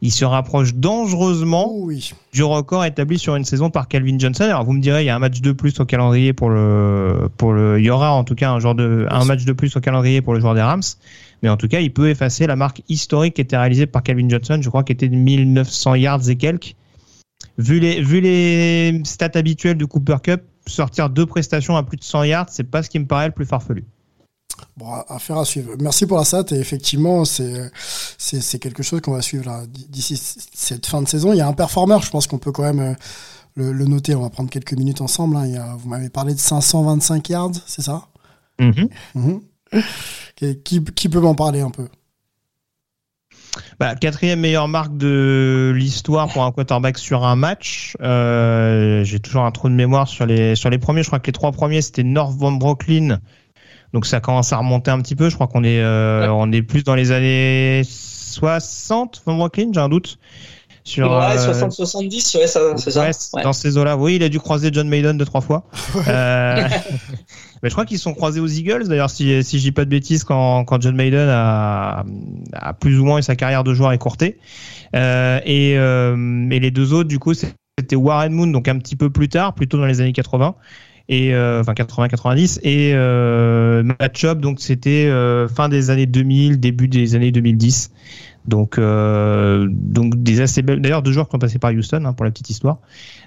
il 0.02 0.12
se 0.12 0.24
rapproche 0.24 0.74
dangereusement 0.74 1.72
oui. 1.74 2.14
du 2.32 2.44
record 2.44 2.86
établi 2.86 3.20
sur 3.20 3.36
une 3.36 3.44
saison 3.44 3.70
par 3.70 3.88
Calvin 3.88 4.18
Johnson. 4.18 4.44
Alors 4.44 4.64
vous 4.64 4.74
me 4.74 4.82
direz, 4.82 5.04
il 5.04 5.08
y 5.08 5.10
a 5.10 5.16
un 5.16 5.20
match 5.20 5.42
de 5.42 5.52
plus 5.52 5.80
au 5.80 5.86
calendrier 5.86 6.32
pour 6.34 6.50
le, 6.50 7.30
pour 7.38 7.54
le, 7.54 7.80
il 7.80 7.86
y 7.86 7.90
aura 7.90 8.14
en 8.14 8.24
tout 8.24 8.36
cas 8.36 8.52
un 8.52 8.60
genre 8.60 8.76
de, 8.76 9.06
un 9.10 9.26
match 9.26 9.44
de 9.44 9.54
plus 9.54 9.76
au 9.76 9.82
calendrier 9.82 10.22
pour 10.22 10.34
le 10.34 10.40
joueur 10.40 10.56
des 10.56 10.62
Rams. 10.62 10.82
Mais 11.42 11.50
en 11.50 11.58
tout 11.58 11.68
cas, 11.68 11.80
il 11.80 11.94
peut 11.94 12.10
effacer 12.10 12.48
la 12.48 12.56
marque 12.56 12.82
historique 12.90 13.36
qui 13.36 13.42
était 13.42 13.58
réalisée 13.58 13.86
par 13.86 14.04
Calvin 14.04 14.28
Johnson. 14.28 14.60
Je 14.62 14.70
crois 14.70 14.84
qu'il 14.84 14.94
était 14.94 15.08
de 15.08 15.16
1900 15.16 15.96
yards 15.96 16.30
et 16.30 16.36
quelques. 16.36 16.76
Vu 17.58 17.80
les, 17.80 18.02
vu 18.02 18.20
les 18.20 19.02
stats 19.06 19.32
habituelles 19.36 19.78
du 19.78 19.88
Cooper 19.88 20.18
Cup, 20.22 20.42
sortir 20.66 21.10
deux 21.10 21.26
prestations 21.26 21.78
à 21.78 21.84
plus 21.84 21.98
de 21.98 22.04
100 22.04 22.24
yards, 22.24 22.48
c'est 22.50 22.64
pas 22.64 22.84
ce 22.84 22.90
qui 22.90 23.00
me 23.00 23.06
paraît 23.06 23.28
le 23.28 23.34
plus 23.34 23.46
farfelu. 23.46 23.86
Bon, 24.78 24.92
affaire 25.08 25.38
à 25.38 25.46
suivre. 25.46 25.72
Merci 25.80 26.06
pour 26.06 26.18
la 26.18 26.24
stat 26.26 26.46
et 26.52 26.56
effectivement, 26.56 27.26
c'est 27.26 27.72
c'est 28.18 28.60
quelque 28.60 28.84
chose 28.84 29.02
qu'on 29.02 29.14
va 29.14 29.22
suivre 29.22 29.66
d'ici 29.68 30.16
cette 30.54 30.86
fin 30.86 31.02
de 31.02 31.08
saison. 31.08 31.34
Il 31.34 31.38
y 31.38 31.42
a 31.42 31.48
un 31.48 31.54
performeur, 31.54 32.02
je 32.02 32.10
pense 32.10 32.28
qu'on 32.28 32.38
peut 32.38 32.52
quand 32.52 32.64
même 32.64 32.80
euh, 32.80 32.94
le, 33.56 33.72
le, 33.72 33.86
noter. 33.86 34.16
On 34.16 34.22
va 34.22 34.30
prendre 34.30 34.50
quelques 34.50 34.74
minutes 34.74 35.02
ensemble. 35.02 35.36
Hein. 35.36 35.46
Il 35.48 35.54
y 35.54 35.58
a, 35.58 35.76
vous 35.78 35.90
m'avez 35.90 36.10
parlé 36.10 36.34
de 36.34 36.40
525 36.40 37.30
yards, 37.30 37.52
c'est 37.66 37.82
ça? 37.82 38.08
Mm 38.60 38.72
-hmm. 38.72 38.90
Mm 39.16 39.40
-hmm. 39.74 40.64
qui, 40.64 40.84
qui 40.84 41.10
peut 41.10 41.22
m'en 41.22 41.36
parler 41.36 41.62
un 41.62 41.72
peu? 41.72 41.88
Bah, 43.80 43.96
quatrième 43.96 44.40
meilleure 44.42 44.68
marque 44.68 44.98
de 44.98 45.74
l'histoire 45.76 46.28
pour 46.28 46.44
un 46.44 46.52
quarterback 46.52 46.98
sur 46.98 47.26
un 47.26 47.36
match. 47.36 47.96
Euh, 48.02 49.04
J'ai 49.04 49.20
toujours 49.20 49.44
un 49.44 49.52
trou 49.52 49.70
de 49.70 49.74
mémoire 49.74 50.08
sur 50.08 50.26
les 50.26 50.56
sur 50.56 50.70
les 50.70 50.78
premiers. 50.78 51.04
Je 51.04 51.08
crois 51.08 51.20
que 51.20 51.28
les 51.28 51.34
trois 51.34 51.52
premiers 51.52 51.82
c'était 51.82 52.04
North 52.04 52.36
Von 52.38 52.54
Brooklyn 52.54 53.20
donc 53.94 54.06
ça 54.06 54.20
commence 54.20 54.54
à 54.54 54.58
remonter 54.58 54.92
un 54.92 55.00
petit 55.02 55.16
peu. 55.16 55.30
Je 55.30 55.36
crois 55.36 55.48
qu'on 55.48 55.64
est, 55.64 55.82
euh, 55.82 56.22
ouais. 56.22 56.28
on 56.32 56.52
est 56.52 56.62
plus 56.62 56.84
dans 56.84 56.96
les 56.96 57.12
années 57.12 57.84
60, 57.86 59.24
Von 59.26 59.38
Brooklyn, 59.38 59.70
j'ai 59.74 59.80
un 59.80 59.90
doute. 59.90 60.20
Sur, 60.84 61.12
ouais, 61.12 61.36
60-70, 61.36 62.38
ouais, 62.38 62.48
c'est 62.48 62.92
ça. 62.92 63.04
Ouais, 63.04 63.44
Dans 63.44 63.54
ces 63.54 63.78
eaux-là. 63.78 63.96
Oui, 63.96 64.16
il 64.16 64.24
a 64.24 64.30
dû 64.30 64.40
croiser 64.40 64.70
John 64.72 64.88
Maiden 64.88 65.18
deux, 65.18 65.26
trois 65.26 65.42
fois. 65.42 65.66
euh, 66.08 66.68
mais 67.62 67.70
je 67.70 67.74
crois 67.74 67.86
qu'ils 67.86 68.00
sont 68.00 68.14
croisés 68.14 68.40
aux 68.40 68.48
Eagles, 68.48 68.88
d'ailleurs, 68.88 69.10
si, 69.10 69.44
si 69.44 69.60
je 69.60 69.64
dis 69.64 69.72
pas 69.72 69.86
de 69.86 69.90
bêtises, 69.90 70.24
quand, 70.24 70.66
quand 70.66 70.82
John 70.82 70.96
Maiden 70.96 71.28
a, 71.30 72.06
a 72.54 72.74
plus 72.74 73.00
ou 73.00 73.06
moins 73.06 73.20
eu 73.20 73.24
sa 73.24 73.36
carrière 73.36 73.64
de 73.64 73.74
joueur 73.74 73.92
écourtée. 73.92 74.40
Euh, 74.96 75.40
et, 75.46 75.78
euh, 75.78 76.50
et 76.50 76.60
les 76.60 76.72
deux 76.72 76.94
autres, 76.94 77.10
du 77.10 77.20
coup, 77.20 77.34
c'était 77.34 77.96
Warren 77.96 78.34
Moon, 78.34 78.48
donc 78.48 78.68
un 78.68 78.78
petit 78.80 78.96
peu 78.96 79.10
plus 79.12 79.30
tard, 79.30 79.54
plutôt 79.54 79.78
dans 79.78 79.86
les 79.86 80.02
années 80.02 80.14
80 80.14 80.56
et 81.10 81.34
euh, 81.34 81.60
enfin 81.60 81.74
80-90 81.74 82.60
et 82.64 82.92
euh, 82.94 83.84
match-up 84.00 84.40
donc 84.40 84.60
c'était 84.62 85.08
euh, 85.08 85.48
fin 85.48 85.68
des 85.68 85.90
années 85.90 86.06
2000 86.06 86.60
début 86.60 86.88
des 86.88 87.16
années 87.16 87.32
2010 87.32 87.92
donc 88.50 88.78
euh, 88.78 89.68
donc 89.70 90.22
des 90.22 90.42
assez 90.42 90.62
belles 90.62 90.82
d'ailleurs 90.82 91.02
deux 91.02 91.12
joueurs 91.12 91.30
qui 91.30 91.36
ont 91.36 91.40
passé 91.40 91.60
par 91.60 91.72
Houston 91.72 92.04
hein, 92.06 92.14
pour 92.14 92.26
la 92.26 92.32
petite 92.32 92.50
histoire. 92.50 92.80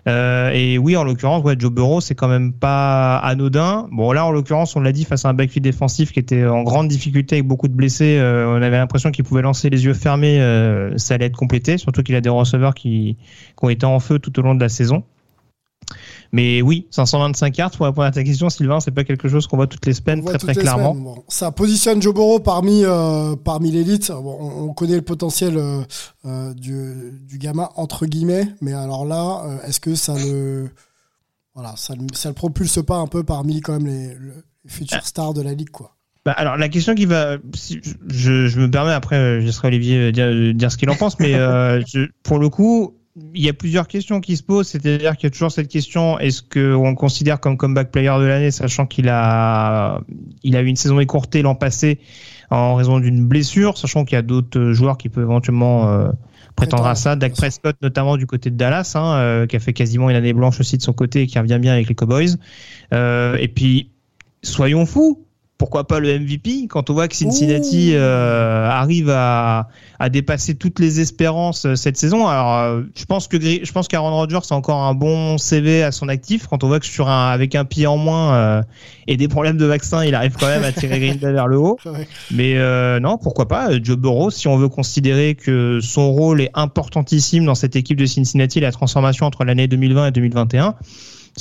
Euh, 0.08 0.50
et 0.50 0.78
oui 0.78 0.96
en 0.96 1.04
l'occurrence 1.04 1.44
ouais 1.44 1.54
Joe 1.58 1.70
Burrow 1.70 2.00
c'est 2.00 2.14
quand 2.14 2.28
même 2.28 2.52
pas 2.52 3.18
anodin. 3.18 3.88
Bon 3.92 4.10
là 4.12 4.26
en 4.26 4.32
l'occurrence 4.32 4.74
on 4.74 4.80
l'a 4.80 4.92
dit 4.92 5.04
face 5.04 5.24
à 5.24 5.28
un 5.28 5.34
backfield 5.34 5.62
défensif 5.64 6.12
qui 6.12 6.18
était 6.18 6.46
en 6.46 6.62
grande 6.62 6.88
difficulté 6.88 7.36
avec 7.36 7.46
beaucoup 7.46 7.68
de 7.68 7.74
blessés 7.74 8.18
euh, 8.18 8.48
on 8.48 8.62
avait 8.62 8.78
l'impression 8.78 9.10
qu'il 9.10 9.24
pouvait 9.24 9.42
lancer 9.42 9.70
les 9.70 9.84
yeux 9.84 9.94
fermés 9.94 10.38
ça 10.96 11.14
allait 11.14 11.26
être 11.26 11.36
complété 11.36 11.78
surtout 11.78 12.02
qu'il 12.02 12.16
a 12.16 12.20
des 12.20 12.28
receveurs 12.30 12.74
qui, 12.74 13.16
qui 13.16 13.64
ont 13.64 13.68
été 13.68 13.86
en 13.86 14.00
feu 14.00 14.18
tout 14.18 14.36
au 14.40 14.42
long 14.42 14.54
de 14.54 14.60
la 14.60 14.68
saison 14.68 15.04
mais 16.32 16.62
oui, 16.62 16.86
525 16.90 17.52
cartes, 17.52 17.76
pour 17.76 17.84
répondre 17.84 18.06
à 18.06 18.10
ta 18.10 18.24
question, 18.24 18.48
Sylvain, 18.48 18.80
c'est 18.80 18.90
pas 18.90 19.04
quelque 19.04 19.28
chose 19.28 19.46
qu'on 19.46 19.56
voit 19.56 19.66
toutes 19.66 19.84
les 19.84 19.92
semaines 19.92 20.24
très 20.24 20.38
très 20.38 20.54
clairement. 20.54 20.94
Bon, 20.94 21.22
ça 21.28 21.52
positionne 21.52 22.00
Joe 22.00 22.14
Burrow 22.14 22.38
parmi, 22.38 22.84
euh, 22.84 23.36
parmi 23.36 23.70
l'élite. 23.70 24.10
Bon, 24.10 24.38
on, 24.40 24.64
on, 24.64 24.72
connaît 24.72 24.96
le 24.96 25.02
potentiel 25.02 25.58
euh, 25.58 25.82
euh, 26.24 26.54
du, 26.54 27.20
du 27.28 27.36
gamin, 27.36 27.68
entre 27.76 28.06
guillemets, 28.06 28.48
mais 28.62 28.72
alors 28.72 29.04
là, 29.04 29.42
euh, 29.44 29.68
est-ce 29.68 29.78
que 29.78 29.94
ça 29.94 30.14
le, 30.14 30.70
voilà, 31.54 31.74
ça, 31.76 31.94
ça 32.14 32.30
le 32.30 32.34
propulse 32.34 32.80
pas 32.82 32.96
un 32.96 33.06
peu 33.06 33.24
parmi 33.24 33.60
quand 33.60 33.74
même 33.74 33.86
les, 33.86 34.08
les 34.08 34.70
futurs 34.70 35.06
stars 35.06 35.34
de 35.34 35.42
la 35.42 35.52
ligue, 35.52 35.70
quoi? 35.70 35.96
Bah 36.24 36.32
alors 36.32 36.56
la 36.56 36.68
question 36.68 36.94
qui 36.94 37.04
va, 37.04 37.36
je, 37.52 38.46
je 38.46 38.60
me 38.60 38.70
permets 38.70 38.92
après, 38.92 39.40
je 39.40 39.46
laisserai 39.46 39.68
Olivier 39.68 40.12
dire, 40.12 40.54
dire 40.54 40.70
ce 40.70 40.76
qu'il 40.76 40.88
en 40.88 40.94
pense, 40.94 41.18
mais 41.18 41.34
euh, 41.34 41.82
je, 41.84 42.02
pour 42.22 42.38
le 42.38 42.48
coup, 42.48 42.94
il 43.16 43.42
y 43.42 43.48
a 43.48 43.52
plusieurs 43.52 43.88
questions 43.88 44.20
qui 44.20 44.36
se 44.36 44.42
posent, 44.42 44.68
c'est-à-dire 44.68 45.16
qu'il 45.16 45.26
y 45.26 45.26
a 45.26 45.30
toujours 45.30 45.52
cette 45.52 45.68
question 45.68 46.18
est-ce 46.18 46.42
qu'on 46.42 46.88
le 46.88 46.94
considère 46.94 47.40
comme 47.40 47.56
comeback 47.56 47.90
player 47.90 48.14
de 48.18 48.24
l'année, 48.24 48.50
sachant 48.50 48.86
qu'il 48.86 49.08
a, 49.08 50.00
il 50.42 50.56
a 50.56 50.62
eu 50.62 50.66
une 50.66 50.76
saison 50.76 50.98
écourtée 50.98 51.42
l'an 51.42 51.54
passé 51.54 51.98
en 52.50 52.74
raison 52.74 53.00
d'une 53.00 53.26
blessure, 53.26 53.76
sachant 53.76 54.04
qu'il 54.04 54.16
y 54.16 54.18
a 54.18 54.22
d'autres 54.22 54.72
joueurs 54.72 54.96
qui 54.96 55.08
peuvent 55.08 55.24
éventuellement 55.24 55.90
euh, 55.90 56.08
prétendre 56.56 56.86
à 56.86 56.94
ça. 56.94 57.16
Dak 57.16 57.34
Prescott, 57.34 57.76
notamment 57.82 58.16
du 58.16 58.26
côté 58.26 58.50
de 58.50 58.56
Dallas, 58.56 58.92
hein, 58.94 59.16
euh, 59.16 59.46
qui 59.46 59.56
a 59.56 59.60
fait 59.60 59.72
quasiment 59.72 60.10
une 60.10 60.16
année 60.16 60.32
blanche 60.32 60.60
aussi 60.60 60.76
de 60.76 60.82
son 60.82 60.92
côté 60.92 61.22
et 61.22 61.26
qui 61.26 61.38
revient 61.38 61.58
bien 61.60 61.72
avec 61.72 61.88
les 61.88 61.94
Cowboys. 61.94 62.36
Euh, 62.92 63.36
et 63.36 63.48
puis, 63.48 63.90
soyons 64.42 64.86
fous, 64.86 65.26
pourquoi 65.62 65.86
pas 65.86 66.00
le 66.00 66.18
MVP 66.18 66.66
quand 66.68 66.90
on 66.90 66.94
voit 66.94 67.06
que 67.06 67.14
Cincinnati 67.14 67.92
euh, 67.94 68.68
arrive 68.68 69.10
à, 69.10 69.68
à, 70.00 70.08
dépasser 70.08 70.56
toutes 70.56 70.80
les 70.80 70.98
espérances 70.98 71.66
euh, 71.66 71.76
cette 71.76 71.96
saison. 71.96 72.26
Alors, 72.26 72.54
euh, 72.54 72.82
je 72.96 73.04
pense 73.04 73.28
que 73.28 73.40
je 73.40 73.70
pense 73.70 73.86
qu'Aaron 73.86 74.10
Rodgers 74.10 74.40
a 74.50 74.54
encore 74.56 74.80
un 74.80 74.92
bon 74.92 75.38
CV 75.38 75.84
à 75.84 75.92
son 75.92 76.08
actif 76.08 76.48
quand 76.48 76.64
on 76.64 76.66
voit 76.66 76.80
que 76.80 76.86
sur 76.86 77.08
un 77.08 77.28
avec 77.28 77.54
un 77.54 77.64
pied 77.64 77.86
en 77.86 77.96
moins 77.96 78.34
euh, 78.34 78.62
et 79.06 79.16
des 79.16 79.28
problèmes 79.28 79.56
de 79.56 79.64
vaccin, 79.64 80.04
il 80.04 80.16
arrive 80.16 80.34
quand 80.36 80.48
même 80.48 80.64
à 80.64 80.72
tirer 80.72 80.98
Green 80.98 81.18
Bay 81.18 81.30
vers 81.30 81.46
le 81.46 81.58
haut. 81.58 81.78
Mais 82.32 82.56
euh, 82.56 82.98
non, 82.98 83.16
pourquoi 83.16 83.46
pas 83.46 83.70
Joe 83.80 83.96
Burrow 83.96 84.32
si 84.32 84.48
on 84.48 84.56
veut 84.56 84.68
considérer 84.68 85.36
que 85.36 85.78
son 85.80 86.10
rôle 86.10 86.40
est 86.40 86.50
importantissime 86.54 87.44
dans 87.44 87.54
cette 87.54 87.76
équipe 87.76 87.98
de 87.98 88.06
Cincinnati, 88.06 88.58
la 88.58 88.72
transformation 88.72 89.26
entre 89.26 89.44
l'année 89.44 89.68
2020 89.68 90.08
et 90.08 90.10
2021 90.10 90.74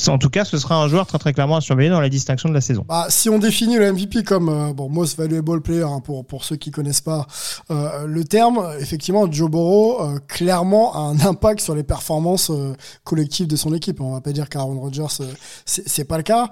En 0.07 0.17
tout 0.17 0.29
cas, 0.29 0.45
ce 0.45 0.57
sera 0.57 0.81
un 0.81 0.87
joueur 0.87 1.05
très 1.05 1.17
très 1.19 1.33
clairement 1.33 1.57
à 1.57 1.61
surveiller 1.61 1.89
dans 1.89 1.99
la 1.99 2.09
distinction 2.09 2.47
de 2.47 2.53
la 2.53 2.61
saison. 2.61 2.85
Bah, 2.87 3.07
si 3.09 3.29
on 3.29 3.39
définit 3.39 3.77
le 3.77 3.91
MVP 3.91 4.23
comme 4.23 4.47
euh, 4.49 4.73
bon 4.73 4.89
most 4.89 5.17
valuable 5.17 5.61
player 5.61 5.83
hein, 5.83 5.99
pour 6.01 6.25
pour 6.25 6.45
ceux 6.45 6.55
qui 6.55 6.71
connaissent 6.71 7.01
pas 7.01 7.27
euh, 7.71 8.05
le 8.05 8.23
terme, 8.23 8.65
effectivement, 8.79 9.29
Joe 9.31 9.49
Burrow 9.51 10.01
euh, 10.01 10.19
clairement 10.27 10.95
a 10.95 10.99
un 10.99 11.19
impact 11.19 11.59
sur 11.59 11.75
les 11.75 11.83
performances 11.83 12.49
euh, 12.51 12.73
collectives 13.03 13.47
de 13.47 13.55
son 13.57 13.73
équipe. 13.73 13.99
On 13.99 14.13
va 14.13 14.21
pas 14.21 14.31
dire 14.31 14.47
qu'Aaron 14.49 14.79
Rodgers 14.79 15.07
euh, 15.19 15.33
c'est 15.65 16.05
pas 16.05 16.17
le 16.17 16.23
cas, 16.23 16.49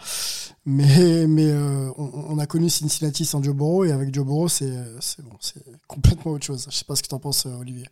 mais 0.66 1.26
mais 1.28 1.48
euh, 1.50 1.90
on, 1.98 2.12
on 2.36 2.40
a 2.40 2.46
connu 2.46 2.70
Cincinnati 2.70 3.24
sans 3.26 3.42
Joe 3.42 3.56
Burrow 3.56 3.86
et 3.86 3.92
avec 3.92 4.14
Joe 4.14 4.26
Burrow 4.26 4.50
c'est 4.50 4.74
c'est 5.00 5.24
bon, 5.24 5.32
c'est 5.40 5.64
complètement 5.88 6.34
autre 6.34 6.46
chose. 6.46 6.68
Je 6.70 6.76
sais 6.76 6.86
pas 6.86 6.96
ce 6.96 7.04
que 7.04 7.08
t'en 7.08 7.20
penses, 7.20 7.46
Olivier. 7.46 7.86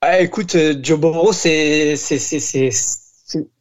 Ah, 0.00 0.20
écoute, 0.20 0.56
Joe 0.82 1.00
Burrow, 1.00 1.32
c'est- 1.32 1.96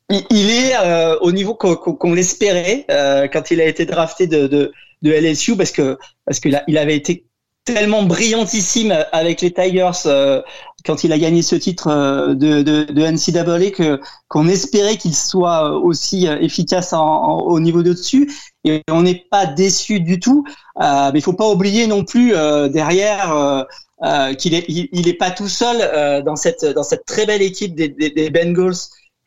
il 0.10 0.50
est 0.50 0.74
euh, 0.78 1.18
au 1.20 1.32
niveau 1.32 1.54
qu'on, 1.56 1.76
qu'on 1.76 2.14
l'espérait 2.14 2.86
euh, 2.90 3.28
quand 3.28 3.52
il 3.52 3.60
a 3.62 3.66
été 3.66 3.86
drafté 3.86 4.28
de, 4.28 4.48
de, 4.48 4.72
de 5.02 5.12
LSU 5.12 5.58
parce 5.58 5.72
que 5.72 5.98
parce 6.26 6.40
que 6.40 6.50
là, 6.50 6.64
il 6.68 6.78
avait 6.78 6.96
été 6.96 7.26
tellement 7.66 8.04
brillantissime 8.04 8.96
avec 9.12 9.42
les 9.42 9.52
Tigers 9.52 9.92
euh, 10.06 10.42
quand 10.86 11.04
il 11.04 11.12
a 11.12 11.18
gagné 11.20 11.42
ce 11.42 11.58
titre 11.58 11.88
euh, 11.90 12.34
de, 12.36 12.62
de, 12.62 12.84
de 12.86 13.02
NCAA 13.02 13.72
que 13.72 14.00
qu'on 14.30 14.48
espérait 14.48 14.96
qu'il 14.96 15.14
soit 15.14 15.72
aussi 15.78 16.28
euh, 16.30 16.40
efficace 16.40 16.94
en, 16.94 17.06
en- 17.06 17.40
au 17.42 17.60
niveau 17.60 17.84
de 17.84 17.92
dessus 17.92 18.32
et 18.64 18.84
on 18.90 19.02
n'est 19.02 19.26
pas 19.30 19.46
déçu 19.46 20.00
du 20.00 20.20
tout. 20.22 20.46
Euh, 20.82 21.12
mais 21.12 21.20
il 21.20 21.22
faut 21.22 21.34
pas 21.34 21.50
oublier 21.50 21.88
non 21.88 22.06
plus 22.06 22.32
derrière. 22.70 23.66
qu'il 24.38 24.54
est, 24.54 24.66
il, 24.68 24.88
il 24.92 25.08
est 25.08 25.14
pas 25.14 25.32
tout 25.32 25.48
seul 25.50 26.24
dans 26.24 26.36
cette 26.36 26.64
dans 26.66 26.84
cette 26.84 27.06
très 27.06 27.26
belle 27.26 27.42
équipe 27.42 27.76
des, 27.76 27.90
des, 27.90 28.10
des 28.12 28.30
Bengals 28.30 28.76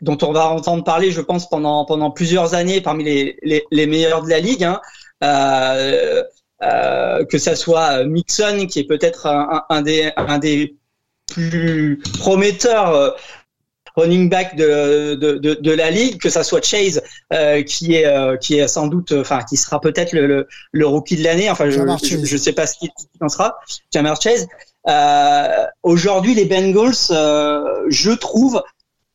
dont 0.03 0.19
on 0.23 0.33
va 0.33 0.49
entendre 0.49 0.85
parler, 0.85 1.11
je 1.11 1.21
pense, 1.21 1.49
pendant 1.49 1.85
pendant 1.85 2.11
plusieurs 2.11 2.55
années 2.55 2.81
parmi 2.81 3.05
les 3.05 3.39
les, 3.43 3.65
les 3.71 3.87
meilleurs 3.87 4.23
de 4.23 4.31
la 4.31 4.41
ligue. 4.41 4.65
Hein. 4.65 4.81
Euh, 5.23 6.23
euh, 6.63 7.25
que 7.27 7.39
ça 7.39 7.55
soit 7.57 8.05
Mixon 8.05 8.67
qui 8.69 8.81
est 8.81 8.85
peut-être 8.85 9.27
un, 9.27 9.83
des 9.83 10.11
un 10.17 10.39
des 10.39 10.77
plus 11.27 12.03
prometteurs 12.19 12.95
euh, 12.95 13.11
running 13.97 14.29
back 14.31 14.57
de, 14.57 15.15
de, 15.15 15.33
de, 15.35 15.55
de 15.55 15.73
la 15.73 15.91
ligue, 15.91 16.19
que 16.19 16.31
ça 16.31 16.43
soit 16.43 16.65
Chase 16.65 17.03
euh, 17.33 17.63
qui 17.63 17.95
est 17.97 18.07
euh, 18.07 18.37
qui 18.37 18.59
est 18.59 18.69
sans 18.69 18.87
doute, 18.87 19.13
enfin 19.13 19.41
qui 19.49 19.57
sera 19.57 19.81
peut-être 19.81 20.13
le, 20.13 20.27
le, 20.27 20.49
le 20.73 20.87
rookie 20.87 21.17
de 21.17 21.25
l'année. 21.25 21.51
Enfin, 21.51 21.69
je, 21.71 21.81
je 22.03 22.25
je 22.25 22.37
sais 22.37 22.53
pas 22.53 22.67
ce 22.67 22.79
qu'il 22.79 22.91
en 23.21 23.29
sera. 23.29 23.59
Jamar 23.93 24.21
Chase. 24.21 24.47
Euh, 24.89 25.67
Aujourd'hui, 25.83 26.35
les 26.35 26.47
Bengals, 26.47 26.95
je 27.91 28.13
trouve, 28.13 28.63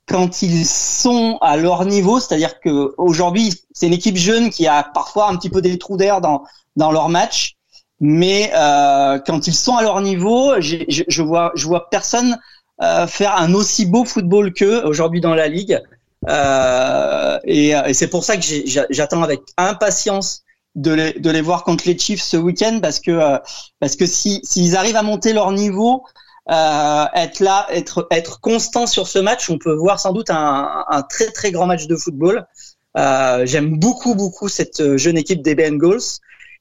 quand 0.08 0.42
ils 0.42 0.66
sont 0.66 1.38
à 1.42 1.58
leur 1.58 1.86
niveau, 1.86 2.20
c'est-à-dire 2.20 2.60
que 2.60 2.94
aujourd'hui, 2.98 3.54
c'est 3.74 3.88
une 3.88 3.94
équipe 3.94 4.18
jeune 4.18 4.50
qui 4.50 4.68
a 4.68 4.84
parfois 4.84 5.30
un 5.30 5.36
petit 5.36 5.50
peu 5.50 5.62
des 5.62 5.78
trous 5.80 5.98
d'air 5.98 6.22
dans 6.22 6.44
dans 6.76 6.92
leur 6.92 7.10
match, 7.10 7.56
mais 8.00 8.52
euh, 8.56 9.20
quand 9.26 9.48
ils 9.48 9.54
sont 9.56 9.76
à 9.78 9.82
leur 9.84 10.02
niveau, 10.02 10.60
j'ai- 10.60 10.86
je, 10.90 11.04
je 11.08 11.22
vois 11.24 11.52
je 11.56 11.66
vois 11.68 11.90
personne 11.90 12.38
euh, 12.82 13.08
faire 13.08 13.36
un 13.38 13.54
aussi 13.54 13.86
beau 13.86 14.04
football 14.06 14.54
qu'eux 14.54 14.84
aujourd'hui 14.86 15.22
dans 15.22 15.34
la 15.34 15.48
ligue. 15.48 15.80
Euh, 16.28 17.40
et, 17.46 17.70
et 17.70 17.94
c'est 17.94 18.08
pour 18.10 18.24
ça 18.24 18.38
que 18.38 18.44
j'attends 18.90 19.24
avec 19.24 19.42
impatience 19.58 20.42
de 20.76 20.92
les, 20.92 21.14
de 21.14 21.30
les 21.30 21.42
voir 21.42 21.64
contre 21.64 21.86
les 21.88 21.98
Chiefs 21.98 22.22
ce 22.22 22.36
week-end 22.38 22.80
parce 22.82 23.00
que 23.00 23.12
euh, 23.12 23.38
parce 23.80 23.96
que 23.96 24.06
si 24.06 24.42
s'ils 24.44 24.76
arrivent 24.76 24.96
à 24.98 25.04
monter 25.04 25.34
leur 25.34 25.52
niveau, 25.52 26.04
euh, 26.52 27.06
être 27.16 27.40
là, 27.40 27.66
être 27.72 28.08
être 28.12 28.40
constant 28.40 28.86
sur 28.86 29.08
ce 29.08 29.18
match, 29.20 29.50
on 29.50 29.58
peut 29.58 29.74
voir 29.74 30.00
sans 30.00 30.14
doute 30.14 30.30
un, 30.30 30.86
un 30.88 31.02
très 31.02 31.32
très 31.32 31.52
grand 31.52 31.66
match 31.66 31.88
de 31.88 31.96
football. 31.96 32.46
Euh, 32.98 33.46
J'aime 33.46 33.78
beaucoup 33.80 34.16
beaucoup 34.16 34.48
cette 34.48 34.98
jeune 34.98 35.18
équipe 35.18 35.42
des 35.42 35.56
Bengals 35.56 36.20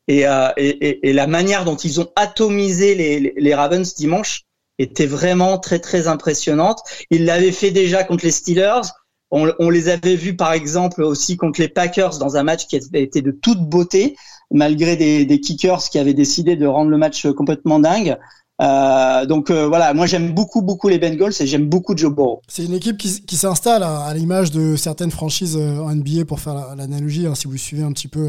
et, 0.09 0.27
euh, 0.27 0.49
et, 0.57 1.09
et, 1.09 1.13
la 1.13 1.27
manière 1.27 1.65
dont 1.65 1.77
ils 1.77 2.01
ont 2.01 2.09
atomisé 2.17 2.95
les, 2.95 3.35
les, 3.37 3.55
Ravens 3.55 3.95
dimanche 3.95 4.43
était 4.79 5.07
vraiment 5.07 5.59
très 5.59 5.79
très 5.79 6.09
impressionnante. 6.09 6.81
Ils 7.11 7.25
l'avaient 7.25 7.53
fait 7.53 7.71
déjà 7.71 8.05
contre 8.05 8.25
les 8.25 8.31
Steelers. 8.31 8.83
On, 9.31 9.53
on 9.59 9.71
les 9.71 9.89
avait 9.89 10.17
vus 10.17 10.37
par 10.37 10.53
exemple 10.53 11.03
aussi 11.03 11.37
contre 11.37 11.61
les 11.61 11.69
Packers 11.69 12.19
dans 12.19 12.37
un 12.37 12.43
match 12.43 12.67
qui 12.67 12.77
avait 12.77 13.03
été 13.03 13.23
de 13.23 13.31
toute 13.31 13.61
beauté, 13.61 14.17
malgré 14.51 14.97
des, 14.97 15.25
des 15.25 15.41
kickers 15.41 15.89
qui 15.91 15.99
avaient 15.99 16.15
décidé 16.15 16.57
de 16.57 16.67
rendre 16.67 16.91
le 16.91 16.99
match 16.99 17.27
complètement 17.33 17.79
dingue. 17.79 18.17
Euh, 18.65 19.27
donc 19.27 19.51
euh, 19.51 19.67
voilà, 19.69 19.93
moi 19.95 20.07
j'aime 20.07 20.33
beaucoup 20.33 20.63
beaucoup 20.63 20.89
les 20.89 20.99
Bengals 20.99 21.33
et 21.41 21.47
j'aime 21.47 21.69
beaucoup 21.69 21.97
Joe 21.97 22.13
Burrow. 22.15 22.41
C'est 22.49 22.65
une 22.65 22.75
équipe 22.75 22.97
qui, 22.97 23.23
qui 23.23 23.37
s'installe 23.37 23.83
à, 23.83 24.01
à 24.05 24.15
l'image 24.15 24.51
de 24.51 24.77
certaines 24.77 25.11
franchises 25.11 25.57
euh, 25.59 25.79
en 25.81 25.95
NBA 25.95 26.25
pour 26.27 26.41
faire 26.41 26.55
la- 26.55 26.75
l'analogie. 26.77 27.27
hein, 27.27 27.35
si 27.35 27.47
vous 27.47 27.57
suivez 27.57 27.83
un 27.83 27.93
petit 27.93 28.09
peu 28.09 28.29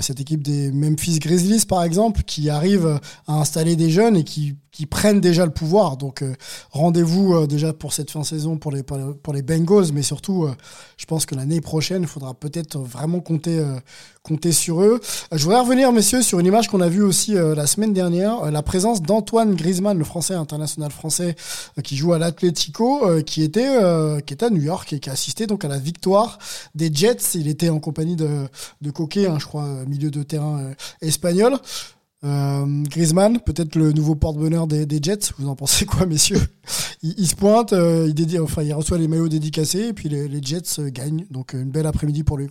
cette 0.00 0.20
équipe 0.20 0.42
des 0.42 0.70
Memphis 0.72 1.18
Grizzlies 1.18 1.64
par 1.66 1.82
exemple, 1.82 2.22
qui 2.24 2.50
arrive 2.50 2.98
à 3.26 3.34
installer 3.40 3.76
des 3.76 3.90
jeunes 3.90 4.16
et 4.16 4.24
qui, 4.24 4.56
qui 4.70 4.86
prennent 4.86 5.20
déjà 5.20 5.44
le 5.46 5.52
pouvoir. 5.52 5.96
Donc 5.96 6.22
rendez-vous 6.72 7.46
déjà 7.46 7.72
pour 7.72 7.92
cette 7.92 8.10
fin 8.10 8.20
de 8.20 8.24
saison 8.24 8.56
pour 8.56 8.72
les, 8.72 8.82
pour 8.82 9.32
les, 9.32 9.42
Bengals, 9.42 9.92
mais 9.92 10.02
surtout, 10.02 10.48
je 10.96 11.04
pense 11.06 11.26
que 11.26 11.34
l'année 11.34 11.60
prochaine, 11.60 12.02
il 12.02 12.08
faudra 12.08 12.34
peut-être 12.34 12.78
vraiment 12.78 13.20
compter, 13.20 13.62
compter 14.22 14.52
sur 14.52 14.82
eux. 14.82 15.00
Je 15.32 15.44
voudrais 15.44 15.60
revenir, 15.60 15.92
messieurs, 15.92 16.22
sur 16.22 16.40
une 16.40 16.46
image 16.46 16.68
qu'on 16.68 16.80
a 16.80 16.88
vue 16.88 17.02
aussi 17.02 17.34
la 17.34 17.66
semaine 17.66 17.92
dernière, 17.92 18.50
la 18.50 18.62
présence 18.62 19.00
d'Antoine 19.02 19.53
Griezmann, 19.54 19.98
le 19.98 20.04
français 20.04 20.34
international 20.34 20.90
français 20.90 21.34
euh, 21.78 21.82
qui 21.82 21.96
joue 21.96 22.12
à 22.12 22.18
l'Atlético, 22.18 23.06
euh, 23.06 23.22
qui 23.22 23.42
était 23.42 23.66
euh, 23.80 24.20
à 24.40 24.50
New 24.50 24.62
York 24.62 24.92
et 24.92 25.00
qui 25.00 25.10
a 25.10 25.12
assisté 25.12 25.46
donc 25.46 25.64
à 25.64 25.68
la 25.68 25.78
victoire 25.78 26.38
des 26.74 26.92
Jets. 26.92 27.34
Il 27.34 27.48
était 27.48 27.68
en 27.68 27.80
compagnie 27.80 28.16
de 28.16 28.48
de 28.80 28.90
Coquet, 28.90 29.26
hein, 29.26 29.38
je 29.38 29.46
crois, 29.46 29.66
milieu 29.86 30.10
de 30.10 30.22
terrain 30.22 30.72
espagnol. 31.00 31.56
Griezmann, 32.22 33.38
peut-être 33.40 33.76
le 33.76 33.92
nouveau 33.92 34.14
porte-bonheur 34.14 34.66
des, 34.66 34.98
Jets. 35.02 35.32
Vous 35.38 35.46
en 35.46 35.56
pensez 35.56 35.84
quoi, 35.84 36.06
messieurs? 36.06 36.40
Il, 37.02 37.28
se 37.28 37.34
pointe, 37.34 37.72
il, 37.72 38.14
dédie, 38.14 38.38
enfin, 38.38 38.62
il 38.62 38.72
reçoit 38.72 38.96
les 38.96 39.08
maillots 39.08 39.28
dédicacés 39.28 39.88
et 39.88 39.92
puis 39.92 40.08
les, 40.08 40.42
Jets 40.42 40.90
gagnent. 40.90 41.26
Donc 41.30 41.52
une 41.52 41.70
belle 41.70 41.86
après-midi 41.86 42.22
pour 42.22 42.38
lui. 42.38 42.48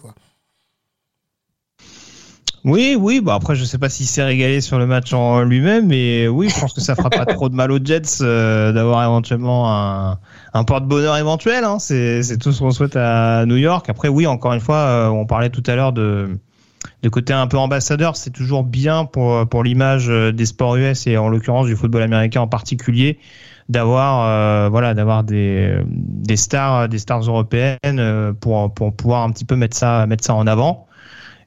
Oui, 2.66 2.96
oui. 2.98 3.20
Bah 3.20 3.34
après, 3.36 3.56
je 3.56 3.66
sais 3.66 3.78
pas 3.78 3.90
s'il 3.90 4.06
s'est 4.06 4.24
régalé 4.24 4.62
sur 4.62 4.80
le 4.80 4.86
match 4.86 5.12
en 5.12 5.42
lui-même, 5.42 5.88
mais 5.88 6.30
oui, 6.30 6.48
je 6.50 6.58
pense 6.58 6.72
que 6.72 6.80
ça 6.80 6.96
fera 6.96 7.10
pas 7.10 7.26
trop 7.26 7.50
de 7.50 7.56
mal 7.56 7.72
aux 7.72 7.84
Jets 7.84 8.22
euh, 8.22 8.72
d'avoir 8.72 9.04
éventuellement 9.04 9.70
un, 9.70 10.18
un 10.54 10.64
porte-bonheur 10.64 11.18
éventuel. 11.18 11.66
Hein. 11.66 11.80
C'est, 11.80 12.22
tout 12.40 12.54
ce 12.54 12.60
qu'on 12.60 12.72
souhaite 12.72 12.96
à 12.96 13.46
New 13.46 13.58
York. 13.58 13.90
Après, 13.90 14.08
oui, 14.08 14.28
encore 14.28 14.54
une 14.54 14.62
fois, 14.62 14.78
euh, 14.78 15.08
on 15.10 15.26
parlait 15.26 15.50
tout 15.50 15.64
à 15.68 15.76
l'heure 15.76 15.92
de 15.92 16.40
côté 17.12 17.34
un 17.34 17.48
peu 17.48 17.58
ambassadeur, 17.58 18.16
c'est 18.16 18.32
toujours 18.32 18.64
bien 18.64 19.04
pour 19.04 19.64
l'image 19.64 20.10
euh, 20.10 20.32
des 20.32 20.46
sports 20.46 20.78
US 20.78 21.06
et 21.06 21.18
en 21.18 21.28
l'occurrence 21.28 21.68
du 21.68 21.76
football 21.76 22.02
américain 22.02 22.42
en 22.42 22.48
particulier 22.48 23.20
d'avoir 23.70 24.70
voilà 24.72 24.94
d'avoir 24.94 25.24
des 25.24 25.78
des 25.88 26.36
stars 26.36 26.90
des 26.90 27.00
stars 27.00 27.22
européennes 27.22 28.34
pour 28.42 28.74
pour 28.74 28.94
pouvoir 28.94 29.24
un 29.24 29.32
petit 29.32 29.46
peu 29.46 29.56
mettre 29.56 29.78
ça 29.78 30.06
mettre 30.06 30.26
ça 30.26 30.36
en 30.36 30.48
avant. 30.48 30.88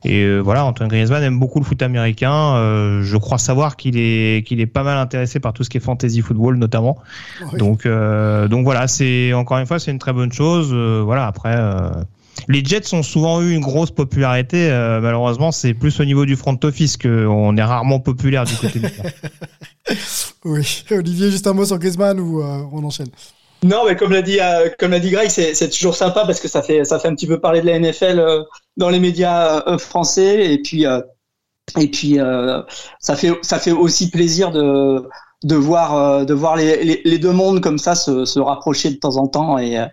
Et 0.07 0.22
euh, 0.22 0.38
voilà, 0.40 0.64
Antoine 0.64 0.88
Griezmann 0.88 1.22
aime 1.22 1.38
beaucoup 1.38 1.59
le 1.59 1.64
foot 1.64 1.82
américain. 1.82 2.54
Euh, 2.57 3.02
je 3.02 3.16
crois 3.16 3.38
savoir 3.38 3.76
qu'il 3.76 3.96
est 3.98 4.46
qu'il 4.46 4.61
est 4.61 4.66
pas 4.66 4.82
mal 4.84 4.98
intéressé 4.98 5.40
par 5.40 5.52
tout 5.52 5.64
ce 5.64 5.70
qui 5.70 5.78
est 5.78 5.80
fantasy 5.80 6.20
football 6.20 6.57
notamment. 6.57 6.96
Oui. 7.52 7.59
Donc 7.59 7.86
euh, 7.86 8.46
donc 8.48 8.64
voilà, 8.64 8.86
c'est 8.88 9.32
encore 9.32 9.59
une 9.59 9.66
fois 9.66 9.78
c'est 9.78 9.90
une 9.90 9.98
très 9.98 10.12
bonne 10.12 10.32
chose. 10.32 10.70
Euh, 10.72 11.02
voilà 11.04 11.26
après. 11.26 11.54
euh, 11.57 11.90
les 12.48 12.62
Jets 12.62 12.94
ont 12.94 13.02
souvent 13.02 13.40
eu 13.40 13.52
une 13.54 13.62
grosse 13.62 13.90
popularité. 13.90 14.70
Euh, 14.70 15.00
malheureusement, 15.00 15.52
c'est 15.52 15.72
plus 15.72 15.98
au 16.00 16.04
niveau 16.04 16.26
du 16.26 16.36
front 16.36 16.59
office 16.64 16.98
qu'on 16.98 17.57
est 17.57 17.62
rarement 17.62 17.98
populaire 17.98 18.44
du 18.44 18.54
côté 18.57 18.78
du 18.78 18.86
Oui. 20.44 20.84
Olivier, 20.90 21.30
juste 21.30 21.46
un 21.46 21.54
mot 21.54 21.64
sur 21.64 21.78
Griezmann 21.78 22.20
ou 22.20 22.42
euh, 22.42 22.62
on 22.72 22.84
enchaîne? 22.84 23.09
Non, 23.64 23.84
mais 23.88 23.96
comme 23.96 24.12
l'a 24.12 24.20
dit, 24.22 24.38
euh, 24.40 24.68
comme 24.78 24.90
l'a 24.90 25.00
dit 25.00 25.11
Greg, 25.11 25.30
c'est, 25.30 25.54
c'est 25.54 25.70
toujours 25.70 25.94
sympa 25.96 26.24
parce 26.26 26.38
que 26.40 26.46
ça 26.46 26.62
fait, 26.62 26.84
ça 26.84 26.98
fait 26.98 27.09
un 27.09 27.14
petit 27.14 27.26
peu 27.26 27.40
parler 27.40 27.62
de 27.62 27.66
la 27.66 27.78
NFL 27.78 28.18
euh, 28.20 28.42
dans 28.77 28.91
les 28.91 29.01
médias 29.01 29.62
euh, 29.66 29.79
français 29.79 30.53
et 30.53 30.59
puis, 30.59 30.87
euh, 30.87 31.01
et 31.79 31.91
puis 31.91 32.18
euh, 32.18 32.62
ça 33.01 33.16
fait, 33.16 33.33
ça 33.43 33.59
fait 33.59 33.72
aussi 33.72 34.11
plaisir 34.11 34.51
de, 34.53 35.03
de 35.45 35.57
voir, 35.57 36.24
de 36.24 36.35
voir 36.35 36.57
les, 36.57 37.03
les, 37.05 37.18
deux 37.18 37.33
mondes 37.33 37.61
comme 37.61 37.79
ça 37.79 37.95
se, 37.95 38.24
se 38.24 38.39
rapprocher 38.39 38.91
de 38.91 38.97
temps 38.97 39.16
en 39.16 39.27
temps 39.27 39.59
et, 39.59 39.85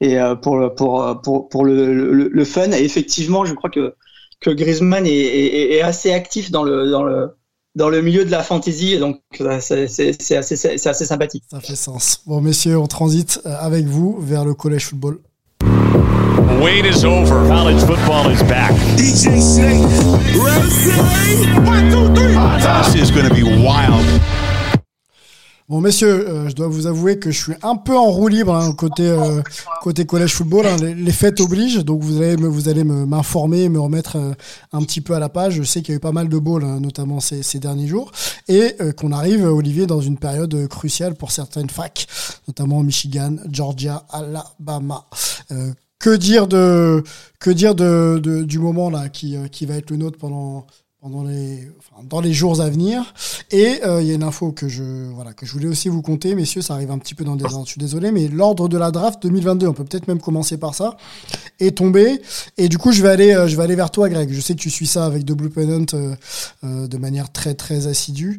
et 0.00 0.18
pour, 0.42 0.74
pour, 0.74 1.20
pour, 1.22 1.48
pour 1.48 1.64
le, 1.64 1.92
le, 2.12 2.28
le 2.28 2.44
fun. 2.44 2.70
Et 2.72 2.84
effectivement, 2.84 3.44
je 3.44 3.54
crois 3.54 3.70
que, 3.70 3.94
que 4.40 4.50
Griezmann 4.50 5.06
est, 5.06 5.10
est, 5.10 5.72
est 5.76 5.82
assez 5.82 6.12
actif 6.12 6.50
dans 6.50 6.62
le, 6.62 6.90
dans 6.90 7.04
le, 7.04 7.36
dans 7.74 7.90
le 7.90 8.02
milieu 8.02 8.24
de 8.24 8.30
la 8.30 8.42
fantasy, 8.42 8.98
donc 8.98 9.20
c'est, 9.60 10.36
assez, 10.36 10.88
assez 10.88 11.04
sympathique. 11.04 11.44
Ça 11.50 11.60
fait 11.60 11.76
sens. 11.76 12.22
Bon, 12.26 12.40
messieurs, 12.40 12.78
on 12.78 12.86
transite 12.86 13.40
avec 13.44 13.84
vous 13.84 14.18
vers 14.20 14.44
le 14.44 14.54
collège 14.54 14.86
football. 14.86 15.20
Wait 16.60 16.84
is 16.84 17.04
over. 17.04 17.46
College 17.48 17.80
football 17.84 18.30
is 18.30 18.42
back. 18.44 18.72
DJ 18.96 19.40
Snake. 19.40 19.82
One, 21.66 21.90
two, 21.90 22.14
three. 22.14 22.34
This 22.92 22.94
is 22.94 23.10
going 23.10 23.28
to 23.28 23.34
be 23.34 23.42
wild. 23.44 24.04
Bon, 25.68 25.80
messieurs, 25.82 26.26
euh, 26.28 26.48
je 26.48 26.54
dois 26.54 26.66
vous 26.68 26.86
avouer 26.86 27.18
que 27.18 27.30
je 27.30 27.42
suis 27.42 27.52
un 27.62 27.76
peu 27.76 27.94
en 27.96 28.06
roue 28.06 28.28
libre 28.28 28.54
hein, 28.54 28.72
côté 28.72 29.06
euh, 29.06 29.42
côté 29.82 30.06
collège 30.06 30.32
football. 30.32 30.64
hein. 30.66 30.76
Les, 30.80 30.94
les 30.94 31.12
fêtes 31.12 31.40
obligent, 31.42 31.84
donc 31.84 32.02
vous 32.02 32.22
allez 32.22 32.38
me, 32.38 32.48
vous 32.48 32.70
allez 32.70 32.84
me- 32.84 33.04
m'informer, 33.04 33.68
me 33.68 33.78
remettre 33.78 34.16
euh, 34.16 34.32
un 34.72 34.82
petit 34.82 35.02
peu 35.02 35.14
à 35.14 35.18
la 35.18 35.28
page. 35.28 35.54
Je 35.54 35.62
sais 35.64 35.82
qu'il 35.82 35.90
y 35.92 35.94
a 35.94 35.98
eu 35.98 36.00
pas 36.00 36.12
mal 36.12 36.28
de 36.30 36.38
balls, 36.38 36.64
hein, 36.64 36.80
notamment 36.80 37.20
ces, 37.20 37.42
ces 37.42 37.58
derniers 37.58 37.86
jours, 37.86 38.10
et 38.48 38.76
euh, 38.80 38.92
qu'on 38.92 39.12
arrive, 39.12 39.44
Olivier, 39.44 39.86
dans 39.86 40.00
une 40.00 40.16
période 40.16 40.66
cruciale 40.68 41.14
pour 41.14 41.30
certaines 41.32 41.68
facs, 41.70 42.06
notamment 42.48 42.82
Michigan, 42.82 43.36
Georgia, 43.50 44.04
Alabama. 44.10 45.04
Que 45.98 46.14
dire 46.16 46.46
de 46.46 47.02
que 47.40 47.50
dire 47.50 47.74
de, 47.74 48.20
de- 48.22 48.44
du 48.44 48.58
moment 48.58 48.88
là 48.90 49.08
qui 49.08 49.36
euh, 49.36 49.48
qui 49.48 49.66
va 49.66 49.74
être 49.76 49.90
le 49.90 49.96
nôtre 49.96 50.16
pendant 50.18 50.64
pendant 51.00 51.22
les 51.24 51.68
enfin, 51.78 52.02
dans 52.08 52.20
les 52.20 52.32
jours 52.32 52.60
à 52.60 52.68
venir. 52.70 53.14
Et 53.50 53.80
euh, 53.84 54.00
il 54.02 54.06
y 54.08 54.10
a 54.12 54.14
une 54.14 54.22
info 54.22 54.52
que 54.52 54.68
je 54.68 55.10
voilà 55.12 55.32
que 55.32 55.44
je 55.46 55.52
voulais 55.52 55.66
aussi 55.68 55.88
vous 55.88 56.02
compter 56.02 56.34
messieurs 56.34 56.60
ça 56.62 56.74
arrive 56.74 56.90
un 56.92 56.98
petit 56.98 57.14
peu 57.16 57.24
dans 57.24 57.32
le 57.32 57.38
désordre 57.38 57.66
je 57.66 57.70
suis 57.72 57.80
désolé 57.80 58.10
mais 58.12 58.28
l'ordre 58.28 58.68
de 58.68 58.76
la 58.76 58.90
draft 58.90 59.22
2022 59.22 59.66
on 59.68 59.72
peut 59.72 59.84
peut-être 59.84 60.06
même 60.08 60.20
commencer 60.20 60.56
par 60.56 60.74
ça 60.74 60.96
est 61.60 61.76
tombé. 61.78 62.20
Et 62.58 62.68
du 62.68 62.78
coup 62.78 62.92
je 62.92 63.02
vais 63.02 63.08
aller 63.10 63.32
euh, 63.34 63.48
je 63.48 63.56
vais 63.56 63.62
aller 63.64 63.76
vers 63.76 63.90
toi 63.90 64.08
Greg. 64.08 64.30
Je 64.32 64.40
sais 64.40 64.54
que 64.54 64.60
tu 64.60 64.70
suis 64.70 64.86
ça 64.86 65.04
avec 65.04 65.24
The 65.24 65.32
Blue 65.32 65.50
Pennant 65.50 65.86
euh, 65.94 66.86
de 66.86 66.96
manière 66.98 67.32
très 67.32 67.54
très 67.54 67.86
assidue 67.88 68.38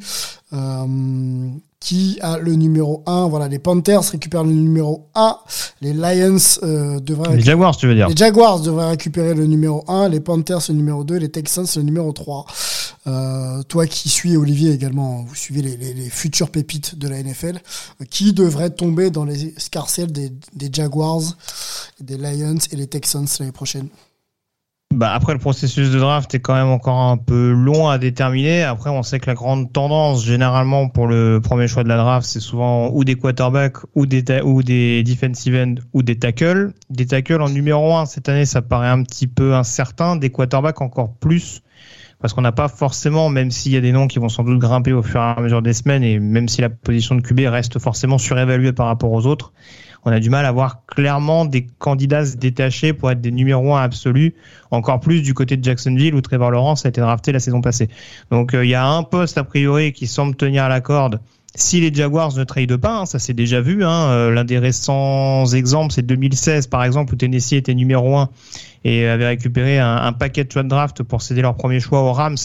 qui 1.80 2.17
a 2.21 2.38
le 2.38 2.55
numéro 2.55 3.03
1 3.05 3.27
voilà 3.27 3.47
les 3.47 3.59
Panthers 3.59 4.03
récupèrent 4.03 4.43
le 4.43 4.51
numéro 4.51 5.07
1 5.15 5.38
les 5.82 5.93
Lions 5.93 6.38
euh, 6.63 6.99
devraient 6.99 7.36
Les 7.38 7.43
Jaguars, 7.43 7.75
tu 7.77 7.88
veux 7.88 7.95
dire 7.95 8.09
les 8.09 8.15
Jaguars 8.15 8.59
devraient 8.59 8.89
récupérer 8.89 9.34
le 9.34 9.45
numéro 9.45 9.84
1, 9.88 10.09
les 10.09 10.19
Panthers 10.19 10.61
le 10.69 10.75
numéro 10.75 11.03
2, 11.03 11.15
les 11.15 11.30
Texans 11.30 11.65
le 11.75 11.84
numéro 11.84 12.11
3. 12.11 12.45
Euh, 13.07 13.63
toi 13.63 13.88
qui 13.88 14.09
suis 14.09 14.36
Olivier 14.36 14.71
également, 14.71 15.23
vous 15.23 15.36
suivez 15.36 15.61
les, 15.61 15.77
les, 15.77 15.93
les 15.93 16.09
futures 16.09 16.49
pépites 16.49 16.97
de 16.97 17.07
la 17.07 17.23
NFL, 17.23 17.59
euh, 18.01 18.05
qui 18.09 18.34
devraient 18.34 18.69
tomber 18.69 19.09
dans 19.09 19.23
les 19.23 19.53
escarcelles 19.55 20.11
des, 20.11 20.32
des 20.53 20.69
Jaguars, 20.71 21.21
des 22.01 22.17
Lions 22.17 22.57
et 22.71 22.75
les 22.75 22.88
Texans 22.88 23.25
l'année 23.39 23.51
prochaine 23.53 23.88
Bah 24.91 25.13
après 25.13 25.33
le 25.33 25.39
processus 25.39 25.91
de 25.91 25.99
draft 25.99 26.33
est 26.33 26.39
quand 26.39 26.55
même 26.55 26.69
encore 26.69 26.97
un 26.97 27.17
peu 27.17 27.51
long 27.51 27.89
à 27.89 27.99
déterminer. 27.99 28.63
Après 28.63 28.89
on 28.89 29.03
sait 29.03 29.19
que 29.19 29.27
la 29.27 29.35
grande 29.35 29.71
tendance 29.71 30.25
généralement 30.25 30.89
pour 30.89 31.05
le 31.05 31.39
premier 31.41 31.67
choix 31.67 31.83
de 31.83 31.87
la 31.89 31.97
draft 31.97 32.27
c'est 32.27 32.39
souvent 32.39 32.89
ou 32.91 33.03
des 33.03 33.15
quarterbacks 33.15 33.77
ou 33.93 34.07
des 34.07 34.23
ou 34.43 34.63
des 34.63 35.03
defensive 35.03 35.55
end 35.55 35.75
ou 35.93 36.01
des 36.01 36.17
tackles. 36.17 36.73
Des 36.89 37.05
tackles 37.05 37.41
en 37.41 37.49
numéro 37.49 37.93
1 37.95 38.07
cette 38.07 38.29
année 38.29 38.45
ça 38.45 38.63
paraît 38.63 38.89
un 38.89 39.03
petit 39.03 39.27
peu 39.27 39.53
incertain. 39.53 40.15
Des 40.15 40.31
quarterbacks 40.31 40.81
encore 40.81 41.13
plus 41.13 41.61
parce 42.19 42.33
qu'on 42.33 42.41
n'a 42.41 42.51
pas 42.51 42.67
forcément, 42.67 43.29
même 43.29 43.49
s'il 43.49 43.71
y 43.71 43.77
a 43.77 43.81
des 43.81 43.91
noms 43.91 44.07
qui 44.07 44.19
vont 44.19 44.27
sans 44.27 44.43
doute 44.43 44.59
grimper 44.59 44.91
au 44.91 45.01
fur 45.01 45.21
et 45.21 45.23
à 45.37 45.39
mesure 45.39 45.61
des 45.61 45.71
semaines, 45.73 46.03
et 46.03 46.19
même 46.19 46.49
si 46.49 46.59
la 46.59 46.69
position 46.69 47.15
de 47.15 47.21
QB 47.21 47.41
reste 47.47 47.79
forcément 47.79 48.17
surévaluée 48.17 48.73
par 48.73 48.87
rapport 48.87 49.11
aux 49.11 49.25
autres, 49.25 49.53
on 50.06 50.12
a 50.12 50.20
du 50.20 50.30
mal 50.30 50.45
à 50.45 50.52
voir 50.52 50.86
clairement 50.86 51.45
des 51.45 51.68
candidats 51.78 52.26
se 52.26 52.38
détacher 52.38 52.93
pour 52.93 53.12
être 53.12 53.22
des 53.22 53.32
numéros 53.32 53.76
1 53.76 53.82
absolus, 53.82 54.34
encore 54.72 55.00
plus 55.00 55.22
du 55.22 55.34
côté 55.34 55.58
de 55.58 55.64
Jacksonville 55.64 56.16
où 56.16 56.22
Trevor 56.22 56.52
Lawrence 56.52 56.86
a 56.86 56.89
été 56.89 57.02
drafté 57.02 57.32
la 57.32 57.39
saison 57.39 57.62
passée. 57.62 57.89
Donc 58.32 58.54
euh, 58.54 58.66
il 58.66 58.70
y 58.70 58.76
a 58.76 58.86
un 58.86 59.04
poste 59.04 59.38
a 59.38 59.43
priori 59.43 59.93
qui 59.93 60.08
semble 60.08 60.36
tenir 60.36 60.64
à 60.64 60.70
la 60.70 60.82
corde. 60.82 61.20
Si 61.56 61.82
les 61.82 61.93
Jaguars 61.93 62.36
ne 62.36 62.43
tradent 62.43 62.78
pas, 62.78 63.00
hein, 63.00 63.06
ça 63.06 63.20
c'est 63.20 63.34
déjà 63.34 63.60
vu. 63.60 63.84
Hein, 63.84 64.10
euh, 64.12 64.32
L'un 64.32 64.45
des 64.45 64.60
récents 64.60 65.45
exemples, 65.47 65.93
c'est 65.93 66.06
2016 66.06 66.68
par 66.68 66.84
exemple, 66.84 67.14
où 67.14 67.18
Tennessee 67.18 67.54
était 67.54 67.74
numéro 67.74 68.16
1 68.16 68.30
et 68.84 69.07
avait 69.07 69.27
récupéré 69.27 69.80
un, 69.80 69.95
un 69.97 70.13
paquet 70.13 70.43
de 70.43 70.51
choix 70.51 70.63
de 70.63 70.69
draft 70.69 71.03
pour 71.03 71.21
céder 71.21 71.41
leur 71.41 71.55
premier 71.55 71.80
choix 71.80 72.01
aux 72.01 72.13
Rams 72.13 72.38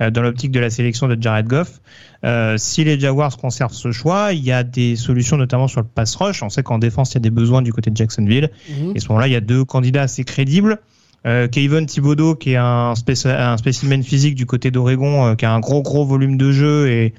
euh, 0.00 0.10
dans 0.10 0.22
l'optique 0.22 0.50
de 0.50 0.60
la 0.60 0.70
sélection 0.70 1.06
de 1.08 1.16
Jared 1.20 1.46
Goff. 1.46 1.80
Euh, 2.24 2.56
si 2.58 2.82
les 2.82 2.98
Jaguars 2.98 3.36
conservent 3.36 3.72
ce 3.74 3.92
choix, 3.92 4.32
il 4.32 4.42
y 4.42 4.50
a 4.50 4.64
des 4.64 4.96
solutions 4.96 5.36
notamment 5.36 5.68
sur 5.68 5.80
le 5.80 5.86
pass 5.86 6.16
rush. 6.16 6.42
On 6.42 6.48
sait 6.48 6.62
qu'en 6.62 6.78
défense, 6.78 7.12
il 7.12 7.14
y 7.14 7.18
a 7.18 7.20
des 7.20 7.30
besoins 7.30 7.62
du 7.62 7.72
côté 7.72 7.90
de 7.90 7.96
Jacksonville. 7.96 8.50
Et 8.94 8.98
à 8.98 9.00
ce 9.00 9.08
moment-là, 9.08 9.28
il 9.28 9.32
y 9.32 9.36
a 9.36 9.40
deux 9.40 9.64
candidats 9.64 10.02
assez 10.02 10.24
crédibles. 10.24 10.78
Euh, 11.26 11.48
Kevin 11.48 11.86
Thibodeau, 11.86 12.34
qui 12.34 12.52
est 12.52 12.56
un, 12.56 12.94
spéc- 12.94 13.28
un 13.28 13.56
spécimen 13.56 14.02
physique 14.02 14.34
du 14.34 14.46
côté 14.46 14.70
d'Oregon, 14.70 15.26
euh, 15.26 15.34
qui 15.34 15.44
a 15.44 15.52
un 15.52 15.60
gros 15.60 15.82
gros 15.82 16.04
volume 16.04 16.36
de 16.36 16.52
jeu 16.52 16.88
et 16.88 17.14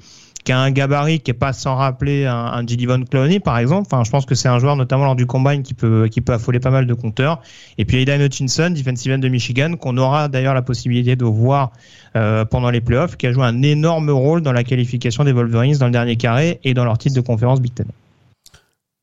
qui 0.48 0.52
a 0.52 0.60
un 0.60 0.70
gabarit 0.70 1.20
qui 1.20 1.30
est 1.30 1.34
pas 1.34 1.52
sans 1.52 1.76
rappeler 1.76 2.24
un, 2.24 2.34
un 2.34 2.64
Von 2.64 3.04
Clowney 3.04 3.38
par 3.38 3.58
exemple. 3.58 3.86
Enfin, 3.92 4.02
je 4.02 4.10
pense 4.10 4.24
que 4.24 4.34
c'est 4.34 4.48
un 4.48 4.58
joueur 4.58 4.76
notamment 4.76 5.04
lors 5.04 5.14
du 5.14 5.26
combine 5.26 5.62
qui 5.62 5.74
peut 5.74 6.08
qui 6.10 6.22
peut 6.22 6.32
affoler 6.32 6.58
pas 6.58 6.70
mal 6.70 6.86
de 6.86 6.94
compteurs. 6.94 7.42
Et 7.76 7.84
puis 7.84 7.98
Aidan 7.98 8.18
Hutchinson, 8.18 8.70
defensive 8.70 9.12
end 9.12 9.18
de 9.18 9.28
Michigan, 9.28 9.76
qu'on 9.76 9.98
aura 9.98 10.28
d'ailleurs 10.28 10.54
la 10.54 10.62
possibilité 10.62 11.16
de 11.16 11.26
voir 11.26 11.72
euh, 12.16 12.46
pendant 12.46 12.70
les 12.70 12.80
playoffs, 12.80 13.18
qui 13.18 13.26
a 13.26 13.32
joué 13.32 13.44
un 13.44 13.60
énorme 13.60 14.08
rôle 14.08 14.40
dans 14.40 14.52
la 14.52 14.64
qualification 14.64 15.22
des 15.22 15.32
Wolverines 15.32 15.76
dans 15.76 15.84
le 15.84 15.92
dernier 15.92 16.16
carré 16.16 16.60
et 16.64 16.72
dans 16.72 16.86
leur 16.86 16.96
titre 16.96 17.14
de 17.14 17.20
conférence 17.20 17.60
Big 17.60 17.74
Ten. 17.74 17.86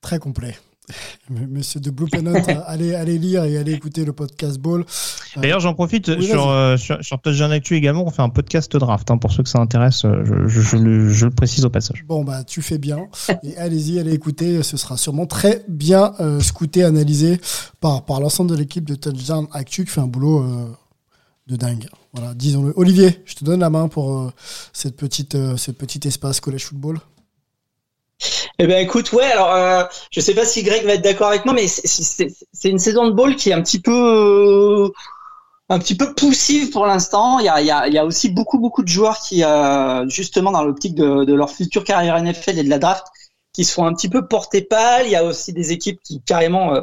Très 0.01 0.17
complet. 0.17 0.55
Monsieur 1.29 1.79
de 1.79 1.89
Blue 1.89 2.07
Pennant, 2.07 2.33
allez, 2.67 2.93
allez 2.93 3.17
lire 3.17 3.43
et 3.43 3.57
allez 3.57 3.73
écouter 3.73 4.05
le 4.05 4.13
podcast 4.13 4.59
Ball. 4.59 4.81
Euh, 4.81 5.41
D'ailleurs, 5.41 5.59
j'en 5.59 5.73
profite 5.73 6.07
Oui, 6.09 6.25
sur, 6.25 6.49
euh, 6.49 6.77
sur, 6.77 7.03
sur 7.03 7.19
Touchdown 7.19 7.51
Actu 7.51 7.75
également. 7.75 8.05
On 8.05 8.11
fait 8.11 8.21
un 8.21 8.29
podcast 8.29 8.75
draft 8.77 9.09
hein, 9.09 9.17
pour 9.17 9.31
ceux 9.31 9.43
que 9.43 9.49
ça 9.49 9.59
intéresse. 9.59 10.05
euh, 10.05 10.23
Je, 10.25 10.47
je, 10.47 10.61
je 10.61 10.77
le, 10.77 11.09
je 11.09 11.25
le 11.25 11.31
précise 11.31 11.65
au 11.65 11.69
passage. 11.69 12.05
Bon, 12.07 12.23
bah, 12.23 12.43
tu 12.43 12.61
fais 12.61 12.77
bien. 12.77 13.07
Et 13.43 13.57
allez-y, 13.57 13.99
allez 13.99 14.13
écouter. 14.13 14.61
Ce 14.63 14.77
sera 14.77 14.97
sûrement 14.97 15.25
très 15.25 15.63
bien 15.67 16.13
euh, 16.19 16.39
scouté, 16.39 16.83
analysé 16.83 17.39
par, 17.81 18.05
par 18.05 18.19
l'ensemble 18.19 18.51
de 18.51 18.55
l'équipe 18.55 18.85
de 18.85 18.95
Touchdown 18.95 19.47
Actu 19.51 19.85
qui 19.85 19.91
fait 19.91 20.01
un 20.01 20.07
boulot 20.07 20.43
euh, 20.43 20.67
de 21.47 21.55
dingue. 21.55 21.87
Voilà, 22.13 22.33
disons-le. 22.33 22.73
Olivier, 22.75 23.21
je 23.25 23.33
te 23.35 23.43
donne 23.43 23.59
la 23.59 23.69
main 23.69 23.87
pour 23.87 24.13
euh, 24.17 24.31
cette 24.71 24.95
petite, 24.95 25.35
euh, 25.35 25.57
ce 25.57 25.71
petit 25.71 26.07
espace 26.07 26.39
collège 26.39 26.65
football. 26.65 26.99
Eh 28.59 28.67
ben 28.67 28.81
écoute, 28.81 29.11
ouais, 29.11 29.25
alors 29.25 29.53
euh, 29.53 29.83
je 30.11 30.19
sais 30.21 30.33
pas 30.33 30.45
si 30.45 30.63
Greg 30.63 30.85
va 30.85 30.93
être 30.93 31.03
d'accord 31.03 31.27
avec 31.27 31.43
moi, 31.45 31.53
mais 31.53 31.67
c'est- 31.67 32.29
une 32.69 32.79
saison 32.79 33.05
de 33.07 33.11
ball 33.11 33.35
qui 33.35 33.49
est 33.49 33.53
un 33.53 33.61
petit 33.61 33.81
peu 33.81 33.91
euh, 33.93 34.89
un 35.69 35.79
petit 35.79 35.95
peu 35.97 36.13
poussive 36.15 36.71
pour 36.71 36.85
l'instant. 36.85 37.39
Il 37.39 37.45
y 37.45 37.49
a, 37.49 37.61
y, 37.61 37.71
a, 37.71 37.87
y 37.89 37.97
a 37.97 38.05
aussi 38.05 38.29
beaucoup 38.29 38.59
beaucoup 38.59 38.83
de 38.83 38.87
joueurs 38.89 39.19
qui 39.19 39.43
euh, 39.43 40.07
justement 40.09 40.51
dans 40.51 40.63
l'optique 40.63 40.95
de, 40.95 41.25
de 41.25 41.33
leur 41.33 41.51
future 41.51 41.83
carrière 41.83 42.17
NFL 42.17 42.59
et 42.59 42.63
de 42.63 42.69
la 42.69 42.79
draft 42.79 43.05
qui 43.53 43.65
se 43.65 43.73
font 43.73 43.85
un 43.85 43.93
petit 43.93 44.09
peu 44.09 44.27
porter 44.27 44.61
pâle. 44.63 45.05
Il 45.07 45.11
y 45.11 45.15
a 45.17 45.23
aussi 45.25 45.53
des 45.53 45.71
équipes 45.73 45.99
qui 46.03 46.21
carrément 46.23 46.75
euh, 46.75 46.81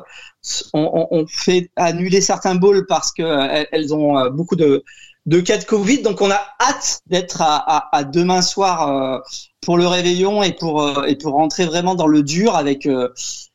ont, 0.74 1.08
ont- 1.10 1.26
fait 1.28 1.70
annuler 1.76 2.20
certains 2.20 2.54
balls 2.54 2.86
parce 2.88 3.12
que 3.12 3.22
euh, 3.22 3.64
elles- 3.72 3.94
ont 3.94 4.18
euh, 4.18 4.30
beaucoup 4.30 4.56
de 4.56 4.84
de 5.26 5.40
cas 5.40 5.58
de 5.58 5.64
Covid. 5.64 6.02
Donc 6.02 6.20
on 6.20 6.30
a 6.30 6.40
hâte 6.60 7.00
d'être 7.06 7.42
à, 7.42 7.56
à, 7.58 7.96
à 7.96 8.04
demain 8.04 8.42
soir 8.42 9.22
pour 9.62 9.78
le 9.78 9.86
réveillon 9.86 10.42
et 10.42 10.52
pour 10.52 10.82
euh, 10.82 11.04
et 11.04 11.16
pour 11.16 11.34
rentrer 11.34 11.66
vraiment 11.66 11.94
dans 11.94 12.06
le 12.06 12.22
dur 12.22 12.56
avec 12.56 12.86
euh, 12.86 13.08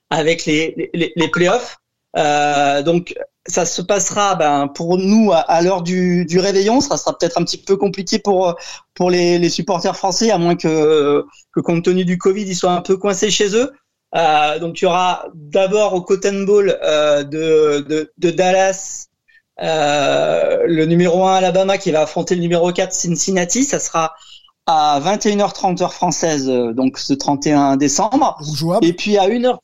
avec 0.10 0.45
les 0.45 0.89
les, 0.93 1.14
les 1.16 1.28
playoffs. 1.30 1.78
Euh, 2.18 2.82
donc 2.82 3.14
ça 3.47 3.66
se 3.66 3.82
passera 3.82 4.36
ben, 4.36 4.68
pour 4.68 4.97
nous 4.97 5.32
à, 5.32 5.38
à 5.38 5.62
l'heure 5.62 5.82
du, 5.84 6.26
du 6.26 6.39
réveillon. 6.39 6.82
Ça 6.82 6.97
sera 6.97 7.18
peut-être 7.18 7.38
un 7.39 7.43
petit 7.43 7.58
peu 7.58 7.78
compliqué 7.78 8.20
pour 8.20 8.55
pour 8.93 9.10
les, 9.10 9.38
les 9.39 9.49
supporters 9.49 9.95
français, 9.95 10.32
à 10.32 10.38
moins 10.38 10.55
que 10.55 11.24
que 11.53 11.60
compte 11.60 11.84
tenu 11.86 12.05
du 12.05 12.18
Covid, 12.18 12.43
ils 12.43 12.55
soient 12.55 12.72
un 12.72 12.82
peu 12.82 12.97
coincés 12.97 13.30
chez 13.30 13.55
eux. 13.55 13.72
Euh, 14.16 14.60
donc 14.60 14.82
il 14.82 14.86
y 14.86 14.88
aura 14.88 15.26
d'abord 15.36 15.93
au 15.93 16.01
Cotton 16.01 16.43
Bowl 16.45 16.78
euh, 16.82 17.24
de, 17.24 17.82
de 17.88 18.12
de 18.18 18.30
Dallas 18.32 19.08
euh, 19.62 20.64
le 20.68 20.86
numéro 20.86 21.26
1 21.26 21.36
Alabama 21.36 21.78
qui 21.78 21.91
va 21.91 22.01
affronter 22.01 22.36
le 22.36 22.41
numéro 22.41 22.72
4 22.72 22.93
Cincinnati. 22.93 23.64
Ça 23.64 23.80
sera 23.80 24.14
à 24.68 24.99
21h30 24.99 25.82
heure 25.82 25.93
française, 25.93 26.47
donc 26.47 26.97
ce 26.97 27.13
31 27.13 27.78
décembre. 27.78 28.38
Et 28.82 28.93
puis 28.93 29.18
à 29.18 29.28
1h30, 29.28 29.59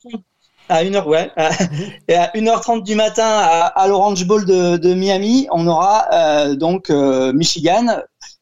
à 0.69 0.83
1h, 0.83 1.05
ouais, 1.05 1.29
et 2.07 2.15
à 2.15 2.31
1h30 2.33 2.83
du 2.83 2.95
matin 2.95 3.27
à, 3.27 3.65
à 3.65 3.87
l'Orange 3.87 4.25
Bowl 4.25 4.45
de, 4.45 4.77
de 4.77 4.93
Miami, 4.93 5.47
on 5.51 5.67
aura 5.67 6.07
euh, 6.13 6.55
donc 6.55 6.89
euh, 6.89 7.33
Michigan 7.33 8.01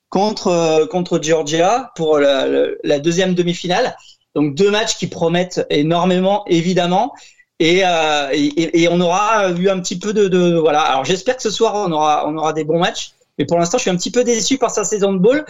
contre 0.09 0.47
euh, 0.47 0.85
contre 0.85 1.19
Georgia 1.21 1.91
pour 1.95 2.19
la, 2.19 2.99
deuxième 2.99 3.33
demi-finale. 3.33 3.95
Donc 4.35 4.55
deux 4.55 4.69
matchs 4.69 4.97
qui 4.97 5.07
promettent 5.07 5.65
énormément, 5.69 6.43
évidemment. 6.47 7.11
Et, 7.59 7.81
euh, 7.83 8.29
et, 8.31 8.83
et 8.83 8.87
on 8.87 8.99
aura 9.01 9.51
eu 9.51 9.69
un 9.69 9.79
petit 9.79 9.97
peu 9.99 10.13
de, 10.13 10.27
de 10.27 10.55
voilà. 10.55 10.81
Alors 10.81 11.05
j'espère 11.05 11.37
que 11.37 11.43
ce 11.43 11.51
soir 11.51 11.73
on 11.75 11.91
aura 11.91 12.27
on 12.27 12.37
aura 12.37 12.53
des 12.53 12.63
bons 12.63 12.79
matchs. 12.79 13.13
Mais 13.37 13.45
pour 13.45 13.57
l'instant, 13.57 13.77
je 13.77 13.83
suis 13.83 13.89
un 13.89 13.95
petit 13.95 14.11
peu 14.11 14.23
déçu 14.23 14.57
par 14.57 14.69
sa 14.69 14.83
saison 14.83 15.13
de 15.13 15.17
ball. 15.17 15.45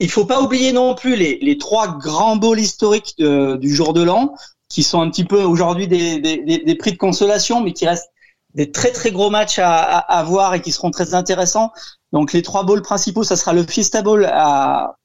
Il 0.00 0.10
faut 0.10 0.24
pas 0.24 0.40
oublier 0.40 0.72
non 0.72 0.94
plus 0.94 1.16
les, 1.16 1.38
les 1.40 1.58
trois 1.58 1.96
grands 1.98 2.36
bowls 2.36 2.58
historiques 2.60 3.14
de- 3.18 3.56
du 3.56 3.74
jour 3.74 3.92
de 3.92 4.02
l'an, 4.02 4.34
qui 4.68 4.82
sont 4.82 5.00
un 5.00 5.08
petit 5.10 5.24
peu 5.24 5.42
aujourd'hui 5.42 5.86
des, 5.88 6.18
des, 6.20 6.38
des, 6.58 6.74
prix 6.74 6.92
de 6.92 6.96
consolation, 6.98 7.60
mais 7.60 7.72
qui 7.72 7.86
restent 7.86 8.10
des 8.54 8.70
très 8.72 8.90
très 8.92 9.10
gros 9.12 9.30
matchs 9.30 9.58
à, 9.58 9.76
à, 9.82 9.98
à 10.18 10.22
voir 10.24 10.54
et 10.54 10.60
qui 10.60 10.72
seront 10.72 10.90
très 10.90 11.14
intéressants. 11.14 11.70
Donc 12.12 12.32
les 12.32 12.42
trois 12.42 12.64
bowls 12.64 12.82
principaux, 12.82 13.22
ça 13.24 13.36
sera 13.36 13.52
le 13.52 13.62
Fiesta 13.64 14.02
Bowl 14.02 14.24
à, 14.26 14.96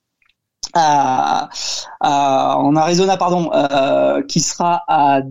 à, 0.74 1.50
à- 2.00 2.58
en 2.58 2.76
Arizona, 2.76 3.18
pardon, 3.18 3.52
euh, 3.54 4.22
qui 4.24 4.40
sera 4.40 4.84
à 4.88 5.22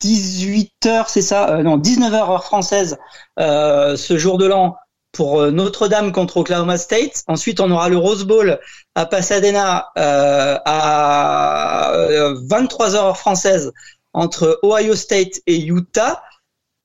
18h, 0.00 1.04
c'est 1.08 1.22
ça 1.22 1.50
euh, 1.50 1.62
Non, 1.62 1.78
19h 1.78 2.30
heure 2.30 2.44
française 2.44 2.98
euh, 3.38 3.96
ce 3.96 4.16
jour 4.18 4.38
de 4.38 4.46
l'an 4.46 4.76
pour 5.12 5.40
euh, 5.40 5.50
Notre-Dame 5.50 6.12
contre 6.12 6.38
Oklahoma 6.38 6.76
State. 6.78 7.24
Ensuite, 7.28 7.60
on 7.60 7.70
aura 7.70 7.88
le 7.88 7.96
Rose 7.98 8.24
Bowl 8.24 8.58
à 8.96 9.04
Pasadena 9.04 9.90
euh, 9.98 10.58
à 10.64 11.92
23 12.48 12.94
euh, 12.94 12.98
heures 12.98 13.18
françaises 13.18 13.72
entre 14.14 14.58
Ohio 14.62 14.96
State 14.96 15.42
et 15.46 15.62
Utah. 15.62 16.22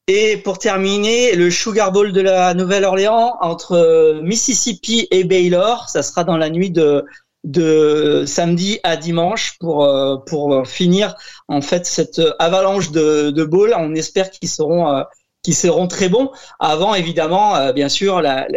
Et 0.07 0.36
pour 0.36 0.59
terminer, 0.59 1.36
le 1.36 1.49
Sugar 1.49 1.93
Bowl 1.93 2.12
de 2.12 2.20
la 2.20 2.53
Nouvelle-Orléans 2.53 3.38
entre 3.39 4.20
Mississippi 4.22 5.07
et 5.09 5.24
Baylor. 5.24 5.88
Ça 5.88 6.03
sera 6.03 6.26
dans 6.26 6.36
la 6.36 6.49
nuit 6.49 6.70
de, 6.70 7.05
samedi 8.28 8.80
à 8.84 8.97
dimanche 8.97 9.57
pour 9.59 9.88
pour 10.26 10.68
finir 10.68 11.16
en 11.47 11.62
fait 11.62 11.86
cette 11.86 12.22
avalanche 12.39 12.91
de, 12.91 13.32
de 13.32 13.43
bowls. 13.45 13.74
On 13.78 13.95
espère 13.95 14.32
qu'ils 14.32 14.49
seront 14.49 15.05
qui 15.44 15.54
seront 15.54 15.88
très 15.88 16.10
bons 16.10 16.32
avant 16.60 16.94
évidemment 16.94 17.56
euh, 17.56 17.74
bien 17.74 17.89
sûr 17.89 18.22
la, 18.22 18.48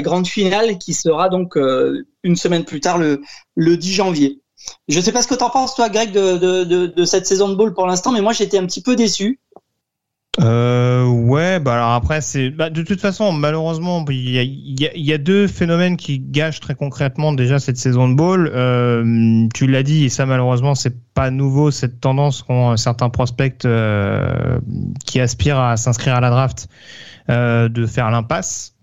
grande 0.00 0.26
finale 0.26 0.78
qui 0.78 0.94
sera 0.94 1.28
donc 1.28 1.56
euh, 1.56 2.06
une 2.22 2.36
semaine 2.36 2.64
plus 2.64 2.80
tard 2.80 2.98
le, 2.98 3.20
le 3.54 3.76
10 3.76 3.92
janvier. 3.92 4.40
Je 4.88 4.98
ne 4.98 5.02
sais 5.02 5.12
pas 5.12 5.22
ce 5.22 5.28
que 5.28 5.34
tu 5.34 5.44
en 5.44 5.50
penses 5.50 5.74
toi 5.74 5.88
Greg 5.88 6.12
de, 6.12 6.36
de, 6.36 6.64
de, 6.64 6.86
de, 6.86 7.04
cette 7.04 7.26
saison 7.26 7.48
de 7.48 7.54
bowl 7.54 7.74
pour 7.74 7.86
l'instant 7.86 8.12
mais 8.12 8.20
moi 8.20 8.32
j'étais 8.32 8.58
un 8.58 8.66
petit 8.66 8.82
peu 8.82 8.96
déçu 8.96 9.40
euh, 10.38 11.04
ouais, 11.06 11.58
bah 11.58 11.74
alors 11.74 11.90
après 11.90 12.20
c'est 12.20 12.50
bah, 12.50 12.70
de 12.70 12.82
toute 12.82 13.00
façon 13.00 13.32
malheureusement 13.32 14.04
il 14.08 14.78
y 14.78 15.12
a, 15.12 15.18
deux 15.18 15.48
phénomènes 15.48 15.96
qui 15.96 16.20
gâchent 16.20 16.60
très 16.60 16.76
concrètement 16.76 17.32
déjà 17.32 17.58
cette 17.58 17.76
saison 17.76 18.08
de 18.08 18.14
ball. 18.14 18.48
Euh, 18.54 19.48
tu 19.52 19.66
l'as 19.66 19.82
dit 19.82 20.04
et 20.04 20.08
ça 20.08 20.26
malheureusement 20.26 20.76
c'est 20.76 20.94
pas 21.14 21.32
nouveau 21.32 21.72
cette 21.72 22.00
tendance 22.00 22.42
qu'ont 22.42 22.76
certains 22.76 23.10
prospects 23.10 23.64
euh, 23.64 24.60
qui 25.04 25.20
aspirent 25.20 25.58
à 25.58 25.76
s'inscrire 25.76 26.14
à 26.14 26.20
la 26.20 26.30
draft 26.30 26.68
euh, 27.28 27.68
de 27.68 27.84
faire 27.84 28.10
l'impasse. 28.12 28.76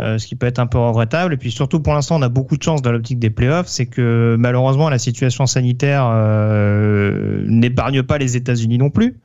Euh, 0.00 0.16
ce 0.16 0.26
qui 0.26 0.34
peut 0.34 0.46
être 0.46 0.60
un 0.60 0.66
peu 0.66 0.78
regrettable. 0.78 1.34
Et 1.34 1.36
puis 1.36 1.50
surtout, 1.50 1.80
pour 1.80 1.92
l'instant, 1.92 2.18
on 2.18 2.22
a 2.22 2.28
beaucoup 2.28 2.56
de 2.56 2.62
chance 2.62 2.80
dans 2.80 2.92
l'optique 2.92 3.18
des 3.18 3.28
playoffs, 3.28 3.66
c'est 3.66 3.86
que 3.86 4.36
malheureusement, 4.38 4.88
la 4.88 4.98
situation 4.98 5.46
sanitaire 5.46 6.08
euh, 6.10 7.44
n'épargne 7.46 8.02
pas 8.02 8.16
les 8.16 8.36
États-Unis 8.36 8.78
non 8.78 8.88
plus. 8.88 9.18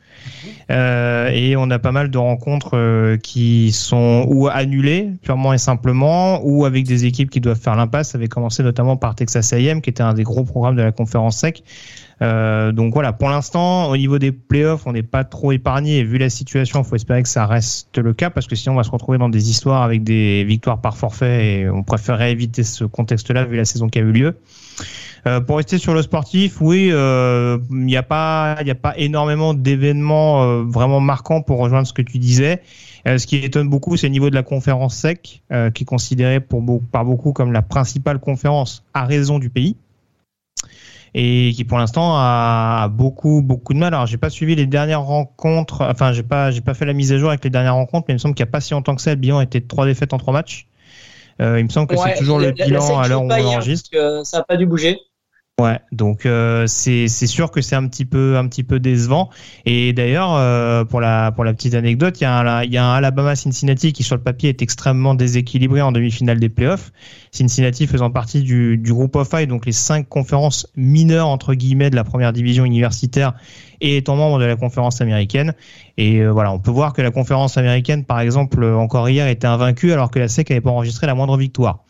Euh, 0.71 1.29
et 1.29 1.55
on 1.55 1.69
a 1.69 1.79
pas 1.79 1.91
mal 1.91 2.09
de 2.09 2.17
rencontres 2.17 2.71
euh, 2.73 3.17
qui 3.17 3.71
sont 3.71 4.25
ou 4.27 4.47
annulées 4.47 5.11
purement 5.21 5.53
et 5.53 5.57
simplement, 5.57 6.41
ou 6.43 6.65
avec 6.65 6.85
des 6.85 7.05
équipes 7.05 7.29
qui 7.29 7.41
doivent 7.41 7.59
faire 7.59 7.75
l'impasse. 7.75 8.09
Ça 8.09 8.17
avait 8.17 8.27
commencé 8.27 8.63
notamment 8.63 8.97
par 8.97 9.15
Texas 9.15 9.53
A&M, 9.53 9.81
qui 9.81 9.89
était 9.89 10.03
un 10.03 10.13
des 10.13 10.23
gros 10.23 10.43
programmes 10.43 10.75
de 10.75 10.81
la 10.81 10.91
conférence 10.91 11.37
SEC. 11.37 11.63
Euh, 12.21 12.71
donc 12.71 12.93
voilà, 12.93 13.13
pour 13.13 13.29
l'instant, 13.29 13.89
au 13.89 13.97
niveau 13.97 14.19
des 14.19 14.31
playoffs, 14.31 14.87
on 14.87 14.93
n'est 14.93 15.03
pas 15.03 15.23
trop 15.23 15.51
épargné. 15.51 15.97
Et 15.97 16.03
vu 16.03 16.17
la 16.17 16.29
situation, 16.29 16.81
il 16.81 16.85
faut 16.85 16.95
espérer 16.95 17.23
que 17.23 17.29
ça 17.29 17.45
reste 17.45 17.97
le 17.97 18.13
cas, 18.13 18.29
parce 18.29 18.47
que 18.47 18.55
sinon 18.55 18.73
on 18.73 18.77
va 18.77 18.83
se 18.83 18.91
retrouver 18.91 19.17
dans 19.17 19.29
des 19.29 19.49
histoires 19.49 19.83
avec 19.83 20.03
des 20.03 20.43
victoires 20.43 20.81
par 20.81 20.97
forfait, 20.97 21.59
et 21.59 21.69
on 21.69 21.83
préférerait 21.83 22.31
éviter 22.31 22.63
ce 22.63 22.83
contexte-là 22.85 23.45
vu 23.45 23.57
la 23.57 23.65
saison 23.65 23.87
qui 23.87 23.99
a 23.99 24.01
eu 24.01 24.11
lieu. 24.11 24.35
Euh, 25.27 25.41
pour 25.41 25.57
rester 25.57 25.79
sur 25.79 25.93
le 25.95 26.03
sportif, 26.03 26.61
oui, 26.61 26.89
euh, 26.91 27.57
il 27.71 27.77
n'y 27.77 27.97
a 27.97 28.03
pas, 28.03 28.57
il 28.61 28.69
a 28.69 28.75
pas 28.75 28.93
énormément 28.97 29.55
d'événements 29.55 30.43
euh, 30.43 30.63
vraiment 30.63 30.99
marquants 30.99 31.41
pour 31.41 31.57
rejoindre 31.57 31.87
ce 31.87 31.93
que 31.93 32.03
tu 32.03 32.19
disais. 32.19 32.61
ce 33.05 33.25
qui 33.25 33.37
étonne 33.37 33.67
beaucoup, 33.67 33.97
c'est 33.97 34.07
le 34.07 34.11
niveau 34.11 34.29
de 34.29 34.35
la 34.35 34.43
conférence 34.43 34.95
SEC, 34.97 35.41
qui 35.73 35.83
est 35.83 35.85
considérée 35.85 36.39
pour, 36.39 36.63
par 36.91 37.05
beaucoup 37.05 37.33
comme 37.33 37.51
la 37.51 37.61
principale 37.61 38.19
conférence 38.19 38.83
à 38.93 39.05
raison 39.05 39.39
du 39.39 39.49
pays 39.49 39.75
et 41.17 41.53
qui 41.55 41.63
pour 41.63 41.77
l'instant 41.77 42.11
a 42.17 42.89
beaucoup 42.89 43.41
beaucoup 43.41 43.73
de 43.73 43.79
mal. 43.79 43.93
Alors 43.93 44.05
j'ai 44.05 44.17
pas 44.17 44.29
suivi 44.29 44.53
les 44.53 44.65
dernières 44.65 45.01
rencontres, 45.01 45.81
enfin 45.81 46.11
j'ai 46.11 46.23
pas 46.23 46.51
j'ai 46.51 46.59
pas 46.59 46.73
fait 46.73 46.85
la 46.85 46.91
mise 46.91 47.13
à 47.13 47.17
jour 47.17 47.29
avec 47.29 47.41
les 47.45 47.49
dernières 47.49 47.75
rencontres, 47.75 48.05
mais 48.09 48.13
il 48.13 48.15
me 48.15 48.19
semble 48.19 48.35
qu'il 48.35 48.43
n'y 48.43 48.49
a 48.49 48.51
pas 48.51 48.59
si 48.59 48.73
longtemps 48.73 48.95
que 48.95 49.01
ça, 49.01 49.11
le 49.11 49.15
bilan 49.15 49.39
était 49.39 49.61
de 49.61 49.67
trois 49.67 49.85
défaites 49.85 50.11
en 50.13 50.17
trois 50.17 50.33
matchs. 50.33 50.67
Euh, 51.41 51.57
il 51.59 51.63
me 51.63 51.69
semble 51.69 51.87
que 51.87 51.95
c'est 51.95 52.15
toujours 52.15 52.39
le 52.39 52.51
bilan 52.51 52.99
à 52.99 53.07
l'heure 53.07 53.23
où 53.23 53.27
on 53.27 53.31
enregistre. 53.31 53.89
ça 54.25 54.39
n'a 54.39 54.43
pas 54.43 54.57
dû 54.57 54.65
bouger. 54.65 54.99
Ouais, 55.57 55.79
donc 55.93 56.25
euh, 56.25 56.67
c'est 56.67 57.07
sûr 57.07 57.49
que 57.49 57.61
c'est 57.61 57.77
un 57.77 57.87
petit 57.87 58.03
peu 58.03 58.35
un 58.35 58.45
petit 58.45 58.65
peu 58.65 58.77
décevant. 58.81 59.29
Et 59.65 59.93
d'ailleurs, 59.93 60.33
euh, 60.33 60.83
pour 60.83 60.99
la 60.99 61.31
pour 61.31 61.45
la 61.45 61.53
petite 61.53 61.75
anecdote, 61.75 62.19
il 62.19 62.25
y 62.25 62.27
a 62.27 62.37
un 62.37 62.63
il 62.63 62.73
y 62.73 62.77
a 62.77 62.85
un 62.85 62.95
Alabama 62.95 63.37
Cincinnati 63.37 63.93
qui 63.93 64.03
sur 64.03 64.17
le 64.17 64.21
papier 64.21 64.49
est 64.49 64.61
extrêmement 64.61 65.15
déséquilibré 65.15 65.81
en 65.81 65.93
demi-finale 65.93 66.41
des 66.41 66.49
playoffs. 66.49 66.91
Cincinnati 67.31 67.87
faisant 67.87 68.11
partie 68.11 68.41
du 68.43 68.77
du 68.77 68.91
groupe 68.91 69.15
of 69.15 69.29
five, 69.29 69.47
donc 69.47 69.65
les 69.65 69.71
cinq 69.71 70.09
conférences 70.09 70.67
mineures 70.75 71.29
entre 71.29 71.53
guillemets 71.53 71.89
de 71.89 71.95
la 71.95 72.03
première 72.03 72.33
division 72.33 72.65
universitaire 72.65 73.33
et 73.79 73.95
étant 73.95 74.17
membre 74.17 74.39
de 74.39 74.45
la 74.45 74.57
conférence 74.57 74.99
américaine. 74.99 75.53
Et 75.95 76.19
euh, 76.19 76.31
voilà, 76.31 76.51
on 76.51 76.59
peut 76.59 76.71
voir 76.71 76.91
que 76.91 77.01
la 77.01 77.11
conférence 77.11 77.57
américaine, 77.57 78.03
par 78.03 78.19
exemple, 78.19 78.61
encore 78.65 79.07
hier, 79.07 79.27
était 79.29 79.47
invaincue 79.47 79.93
alors 79.93 80.11
que 80.11 80.19
la 80.19 80.27
SEC 80.27 80.49
n'avait 80.49 80.59
pas 80.59 80.71
enregistré 80.71 81.07
la 81.07 81.15
moindre 81.15 81.37
victoire. 81.37 81.84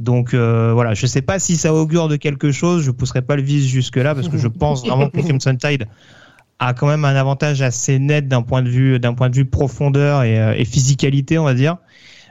Donc 0.00 0.32
euh, 0.32 0.72
voilà, 0.72 0.94
je 0.94 1.06
sais 1.06 1.20
pas 1.20 1.38
si 1.38 1.56
ça 1.56 1.74
augure 1.74 2.08
de 2.08 2.16
quelque 2.16 2.52
chose. 2.52 2.82
Je 2.82 2.90
pousserai 2.90 3.20
pas 3.20 3.36
le 3.36 3.42
vis 3.42 3.68
jusque 3.68 3.96
là 3.96 4.14
parce 4.14 4.28
que 4.28 4.38
je 4.38 4.48
pense 4.62 4.84
vraiment 4.84 5.10
que 5.10 5.20
Crimson 5.20 5.54
Tide 5.54 5.86
a 6.58 6.72
quand 6.72 6.86
même 6.86 7.04
un 7.04 7.14
avantage 7.14 7.60
assez 7.60 7.98
net 7.98 8.26
d'un 8.26 8.40
point 8.40 8.62
de 8.62 8.70
vue 8.70 8.98
d'un 8.98 9.12
point 9.12 9.28
de 9.28 9.36
vue 9.36 9.44
profondeur 9.44 10.22
et, 10.22 10.40
euh, 10.40 10.54
et 10.56 10.64
physicalité, 10.64 11.38
on 11.38 11.44
va 11.44 11.52
dire. 11.52 11.76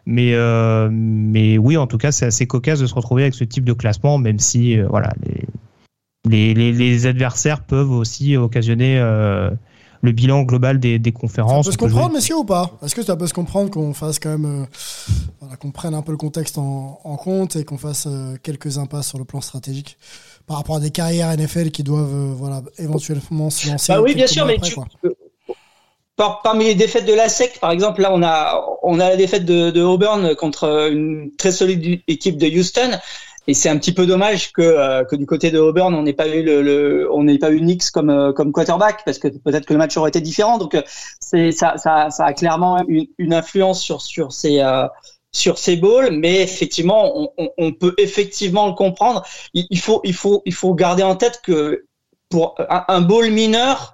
Mais 0.07 0.34
euh, 0.34 0.89
mais 0.91 1.59
oui, 1.59 1.78
en 1.78 1.86
tout 1.86 1.99
cas, 1.99 2.11
c'est 2.11 2.26
assez 2.26 2.47
cocasse 2.47 2.80
de 2.80 2.88
se 2.88 2.95
retrouver 2.95 3.22
avec 3.22 3.36
ce 3.36 3.43
type 3.43 3.65
de 3.65 3.74
classement, 3.74 4.17
même 4.17 4.39
si 4.39 4.80
euh, 4.80 4.88
voilà 4.89 5.13
les, 6.28 6.55
les, 6.55 6.72
les 6.72 7.05
adversaires 7.05 7.61
peuvent 7.61 7.91
aussi 7.91 8.36
occasionner 8.36 8.99
le 10.02 10.12
bilan 10.12 10.43
global 10.43 10.80
des, 10.80 11.00
des 11.00 11.12
conférences. 11.12 11.66
Ça 11.66 11.72
peut 11.72 11.74
se 11.74 11.78
comprendre, 11.78 12.14
messieurs, 12.14 12.38
ou 12.38 12.43
pas? 12.45 12.72
Est-ce 12.84 12.95
que 12.95 13.04
ça 13.04 13.16
peut 13.16 13.28
se 13.28 13.34
comprendre 13.34 13.70
qu'on 13.70 13.93
fasse 13.93 14.20
quand 14.20 14.30
même, 14.30 14.64
euh, 14.64 14.66
voilà, 15.41 15.56
qu'on 15.58 15.72
prenne 15.72 15.93
un 15.93 16.02
peu 16.02 16.12
le 16.12 16.18
contexte 16.18 16.58
en, 16.58 17.00
en 17.04 17.18
compte 17.18 17.56
et 17.56 17.66
qu'on 17.66 17.78
fasse 17.78 18.08
euh, 18.08 18.36
quelques 18.41 18.78
impasses 18.78 19.10
sur 19.10 19.18
le 19.18 19.26
plan 19.26 19.41
stratégique 19.41 19.97
par 20.47 20.58
rapport 20.58 20.78
à 20.78 20.80
des 20.80 20.91
carrières 20.91 21.36
NFL 21.36 21.72
qui 21.72 21.84
doivent, 21.84 22.14
euh, 22.14 22.34
voilà, 22.36 22.62
éventuellement 22.78 23.50
se 23.50 23.70
lancer. 23.70 23.93
Bah 23.93 24.02
oui, 24.02 24.16
bien 24.16 24.28
sûr, 24.28 24.45
mais 24.45 24.58
tu, 24.60 24.76
parmi 26.43 26.66
les 26.66 26.76
défaites 26.76 27.06
de 27.06 27.14
la 27.14 27.30
SEC, 27.30 27.60
par 27.60 27.72
exemple, 27.72 28.02
là, 28.02 28.12
on 28.14 28.22
a, 28.24 28.66
on 28.84 29.00
a 29.00 29.10
la 29.10 29.16
défaite 29.16 29.45
de, 29.45 29.70
de 29.70 29.82
Auburn 29.82 30.36
contre 30.36 30.89
une 30.91 31.32
très 31.38 31.52
solide 31.52 32.02
équipe 32.08 32.38
de 32.38 32.47
Houston. 32.47 33.00
Et 33.47 33.53
c'est 33.53 33.69
un 33.69 33.77
petit 33.77 33.93
peu 33.93 34.05
dommage 34.05 34.51
que, 34.51 34.61
euh, 34.61 35.03
que 35.03 35.15
du 35.15 35.25
côté 35.25 35.49
de 35.51 35.59
Auburn, 35.59 35.93
on 35.95 36.03
n'ait 36.03 36.13
pas 36.13 36.27
eu 36.27 36.43
le, 36.43 36.61
le 36.61 37.11
on 37.11 37.23
n'ait 37.23 37.39
pas 37.39 37.51
eu 37.51 37.61
Nix 37.61 37.89
comme 37.89 38.09
euh, 38.09 38.31
comme 38.33 38.51
quarterback 38.51 39.03
parce 39.05 39.17
que 39.17 39.27
peut-être 39.27 39.65
que 39.65 39.73
le 39.73 39.79
match 39.79 39.97
aurait 39.97 40.09
été 40.09 40.21
différent. 40.21 40.57
Donc 40.57 40.75
euh, 40.75 40.81
c'est 41.19 41.51
ça, 41.51 41.77
ça, 41.77 42.09
ça 42.09 42.25
a 42.25 42.33
clairement 42.33 42.83
une, 42.87 43.07
une 43.17 43.33
influence 43.33 43.81
sur 43.81 44.01
sur 44.01 44.31
ces 44.33 44.61
sur 45.31 45.57
ces 45.57 45.75
balls, 45.75 46.11
mais 46.11 46.41
effectivement, 46.41 47.29
on, 47.37 47.49
on, 47.57 47.71
peut 47.71 47.93
effectivement 47.97 48.67
le 48.67 48.73
comprendre. 48.73 49.23
Il, 49.53 49.79
faut 49.79 50.01
il 50.03 50.13
faut 50.13 50.41
il 50.45 50.53
faut 50.53 50.73
garder 50.73 51.03
en 51.03 51.15
tête 51.15 51.41
que 51.43 51.85
pour 52.29 52.55
un, 52.69 52.85
un 52.87 53.01
ball 53.01 53.29
mineur, 53.29 53.93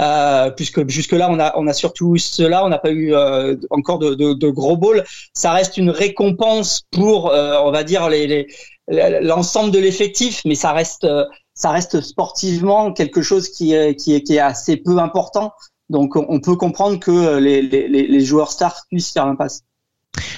euh, 0.00 0.50
puisque 0.50 0.88
jusque 0.88 1.12
là 1.12 1.28
on 1.30 1.38
a 1.38 1.56
on 1.56 1.66
a 1.66 1.72
surtout 1.72 2.16
eu 2.16 2.18
cela, 2.18 2.64
on 2.64 2.68
n'a 2.68 2.78
pas 2.78 2.90
eu 2.90 3.14
euh, 3.14 3.56
encore 3.70 3.98
de, 3.98 4.14
de, 4.14 4.34
de, 4.34 4.50
gros 4.50 4.76
balls. 4.76 5.04
Ça 5.32 5.52
reste 5.52 5.76
une 5.78 5.90
récompense 5.90 6.82
pour, 6.90 7.30
euh, 7.30 7.58
on 7.62 7.70
va 7.70 7.84
dire 7.84 8.08
les, 8.08 8.26
les 8.26 8.46
l'ensemble 8.88 9.70
de 9.70 9.78
l'effectif, 9.78 10.42
mais 10.44 10.54
ça 10.54 10.72
reste, 10.72 11.06
ça 11.54 11.70
reste 11.70 12.00
sportivement 12.00 12.92
quelque 12.92 13.22
chose 13.22 13.48
qui 13.48 13.72
est, 13.72 13.94
qui 13.96 14.14
est, 14.14 14.22
qui 14.22 14.36
est 14.36 14.40
assez 14.40 14.76
peu 14.76 14.98
important. 14.98 15.52
Donc, 15.90 16.16
on 16.16 16.40
peut 16.40 16.56
comprendre 16.56 16.98
que 16.98 17.38
les, 17.38 17.62
les, 17.62 17.88
les 17.88 18.20
joueurs 18.24 18.50
stars 18.50 18.82
puissent 18.90 19.12
faire 19.12 19.26
l'impasse. 19.26 19.62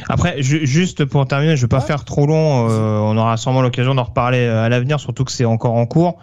Après, 0.08 0.36
juste 0.40 1.04
pour 1.04 1.26
terminer, 1.26 1.56
je 1.56 1.62
ne 1.62 1.66
vais 1.66 1.76
pas 1.76 1.80
faire 1.80 2.04
trop 2.04 2.26
long. 2.26 2.68
Euh, 2.70 2.98
on 2.98 3.16
aura 3.16 3.36
sûrement 3.36 3.62
l'occasion 3.62 3.94
d'en 3.94 4.04
reparler 4.04 4.38
euh, 4.38 4.64
à 4.64 4.68
l'avenir, 4.68 5.00
surtout 5.00 5.24
que 5.24 5.32
c'est 5.32 5.44
encore 5.44 5.74
en 5.74 5.86
cours. 5.86 6.18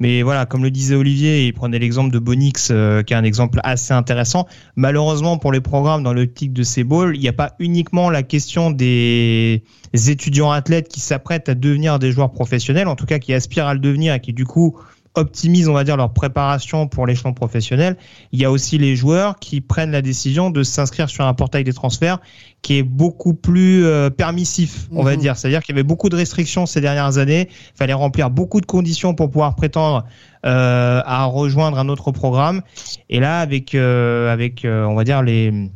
Mais 0.00 0.22
voilà, 0.22 0.46
comme 0.46 0.62
le 0.62 0.70
disait 0.70 0.94
Olivier, 0.94 1.46
il 1.46 1.52
prenait 1.52 1.78
l'exemple 1.78 2.12
de 2.12 2.18
Bonix, 2.18 2.68
euh, 2.70 3.02
qui 3.02 3.14
est 3.14 3.16
un 3.16 3.24
exemple 3.24 3.60
assez 3.64 3.92
intéressant. 3.92 4.46
Malheureusement, 4.76 5.38
pour 5.38 5.52
les 5.52 5.60
programmes 5.60 6.02
dans 6.02 6.12
l'optique 6.12 6.52
de 6.52 6.62
ces 6.62 6.84
balls, 6.84 7.16
il 7.16 7.20
n'y 7.20 7.28
a 7.28 7.32
pas 7.32 7.54
uniquement 7.58 8.10
la 8.10 8.22
question 8.22 8.70
des 8.70 9.62
étudiants 9.92 10.50
athlètes 10.50 10.88
qui 10.88 11.00
s'apprêtent 11.00 11.48
à 11.48 11.54
devenir 11.54 11.98
des 11.98 12.12
joueurs 12.12 12.30
professionnels, 12.30 12.88
en 12.88 12.96
tout 12.96 13.06
cas 13.06 13.18
qui 13.18 13.34
aspirent 13.34 13.66
à 13.66 13.74
le 13.74 13.80
devenir 13.80 14.14
et 14.14 14.20
qui 14.20 14.32
du 14.32 14.44
coup 14.44 14.76
optimisent, 15.14 15.68
on 15.68 15.72
va 15.72 15.84
dire, 15.84 15.96
leur 15.96 16.12
préparation 16.12 16.86
pour 16.86 17.06
l'échelon 17.06 17.32
professionnel. 17.32 17.96
Il 18.32 18.40
y 18.40 18.44
a 18.44 18.50
aussi 18.50 18.78
les 18.78 18.96
joueurs 18.96 19.38
qui 19.38 19.60
prennent 19.60 19.90
la 19.90 20.02
décision 20.02 20.50
de 20.50 20.62
s'inscrire 20.62 21.08
sur 21.08 21.24
un 21.24 21.34
portail 21.34 21.64
des 21.64 21.72
transferts 21.72 22.18
qui 22.62 22.78
est 22.78 22.82
beaucoup 22.82 23.34
plus 23.34 23.84
euh, 23.84 24.10
permissif, 24.10 24.88
on 24.90 25.02
va 25.02 25.14
mhm. 25.14 25.20
dire. 25.20 25.36
C'est-à-dire 25.36 25.62
qu'il 25.62 25.74
y 25.74 25.78
avait 25.78 25.86
beaucoup 25.86 26.08
de 26.08 26.16
restrictions 26.16 26.66
ces 26.66 26.80
dernières 26.80 27.18
années. 27.18 27.48
Il 27.50 27.76
fallait 27.76 27.92
remplir 27.92 28.30
beaucoup 28.30 28.60
de 28.60 28.66
conditions 28.66 29.14
pour 29.14 29.30
pouvoir 29.30 29.54
prétendre 29.54 30.04
euh, 30.44 31.00
à 31.04 31.24
rejoindre 31.24 31.78
un 31.78 31.88
autre 31.88 32.10
programme. 32.12 32.62
Et 33.08 33.20
là, 33.20 33.40
avec, 33.40 33.74
euh, 33.74 34.32
avec 34.32 34.64
on 34.64 34.94
va 34.94 35.04
dire, 35.04 35.22
les 35.22 35.70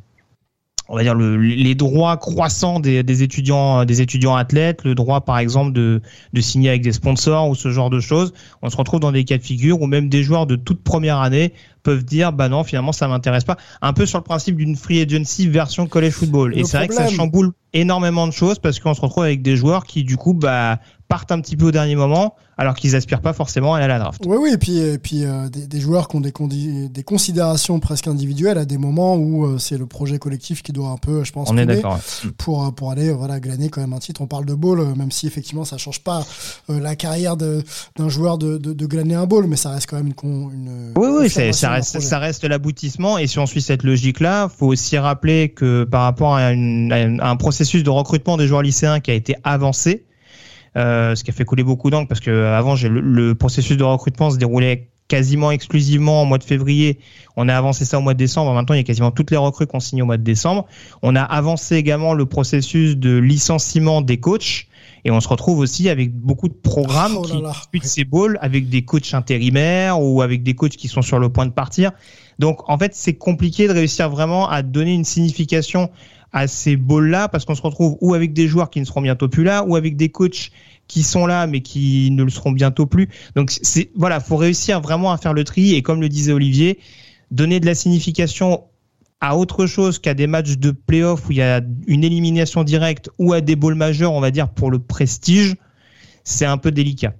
on 0.88 0.96
va 0.96 1.02
dire 1.02 1.14
le, 1.14 1.36
les 1.36 1.74
droits 1.74 2.16
croissants 2.16 2.80
des, 2.80 3.02
des, 3.02 3.22
étudiants 3.22 3.84
des 3.84 4.00
étudiants 4.00 4.34
athlètes, 4.34 4.84
le 4.84 4.94
droit 4.94 5.22
par 5.22 5.38
exemple 5.38 5.72
de, 5.72 6.02
de 6.32 6.40
signer 6.40 6.70
avec 6.70 6.82
des 6.82 6.92
sponsors 6.92 7.48
ou 7.48 7.54
ce 7.54 7.70
genre 7.70 7.90
de 7.90 8.00
choses. 8.00 8.32
On 8.62 8.70
se 8.70 8.76
retrouve 8.76 9.00
dans 9.00 9.12
des 9.12 9.24
cas 9.24 9.38
de 9.38 9.42
figure 9.42 9.80
où 9.80 9.86
même 9.86 10.08
des 10.08 10.22
joueurs 10.22 10.46
de 10.46 10.56
toute 10.56 10.82
première 10.82 11.18
année 11.18 11.52
peuvent 11.82 12.04
dire 12.04 12.32
bah 12.32 12.48
non 12.48 12.64
finalement 12.64 12.92
ça 12.92 13.08
m'intéresse 13.08 13.44
pas. 13.44 13.56
Un 13.80 13.92
peu 13.92 14.06
sur 14.06 14.18
le 14.18 14.24
principe 14.24 14.56
d'une 14.56 14.76
free 14.76 15.00
agency 15.00 15.48
version 15.48 15.86
college 15.86 16.12
football. 16.12 16.58
Et 16.58 16.64
c'est 16.64 16.76
vrai 16.76 16.88
que 16.88 16.94
ça 16.94 17.08
chamboule 17.08 17.52
énormément 17.72 18.26
de 18.26 18.32
choses 18.32 18.58
parce 18.58 18.78
qu'on 18.78 18.94
se 18.94 19.00
retrouve 19.00 19.24
avec 19.24 19.42
des 19.42 19.56
joueurs 19.56 19.84
qui 19.84 20.04
du 20.04 20.16
coup 20.16 20.34
bah 20.34 20.78
partent 21.12 21.30
un 21.30 21.42
petit 21.42 21.58
peu 21.58 21.66
au 21.66 21.70
dernier 21.70 21.94
moment 21.94 22.36
alors 22.56 22.74
qu'ils 22.74 22.96
aspirent 22.96 23.20
pas 23.20 23.34
forcément 23.34 23.74
à 23.74 23.78
aller 23.78 23.84
à 23.84 23.88
la 23.88 23.98
draft. 23.98 24.22
Oui, 24.24 24.36
oui, 24.40 24.50
et 24.54 24.56
puis, 24.56 24.78
et 24.78 24.98
puis 24.98 25.24
euh, 25.24 25.50
des, 25.50 25.66
des, 25.66 25.80
joueurs 25.80 26.08
qui 26.08 26.16
ont 26.16 26.20
des, 26.20 26.88
des 26.88 27.02
considérations 27.02 27.80
presque 27.80 28.06
individuelles 28.08 28.56
à 28.56 28.64
des 28.64 28.78
moments 28.78 29.16
où 29.16 29.44
euh, 29.44 29.58
c'est 29.58 29.76
le 29.76 29.84
projet 29.84 30.18
collectif 30.18 30.62
qui 30.62 30.72
doit 30.72 30.88
un 30.88 30.96
peu, 30.96 31.22
je 31.22 31.32
pense, 31.32 31.50
On 31.50 31.58
est 31.58 31.66
d'accord. 31.66 31.98
pour, 32.38 32.64
euh, 32.64 32.70
pour 32.70 32.90
aller 32.90 33.12
voilà, 33.12 33.40
glaner 33.40 33.68
quand 33.68 33.82
même 33.82 33.92
un 33.92 33.98
titre. 33.98 34.22
On 34.22 34.26
parle 34.26 34.46
de 34.46 34.54
ball, 34.54 34.78
même 34.96 35.10
si 35.10 35.26
effectivement 35.26 35.66
ça 35.66 35.76
change 35.76 36.00
pas 36.00 36.24
la 36.68 36.96
carrière 36.96 37.36
d'un 37.36 38.08
joueur 38.08 38.38
de, 38.38 38.56
de, 38.56 38.72
de, 38.72 38.86
glaner 38.86 39.16
un 39.16 39.26
ball, 39.26 39.46
mais 39.46 39.56
ça 39.56 39.70
reste 39.70 39.90
quand 39.90 39.96
même 39.96 40.14
une. 40.22 40.50
une 40.52 40.92
oui, 40.96 41.08
oui, 41.20 41.52
ça 41.52 41.70
reste, 41.70 42.00
ça 42.00 42.18
reste 42.18 42.44
l'aboutissement. 42.44 43.18
Et 43.18 43.26
si 43.26 43.38
on 43.38 43.44
suit 43.44 43.60
cette 43.60 43.82
logique-là, 43.82 44.48
faut 44.48 44.68
aussi 44.68 44.96
rappeler 44.96 45.50
que 45.50 45.84
par 45.84 46.04
rapport 46.04 46.36
à, 46.36 46.52
une, 46.52 47.20
à 47.20 47.28
un 47.28 47.36
processus 47.36 47.82
de 47.82 47.90
recrutement 47.90 48.38
des 48.38 48.46
joueurs 48.46 48.62
lycéens 48.62 49.00
qui 49.00 49.10
a 49.10 49.14
été 49.14 49.34
avancé, 49.44 50.04
euh, 50.76 51.14
ce 51.14 51.24
qui 51.24 51.30
a 51.30 51.34
fait 51.34 51.44
couler 51.44 51.64
beaucoup 51.64 51.90
d'encre 51.90 52.08
parce 52.08 52.20
que 52.20 52.46
avant 52.46 52.74
le, 52.74 53.00
le, 53.00 53.34
processus 53.34 53.76
de 53.76 53.84
recrutement 53.84 54.30
se 54.30 54.38
déroulait 54.38 54.88
quasiment 55.12 55.50
exclusivement 55.50 56.22
au 56.22 56.24
mois 56.24 56.38
de 56.38 56.44
février. 56.44 56.98
On 57.36 57.46
a 57.48 57.54
avancé 57.54 57.84
ça 57.84 57.98
au 57.98 58.00
mois 58.00 58.14
de 58.14 58.18
décembre. 58.18 58.54
Maintenant, 58.54 58.74
il 58.74 58.78
y 58.78 58.80
a 58.80 58.84
quasiment 58.84 59.10
toutes 59.10 59.30
les 59.30 59.36
recrues 59.36 59.66
qu'on 59.66 59.80
signe 59.80 60.02
au 60.02 60.06
mois 60.06 60.16
de 60.16 60.22
décembre. 60.22 60.64
On 61.02 61.14
a 61.16 61.22
avancé 61.22 61.76
également 61.76 62.14
le 62.14 62.24
processus 62.24 62.96
de 62.96 63.18
licenciement 63.18 64.00
des 64.00 64.18
coachs. 64.18 64.68
Et 65.04 65.10
on 65.10 65.20
se 65.20 65.28
retrouve 65.28 65.58
aussi 65.58 65.90
avec 65.90 66.14
beaucoup 66.14 66.48
de 66.48 66.54
programmes 66.54 67.16
oh 67.18 67.22
qui 67.22 67.42
disputent 67.42 67.84
ces 67.84 68.04
balls 68.04 68.38
avec 68.40 68.70
des 68.70 68.86
coachs 68.86 69.12
intérimaires 69.12 70.00
ou 70.00 70.22
avec 70.22 70.42
des 70.42 70.54
coachs 70.54 70.76
qui 70.76 70.88
sont 70.88 71.02
sur 71.02 71.18
le 71.18 71.28
point 71.28 71.44
de 71.44 71.50
partir. 71.50 71.90
Donc, 72.38 72.66
en 72.70 72.78
fait, 72.78 72.94
c'est 72.94 73.14
compliqué 73.14 73.68
de 73.68 73.72
réussir 73.72 74.08
vraiment 74.08 74.48
à 74.48 74.62
donner 74.62 74.94
une 74.94 75.04
signification 75.04 75.90
à 76.32 76.46
ces 76.46 76.76
balls-là 76.76 77.28
parce 77.28 77.44
qu'on 77.44 77.54
se 77.54 77.62
retrouve 77.62 77.96
ou 78.00 78.14
avec 78.14 78.32
des 78.32 78.48
joueurs 78.48 78.70
qui 78.70 78.80
ne 78.80 78.84
seront 78.84 79.02
bientôt 79.02 79.28
plus 79.28 79.44
là 79.44 79.64
ou 79.64 79.76
avec 79.76 79.96
des 79.96 80.08
coachs 80.08 80.50
qui 80.88 81.02
sont 81.02 81.26
là 81.26 81.46
mais 81.46 81.60
qui 81.60 82.10
ne 82.10 82.24
le 82.24 82.30
seront 82.30 82.52
bientôt 82.52 82.86
plus. 82.86 83.08
Donc 83.36 83.50
c'est 83.50 83.90
voilà, 83.94 84.20
faut 84.20 84.36
réussir 84.36 84.80
vraiment 84.80 85.12
à 85.12 85.18
faire 85.18 85.34
le 85.34 85.44
tri 85.44 85.74
et 85.74 85.82
comme 85.82 86.00
le 86.00 86.08
disait 86.08 86.32
Olivier, 86.32 86.78
donner 87.30 87.60
de 87.60 87.66
la 87.66 87.74
signification 87.74 88.64
à 89.20 89.36
autre 89.36 89.66
chose 89.66 89.98
qu'à 89.98 90.14
des 90.14 90.26
matchs 90.26 90.58
de 90.58 90.72
playoff 90.72 91.28
où 91.28 91.32
il 91.32 91.38
y 91.38 91.42
a 91.42 91.60
une 91.86 92.02
élimination 92.02 92.64
directe 92.64 93.08
ou 93.18 93.32
à 93.32 93.40
des 93.40 93.54
balls 93.54 93.76
majeurs, 93.76 94.12
on 94.12 94.20
va 94.20 94.30
dire 94.30 94.48
pour 94.48 94.70
le 94.70 94.80
prestige, 94.80 95.54
c'est 96.24 96.46
un 96.46 96.58
peu 96.58 96.72
délicat. 96.72 97.14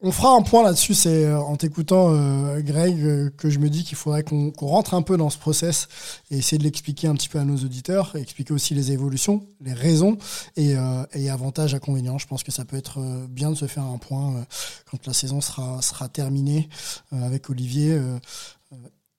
On 0.00 0.12
fera 0.12 0.30
un 0.30 0.42
point 0.42 0.62
là-dessus, 0.62 0.94
c'est 0.94 1.24
euh, 1.24 1.40
en 1.40 1.56
t'écoutant, 1.56 2.14
euh, 2.14 2.60
Greg, 2.60 3.02
euh, 3.02 3.30
que 3.36 3.50
je 3.50 3.58
me 3.58 3.68
dis 3.68 3.82
qu'il 3.82 3.96
faudrait 3.96 4.22
qu'on 4.22 4.52
rentre 4.60 4.94
un 4.94 5.02
peu 5.02 5.16
dans 5.16 5.28
ce 5.28 5.38
process 5.38 5.88
et 6.30 6.38
essayer 6.38 6.56
de 6.56 6.62
l'expliquer 6.62 7.08
un 7.08 7.14
petit 7.14 7.28
peu 7.28 7.40
à 7.40 7.44
nos 7.44 7.56
auditeurs, 7.56 8.14
expliquer 8.14 8.54
aussi 8.54 8.74
les 8.74 8.92
évolutions, 8.92 9.44
les 9.60 9.72
raisons 9.72 10.16
et, 10.56 10.76
et 11.14 11.30
avantages, 11.30 11.74
inconvénients. 11.74 12.18
Je 12.18 12.28
pense 12.28 12.44
que 12.44 12.52
ça 12.52 12.64
peut 12.64 12.76
être 12.76 13.00
bien 13.28 13.50
de 13.50 13.56
se 13.56 13.66
faire 13.66 13.82
un 13.82 13.98
point 13.98 14.46
quand 14.88 15.04
la 15.04 15.12
saison 15.12 15.40
sera 15.40 16.08
terminée 16.12 16.68
avec 17.10 17.50
Olivier 17.50 18.00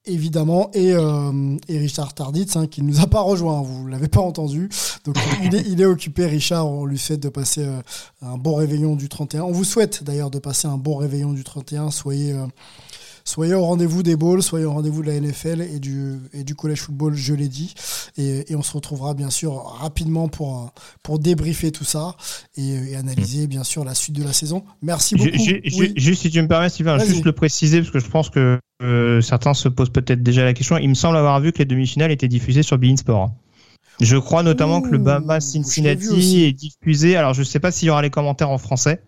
évidemment, 0.09 0.69
et, 0.73 0.93
euh, 0.93 1.57
et 1.67 1.77
Richard 1.77 2.13
Tarditz, 2.13 2.55
hein, 2.55 2.67
qui 2.67 2.81
ne 2.81 2.87
nous 2.87 3.01
a 3.01 3.07
pas 3.07 3.21
rejoint, 3.21 3.61
vous 3.61 3.87
l'avez 3.87 4.07
pas 4.07 4.21
entendu. 4.21 4.69
Donc 5.05 5.15
il 5.43 5.55
est, 5.55 5.63
il 5.67 5.81
est, 5.81 5.85
occupé, 5.85 6.25
Richard, 6.25 6.69
on 6.69 6.85
lui 6.85 6.97
souhaite 6.97 7.21
de 7.21 7.29
passer 7.29 7.63
euh, 7.63 7.81
un 8.21 8.37
bon 8.37 8.55
réveillon 8.55 8.95
du 8.95 9.09
31. 9.09 9.43
On 9.43 9.51
vous 9.51 9.63
souhaite 9.63 10.03
d'ailleurs 10.03 10.29
de 10.29 10.39
passer 10.39 10.67
un 10.67 10.77
bon 10.77 10.97
réveillon 10.97 11.33
du 11.33 11.43
31. 11.43 11.91
Soyez, 11.91 12.33
euh, 12.33 12.45
soyez 13.23 13.53
au 13.53 13.63
rendez-vous 13.63 14.03
des 14.03 14.15
balls, 14.15 14.43
soyez 14.43 14.65
au 14.65 14.71
rendez-vous 14.71 15.01
de 15.01 15.07
la 15.07 15.19
NFL 15.19 15.61
et 15.61 15.79
du, 15.79 16.17
et 16.33 16.43
du 16.43 16.55
collège 16.55 16.81
football, 16.81 17.15
je 17.15 17.33
l'ai 17.33 17.47
dit. 17.47 17.73
Et, 18.17 18.51
et, 18.51 18.55
on 18.55 18.63
se 18.63 18.73
retrouvera 18.73 19.13
bien 19.13 19.29
sûr 19.29 19.53
rapidement 19.79 20.27
pour, 20.27 20.71
pour 21.03 21.19
débriefer 21.19 21.71
tout 21.71 21.83
ça 21.83 22.15
et, 22.57 22.91
et 22.91 22.95
analyser 22.95 23.47
bien 23.47 23.63
sûr 23.63 23.83
la 23.83 23.95
suite 23.95 24.15
de 24.15 24.23
la 24.23 24.33
saison. 24.33 24.63
Merci 24.81 25.15
beaucoup. 25.15 25.31
Juste 25.95 26.21
si 26.21 26.29
tu 26.29 26.41
me 26.41 26.47
permets, 26.47 26.69
Sylvain, 26.69 26.97
juste 26.99 27.25
le 27.25 27.33
préciser 27.33 27.79
parce 27.79 27.91
que 27.91 27.99
je 27.99 28.09
pense 28.09 28.29
que 28.29 28.59
euh, 28.81 29.21
certains 29.21 29.53
se 29.53 29.67
posent 29.67 29.91
peut-être 29.91 30.23
déjà 30.23 30.43
la 30.43 30.53
question. 30.53 30.77
Il 30.77 30.89
me 30.89 30.93
semble 30.93 31.17
avoir 31.17 31.39
vu 31.41 31.51
que 31.51 31.59
les 31.59 31.65
demi-finales 31.65 32.11
étaient 32.11 32.27
diffusées 32.27 32.63
sur 32.63 32.77
Bein 32.77 32.95
Sport. 32.95 33.31
Je 33.99 34.15
crois 34.15 34.43
notamment 34.43 34.81
que 34.81 34.89
le 34.89 34.97
Bama 34.97 35.41
Cincinnati 35.41 36.43
est 36.43 36.53
diffusé. 36.53 37.17
Alors 37.17 37.33
je 37.33 37.41
ne 37.41 37.45
sais 37.45 37.59
pas 37.59 37.71
s'il 37.71 37.87
y 37.87 37.91
aura 37.91 38.01
les 38.01 38.09
commentaires 38.09 38.49
en 38.49 38.57
français, 38.57 39.01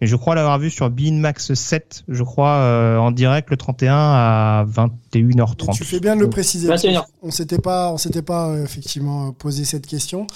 mais 0.00 0.06
je 0.06 0.16
crois 0.16 0.34
l'avoir 0.34 0.58
vu 0.58 0.70
sur 0.70 0.90
Bein 0.90 1.14
Max 1.14 1.54
7, 1.54 2.04
je 2.08 2.22
crois 2.22 2.56
euh, 2.56 2.96
en 2.98 3.10
direct 3.10 3.50
le 3.50 3.56
31 3.56 3.94
à 3.94 4.66
21h30. 4.66 5.76
tu 5.76 5.84
fais 5.84 6.00
bien 6.00 6.16
de 6.16 6.20
le 6.20 6.30
préciser. 6.30 6.70
On 7.22 7.30
s'était 7.30 7.58
pas, 7.58 7.92
on 7.92 7.98
s'était 7.98 8.22
pas 8.22 8.48
euh, 8.48 8.64
effectivement 8.64 9.32
posé 9.32 9.64
cette 9.64 9.86
question. 9.86 10.26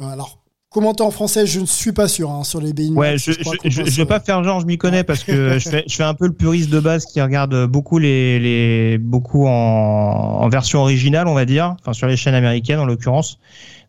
alors 0.00 0.38
Commenter 0.70 1.04
en 1.04 1.12
français, 1.12 1.46
je 1.46 1.60
ne 1.60 1.66
suis 1.66 1.92
pas 1.92 2.08
sûr 2.08 2.32
hein, 2.32 2.42
sur 2.42 2.60
les 2.60 2.72
BIN. 2.72 2.96
Ouais, 2.96 3.16
je, 3.16 3.30
je, 3.30 3.84
je, 3.84 3.96
vais 3.96 4.06
pas 4.06 4.18
faire 4.18 4.42
genre, 4.42 4.58
je 4.58 4.66
m'y 4.66 4.76
connais 4.76 5.04
parce 5.04 5.22
que 5.22 5.56
je 5.60 5.68
fais, 5.68 5.84
je 5.86 5.94
fais 5.94 6.02
un 6.02 6.14
peu 6.14 6.26
le 6.26 6.32
puriste 6.32 6.68
de 6.68 6.80
base 6.80 7.06
qui 7.06 7.22
regarde 7.22 7.66
beaucoup 7.66 8.00
les, 8.00 8.40
les 8.40 8.98
beaucoup 8.98 9.46
en, 9.46 9.50
en 9.52 10.48
version 10.48 10.80
originale, 10.80 11.28
on 11.28 11.34
va 11.34 11.44
dire, 11.44 11.76
enfin 11.80 11.92
sur 11.92 12.08
les 12.08 12.16
chaînes 12.16 12.34
américaines 12.34 12.80
en 12.80 12.86
l'occurrence. 12.86 13.38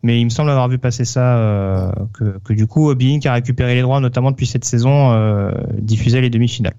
Mais 0.06 0.20
il 0.20 0.24
me 0.24 0.30
semble 0.30 0.50
avoir 0.50 0.68
vu 0.68 0.78
passer 0.78 1.04
ça 1.04 1.36
euh, 1.36 1.90
que, 2.14 2.38
que 2.44 2.52
du 2.52 2.68
coup, 2.68 2.94
Bein 2.94 3.18
qui 3.18 3.26
a 3.26 3.32
récupéré 3.32 3.74
les 3.74 3.82
droits, 3.82 3.98
notamment 3.98 4.30
depuis 4.30 4.46
cette 4.46 4.64
saison, 4.64 5.12
euh, 5.12 5.50
diffusait 5.80 6.20
les 6.20 6.30
demi-finales. 6.30 6.76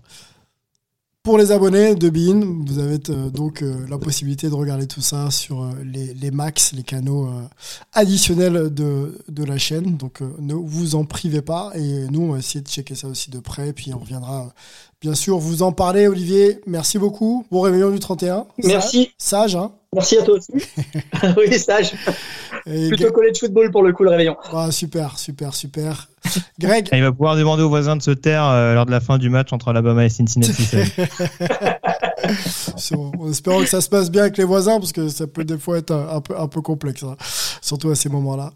Pour 1.23 1.37
les 1.37 1.51
abonnés 1.51 1.93
de 1.93 2.09
Bean, 2.09 2.39
vous 2.65 2.79
avez 2.79 2.99
euh, 3.09 3.29
donc 3.29 3.61
la 3.89 3.97
possibilité 3.97 4.47
de 4.47 4.53
regarder 4.53 4.87
tout 4.87 5.01
ça 5.01 5.29
sur 5.29 5.69
les, 5.83 6.13
les, 6.13 6.31
max, 6.31 6.71
les 6.71 6.83
canaux 6.83 7.29
additionnels 7.91 8.73
de, 8.73 9.21
de, 9.27 9.43
la 9.43 9.57
chaîne. 9.57 9.97
Donc 9.97 10.21
ne 10.39 10.53
vous 10.53 10.95
en 10.95 11.03
privez 11.03 11.41
pas. 11.41 11.73
Et 11.75 12.07
nous, 12.09 12.21
on 12.21 12.31
va 12.31 12.37
essayer 12.37 12.61
de 12.61 12.69
checker 12.69 12.95
ça 12.95 13.09
aussi 13.09 13.29
de 13.29 13.39
près. 13.39 13.73
Puis 13.73 13.93
on 13.93 13.99
reviendra 13.99 14.53
bien 15.01 15.15
sûr 15.15 15.37
vous 15.37 15.63
en 15.63 15.73
parler, 15.73 16.07
Olivier. 16.07 16.61
Merci 16.65 16.97
beaucoup. 16.97 17.45
Bon 17.51 17.59
réveillon 17.59 17.91
du 17.91 17.99
31. 17.99 18.47
Merci. 18.63 19.11
Sage, 19.17 19.57
hein 19.57 19.73
Merci 19.93 20.17
à 20.17 20.23
toi 20.23 20.35
aussi. 20.35 20.53
oui, 21.37 21.59
sage. 21.59 21.91
Et 22.69 22.89
Plutôt 22.89 23.11
college 23.11 23.39
football 23.39 23.71
pour 23.71 23.83
le 23.83 23.93
coup, 23.93 24.03
le 24.03 24.09
réveillon. 24.09 24.35
Ah, 24.51 24.71
super, 24.71 25.17
super, 25.17 25.53
super. 25.53 26.09
Greg. 26.59 26.89
Il 26.91 27.01
va 27.01 27.11
pouvoir 27.11 27.37
demander 27.37 27.63
aux 27.63 27.69
voisins 27.69 27.95
de 27.95 28.01
se 28.01 28.11
taire 28.11 28.45
euh, 28.45 28.73
lors 28.73 28.85
de 28.85 28.91
la 28.91 28.99
fin 28.99 29.17
du 29.17 29.29
match 29.29 29.53
entre 29.53 29.69
Alabama 29.69 30.05
et 30.05 30.09
Cincinnati. 30.09 30.63
en 32.93 33.29
espérant 33.29 33.61
que 33.61 33.67
ça 33.67 33.79
se 33.79 33.89
passe 33.89 34.11
bien 34.11 34.23
avec 34.23 34.37
les 34.37 34.43
voisins, 34.43 34.79
parce 34.79 34.91
que 34.91 35.07
ça 35.07 35.27
peut 35.27 35.45
des 35.45 35.57
fois 35.57 35.77
être 35.77 35.91
un, 35.91 36.19
peu, 36.19 36.37
un 36.37 36.47
peu 36.47 36.61
complexe, 36.61 37.03
hein, 37.03 37.15
surtout 37.61 37.89
à 37.89 37.95
ces 37.95 38.09
moments-là. 38.09 38.51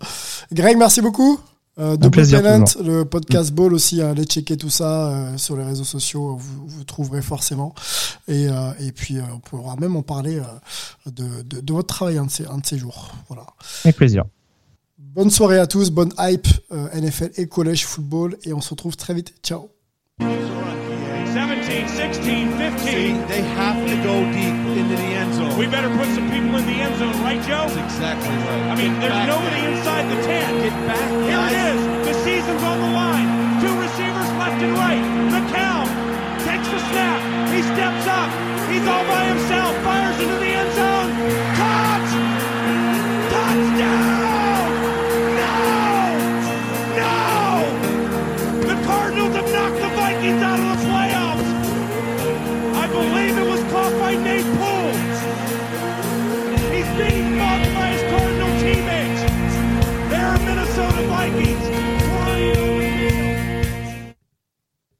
Greg, 0.52 0.78
merci 0.78 1.02
beaucoup. 1.02 1.40
Euh, 1.82 1.98
Double 1.98 2.28
Talent, 2.30 2.66
le 2.84 3.04
podcast 3.04 3.52
Ball 3.52 3.74
aussi, 3.74 4.02
allez 4.02 4.26
checker 4.26 4.56
tout 4.56 4.70
ça 4.70 5.08
euh, 5.08 5.38
sur 5.38 5.58
les 5.58 5.64
réseaux 5.64 5.84
sociaux, 5.84 6.36
vous, 6.38 6.68
vous 6.68 6.84
trouverez 6.84 7.24
forcément. 7.24 7.74
Et, 8.28 8.48
euh, 8.48 8.72
et 8.80 8.92
puis 8.92 9.18
on 9.34 9.40
pourra 9.40 9.76
même 9.78 9.96
en 9.96 10.04
parler 10.04 10.40
de, 11.08 11.42
de, 11.42 11.60
de, 11.60 11.74
votre 11.74 11.88
travail 11.88 12.20
un 12.20 12.26
de 12.26 12.32
ces, 12.32 12.46
un 12.46 12.60
de 12.60 12.66
ces 12.66 12.78
jours. 12.78 13.12
Voilà. 13.28 13.48
Avec 13.84 13.96
plaisir. 13.96 14.26
Bonne 15.00 15.32
soirée 15.32 15.58
à 15.58 15.66
tous, 15.66 15.90
bonne 15.90 16.14
hype 16.20 16.48
NFL 16.72 17.32
et 17.38 17.48
collège 17.48 17.86
football 17.86 18.38
et 18.44 18.54
on 18.54 18.62
se 18.62 18.70
retrouve 18.70 18.96
très 18.96 19.16
vite. 19.16 19.34
Ciao. 19.44 19.70
17, 21.34 21.88
16, 21.88 22.58
15. 22.58 22.80
See, 22.84 23.14
they 23.32 23.42
have 23.56 23.80
to 23.88 23.96
go 24.04 24.20
deep 24.36 24.52
into 24.76 24.96
the 25.00 25.12
end 25.16 25.34
zone. 25.34 25.56
We 25.58 25.66
better 25.66 25.88
put 25.96 26.08
some 26.12 26.28
people 26.28 26.60
in 26.60 26.66
the 26.68 26.80
end 26.84 27.00
zone, 27.00 27.16
right, 27.24 27.40
Joe? 27.48 27.72
That's 27.72 27.80
exactly 27.80 28.36
right. 28.36 28.68
I 28.68 28.76
mean, 28.76 29.00
Get 29.00 29.08
there's 29.08 29.28
nobody 29.32 29.62
inside 29.72 30.12
the 30.12 30.20
10. 30.28 30.28
Get 30.60 30.76
back. 30.92 31.08
Here 31.24 31.40
guys. 31.40 31.56
it 31.56 31.60
is. 31.72 31.82
The 32.12 32.16
season's 32.28 32.64
on 32.64 32.78
the 32.84 32.92
line. 32.92 33.28
Two 33.64 33.72
receivers 33.80 34.30
left 34.36 34.60
and 34.60 34.76
right. 34.76 35.04
McCown 35.32 35.88
takes 36.44 36.68
the 36.68 36.80
snap. 36.92 37.20
He 37.56 37.64
steps 37.64 38.06
up. 38.12 38.30
He's 38.68 38.84
all 38.88 39.06
by 39.08 39.24
himself. 39.32 39.72
Fires 39.88 40.20
into 40.20 40.36
the 40.36 40.51